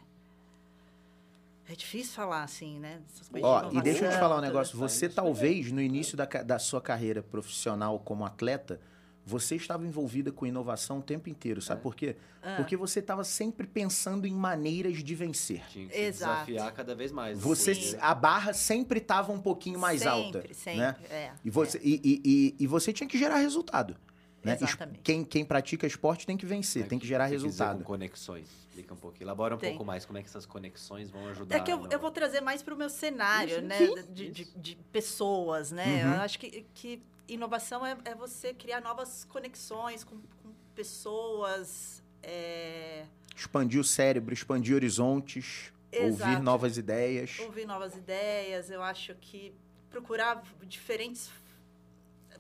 [1.68, 3.02] é difícil falar assim, né?
[3.14, 4.78] Essas coisas de Ó, e deixa eu te falar um negócio.
[4.78, 8.80] Você talvez, no início da, da sua carreira profissional como atleta,
[9.26, 11.62] você estava envolvida com inovação o tempo inteiro.
[11.62, 12.16] Sabe por quê?
[12.42, 12.56] Ah.
[12.58, 15.64] Porque você estava sempre pensando em maneiras de vencer.
[15.70, 16.46] Tinha que Exato.
[16.52, 17.40] desafiar cada vez mais.
[17.40, 17.98] Você, Sim.
[18.02, 20.54] a barra sempre estava um pouquinho mais sempre, alta.
[20.54, 20.96] Sempre, né?
[21.10, 21.32] é.
[21.44, 23.96] E você, e, e, e, e você tinha que gerar resultado.
[24.44, 24.58] Né?
[24.60, 25.00] Exatamente.
[25.02, 27.78] Quem, quem pratica esporte tem que vencer, tem que gerar dizer resultado.
[27.78, 28.46] com conexões.
[28.68, 29.16] Explica um pouco.
[29.24, 29.70] Elabora um Tem.
[29.70, 31.56] pouco mais como é que essas conexões vão ajudar.
[31.56, 33.78] É que eu, no- eu vou trazer mais para o meu cenário, Isso, né?
[33.78, 33.96] sim.
[34.14, 36.04] De, de, de pessoas, né?
[36.08, 36.14] Uhum.
[36.16, 42.02] Eu acho que, que inovação é, é você criar novas conexões com, com pessoas.
[42.22, 43.06] é,
[43.36, 46.44] Expandir o cérebro, expandir horizontes, ouvir Exato.
[46.44, 47.40] novas ideias.
[47.40, 48.70] ouvir novas ideias.
[48.70, 49.54] Eu acho que
[49.90, 51.30] procurar diferentes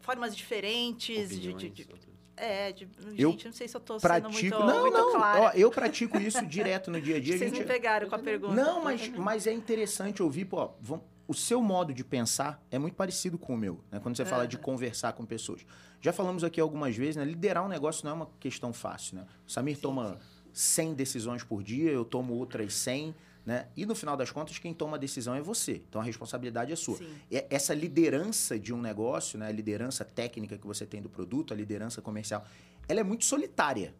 [0.01, 3.79] formas diferentes de, de- opiniões, de- outras- é, de, Eu gente, não sei se eu
[3.79, 4.31] estou sendo Pratico.
[4.34, 5.11] muito, não, muito não.
[5.11, 5.41] clara.
[5.41, 7.36] Ó, eu pratico isso direto no dia a dia.
[7.36, 8.53] a Vocês gente- me pegaram com a pergunta.
[8.55, 12.95] Não, mas, mas é interessante ouvir, pô, vamos- o seu modo de pensar é muito
[12.95, 13.99] parecido com o meu, né?
[13.99, 14.63] Quando você fala de Aham.
[14.63, 15.65] conversar com pessoas.
[16.01, 17.24] Já falamos aqui algumas vezes, né?
[17.24, 19.26] Liderar um negócio não é uma questão fácil, né?
[19.47, 20.19] O Samir toma
[20.51, 23.15] 100 decisões por dia, eu tomo outras 100,
[23.45, 23.67] Né?
[23.76, 25.82] E no final das contas, quem toma a decisão é você.
[25.89, 26.97] Então a responsabilidade é sua.
[26.97, 27.13] Sim.
[27.30, 29.47] E essa liderança de um negócio, né?
[29.47, 32.45] a liderança técnica que você tem do produto, a liderança comercial,
[32.88, 33.93] ela é muito solitária.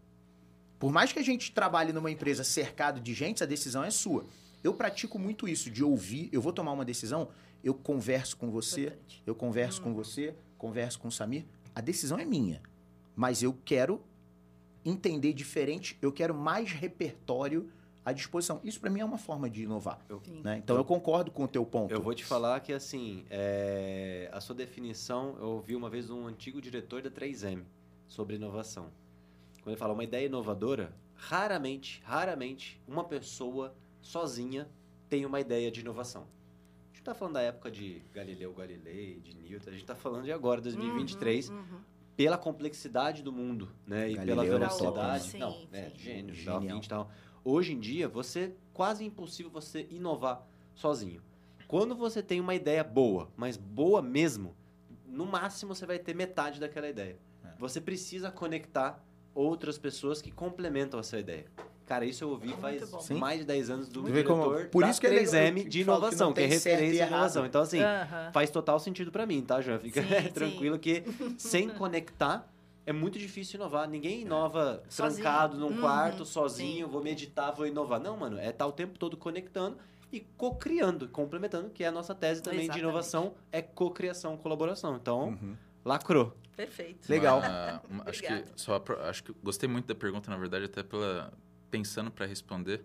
[0.80, 4.26] Por mais que a gente trabalhe numa empresa cercado de gente, a decisão é sua.
[4.64, 6.30] Eu pratico muito isso, de ouvir.
[6.32, 7.30] Eu vou tomar uma decisão,
[7.64, 9.24] eu converso com você, Importante.
[9.26, 11.46] eu converso com você, converso com o Samir.
[11.76, 12.62] A decisão é minha.
[13.16, 14.02] Mas eu quero
[14.86, 17.70] entender diferente, eu quero mais repertório
[18.06, 18.60] à disposição.
[18.64, 20.00] Isso para mim é uma forma de inovar.
[20.24, 20.42] Sim.
[20.42, 20.58] né?
[20.58, 21.94] Então eu concordo com o teu ponto.
[21.94, 26.28] Eu vou te falar que, assim, é, a sua definição, eu ouvi uma vez um
[26.28, 27.64] antigo diretor da 3M
[28.08, 28.88] sobre inovação.
[29.62, 33.74] Quando ele fala uma ideia inovadora, raramente, raramente, uma pessoa
[34.04, 34.70] sozinha
[35.10, 36.24] tem uma ideia de inovação.
[36.24, 40.26] A gente está falando da época de Galileu Galilei, de Newton, a gente está falando
[40.26, 41.80] de agora, 2023, Uhum, uhum.
[42.16, 44.12] pela complexidade do mundo, né?
[44.12, 45.32] E Galileu pela velocidade.
[45.32, 45.40] top, né?
[45.40, 45.98] não, Sim, é, sim.
[45.98, 46.60] gênio, Genial.
[46.60, 47.12] Da Vinci tal.
[47.44, 50.46] Hoje em dia, você quase impossível você inovar
[50.76, 51.22] sozinho.
[51.68, 54.56] Quando você tem uma ideia boa, mas boa mesmo,
[55.08, 57.18] no máximo você vai ter metade daquela ideia.
[57.44, 57.50] É.
[57.60, 61.46] Você precisa conectar outras pessoas que complementam essa ideia.
[61.86, 63.00] Cara, isso eu ouvi faz bom.
[63.00, 63.16] Sim.
[63.16, 65.70] mais de 10 anos do como- diretor por da isso que é legal, 3M eu
[65.70, 67.46] de falo que inovação, não que, é e referência em inovação.
[67.46, 68.32] Então, assim, Aham.
[68.34, 69.80] faz total sentido pra mim, tá, João?
[69.80, 70.32] Fica Sim, sim.
[70.32, 71.04] tranquilo que
[71.38, 72.50] sem conectar
[72.86, 73.88] é muito difícil inovar.
[73.90, 75.24] Ninguém inova Sozinho.
[75.24, 76.92] trancado num Uhum, quarto, sozinho, sim.
[76.92, 78.00] vou meditar, vou inovar.
[78.00, 79.78] Não, mano, é estar o tempo todo conectando
[80.12, 82.82] e co-criando, complementando, que é a nossa tese também Exatamente.
[82.82, 84.96] de inovação, é co-criação, colaboração.
[84.96, 85.56] Então, Uhum.
[85.84, 86.34] lacrou.
[86.56, 87.10] Perfeito.
[87.10, 87.40] Legal.
[87.40, 88.80] Uma- uma- acho que só
[89.10, 91.34] acho que gostei muito da pergunta, na verdade, até pela
[91.74, 92.84] pensando para responder.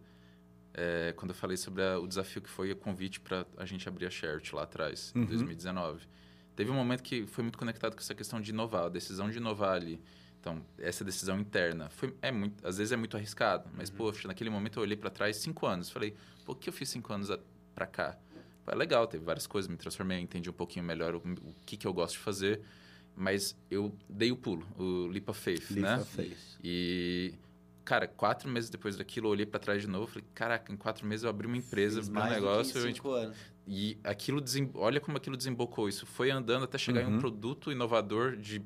[0.81, 3.89] é, quando eu falei sobre a- o desafio que foi o convite para a gente
[3.89, 5.23] abrir a Sharet lá atrás, Uhum.
[5.23, 6.07] em 2019.
[6.55, 9.39] Teve um momento que foi muito conectado com essa questão de inovar, a decisão de
[9.39, 10.01] inovar ali.
[10.39, 14.51] Então, essa decisão interna foi é muito, às vezes é muito arriscado, mas poxa, naquele
[14.51, 16.15] momento eu olhei para trás cinco anos, falei,
[16.47, 17.29] o que eu fiz cinco anos
[17.75, 18.17] para cá?
[18.65, 21.77] Pô, é legal, teve várias coisas, me transformei, entendi um pouquinho melhor o, o que
[21.77, 22.61] que eu gosto de fazer,
[23.17, 25.97] mas eu dei o pulo, o leap of faith, Leap né?
[25.97, 26.39] of faith.
[26.63, 27.35] E
[27.89, 31.07] cara, quatro meses depois daquilo, eu olhei para trás de novo, falei, caraca, em quatro
[31.07, 33.35] meses eu abri uma empresa, abri um negócio, cinco tipo, anos.
[33.67, 34.71] e aquilo desem...
[34.75, 35.89] olha como aquilo desembocou.
[35.89, 37.17] Isso foi andando até chegar em Uhum.
[37.17, 38.61] um produto inovador de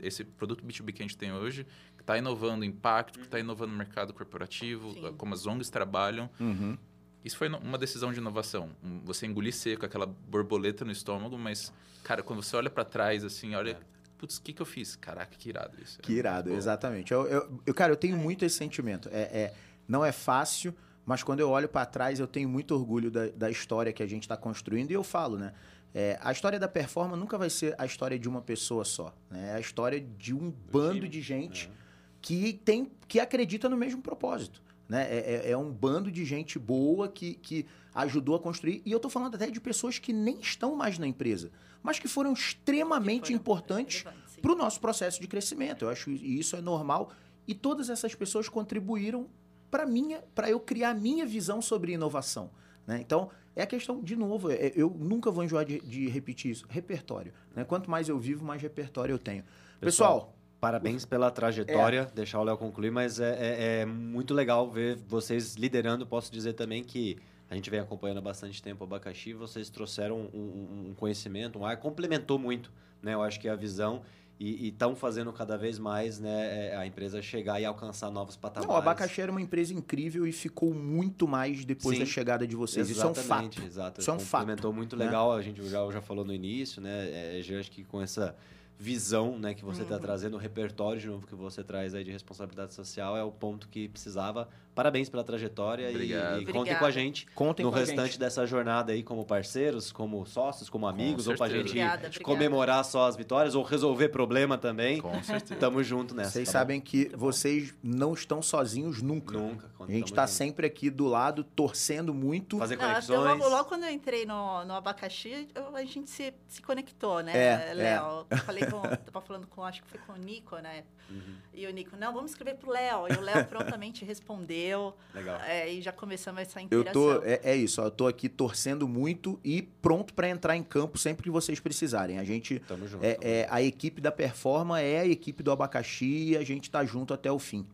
[0.00, 1.66] esse produto B2B que a gente tem hoje,
[1.96, 5.12] que está inovando o impacto, que está inovando o mercado corporativo, Sim.
[5.18, 6.30] como as ONGs trabalham.
[6.38, 6.78] Uhum.
[7.24, 8.70] Isso foi uma decisão de inovação.
[9.04, 11.72] Você engolir seco, aquela borboleta no estômago, mas,
[12.04, 13.97] cara, quando você olha para trás, assim, olha, É.
[14.18, 14.96] putz, o que, que eu fiz?
[14.96, 16.00] Caraca, que irado isso.
[16.00, 17.12] Que irado, Pô, exatamente.
[17.12, 19.08] Eu, eu, eu- cara, eu tenho muito esse sentimento.
[19.12, 19.54] É, é-
[19.86, 20.74] não é fácil,
[21.06, 24.06] mas quando eu olho para trás, eu tenho muito orgulho da, da história que a
[24.06, 24.90] gente está construindo.
[24.90, 25.52] E eu falo, né?
[25.94, 29.14] é, a história da performance nunca vai ser a história de uma pessoa só.
[29.30, 29.50] Né?
[29.50, 31.74] É a história de um bando de gente né?
[32.20, 34.62] que tem que acredita no mesmo propósito.
[34.88, 35.02] Né?
[35.10, 38.80] É, é- é um bando de gente boa que, que ajudou a construir.
[38.86, 41.50] E eu tô falando até de pessoas que nem estão mais na empresa,
[41.82, 44.04] mas que foram extremamente Que foram importantes
[44.40, 45.84] para o nosso processo de crescimento.
[45.84, 47.10] Eu acho que isso é normal.
[47.46, 49.28] E todas essas pessoas contribuíram
[49.70, 52.50] para minha, para eu criar a minha visão sobre inovação.
[52.86, 53.00] Né?
[53.02, 56.64] Então, é a questão, de novo, é- eu nunca vou enjoar de, de repetir isso.
[56.68, 57.32] Repertório.
[57.54, 57.64] Né?
[57.64, 59.44] Quanto mais eu vivo, mais repertório eu tenho.
[59.80, 64.68] Pessoal, Pessoal, Parabéns pela trajetória, deixar o Léo concluir, mas é, é- é muito legal
[64.70, 66.04] ver vocês liderando.
[66.06, 67.16] Posso dizer também que
[67.48, 71.64] a gente vem acompanhando há bastante tempo o abacaxi, vocês trouxeram um, um- conhecimento, um
[71.64, 73.14] ar, complementou muito, né?
[73.14, 74.02] Eu acho que a visão
[74.40, 78.68] e estão fazendo cada vez mais né, é, a empresa chegar e alcançar novos patamares.
[78.68, 82.04] não, o Abacaxi era uma empresa incrível e ficou muito mais depois Sim.
[82.04, 82.88] da chegada de vocês.
[82.88, 83.60] Isso é um fato.
[83.64, 85.06] Exato, Isso é um fato, complementou muito né?
[85.06, 87.38] legal, a gente já, já falou no início, né?
[87.38, 88.36] É, Jean, acho que com essa
[88.78, 90.00] visão né, que você está Uhum.
[90.00, 93.68] trazendo, o repertório de novo que você traz aí de responsabilidade social é o ponto
[93.68, 94.48] que precisava.
[94.78, 96.36] Parabéns pela trajetória e- Obrigado.
[96.40, 96.78] e, contem Obrigada.
[96.78, 98.18] com a gente Contem no com a restante gente.
[98.20, 101.68] dessa jornada aí como parceiros, como sócios, como amigos, ou pra certeza.
[101.74, 105.00] gente Obrigada, comemorar só as vitórias ou resolver problema também.
[105.00, 105.56] Com certeza.
[105.56, 106.30] Tamo junto nessa.
[106.30, 106.58] Vocês tá bom?
[106.60, 109.36] sabem que vocês não estão sozinhos nunca.
[109.36, 109.68] Nunca.
[109.80, 110.36] A gente está junto.
[110.36, 112.56] sempre aqui do lado, torcendo muito.
[112.58, 113.18] Fazer Não, conexões.
[113.40, 117.32] logo, logo quando eu entrei no, no abacaxi, eu- a gente se, se conectou, né,
[117.36, 118.26] É, Léo?
[118.30, 118.80] Eu falei com.
[119.10, 120.84] Tava falando com, acho que foi com o Nico, né?
[121.10, 123.06] Uhum, E o Nico, não, vamos escrever pro Léo.
[123.08, 124.67] E o Léo prontamente respondeu.
[125.14, 125.40] Legal.
[125.42, 126.92] é, e já começamos essa Eu interação.
[126.92, 130.62] tô, é, é isso, ó, eu tô aqui torcendo muito e pronto para entrar em
[130.62, 132.18] campo sempre que vocês precisarem.
[132.18, 133.04] A gente, Tamo junto.
[133.04, 136.84] é, é, a equipe da Performa é a equipe do Abacaxi e a gente tá
[136.84, 137.66] junto até o fim.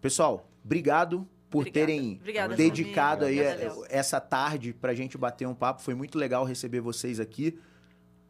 [0.00, 1.86] Pessoal, obrigado por Obrigada.
[1.86, 5.82] terem Obrigada, dedicado aí Obrigada, é, essa tarde pra gente bater um papo.
[5.82, 7.58] Foi muito legal receber vocês aqui.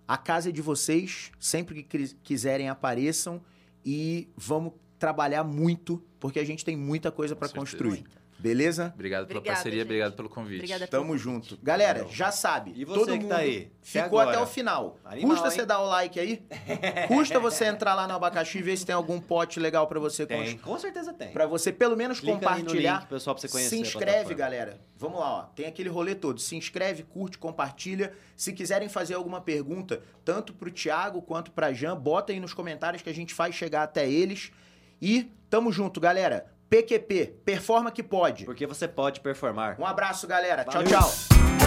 [0.09, 3.41] A casa é de vocês, sempre que quiserem apareçam
[3.85, 7.89] e vamos trabalhar muito, porque a gente tem muita coisa para construir.
[7.91, 8.21] Muito.
[8.41, 8.91] Beleza?
[8.95, 9.87] Obrigado pela Obrigada, parceria, gente.
[9.87, 10.57] obrigado pelo convite.
[10.61, 11.59] Obrigada pelo Tamo junto.
[11.63, 12.73] Galera, já sabe.
[12.75, 13.71] E você todo que mundo tá aí?
[13.83, 14.97] Ficou Até até o final.
[15.05, 15.55] Animal, Custa hein?
[15.55, 16.43] você dar o like aí?
[17.07, 20.25] Custa você entrar lá no abacaxi e ver se tem algum pote legal pra você
[20.25, 21.33] Tem, com certeza tem.
[21.33, 23.01] Para você pelo menos Clica compartilhar.
[23.01, 24.81] link, pessoal, pra você conhecer Se inscreve, galera.
[24.97, 25.43] Vamos lá, ó.
[25.43, 26.41] Tem aquele rolê todo.
[26.41, 28.15] Se inscreve, curte, compartilha.
[28.35, 33.03] Se quiserem fazer alguma pergunta, tanto pro Thiago quanto pra Jan, bota aí nos comentários
[33.03, 34.51] que a gente faz chegar até eles.
[35.01, 36.47] E tamo junto, galera.
[36.69, 38.45] PQP, performa que pode.
[38.45, 39.77] Porque você pode performar.
[39.81, 40.65] Um abraço, galera.
[40.65, 40.89] Tchau, Valeu.
[40.99, 41.60] tchau.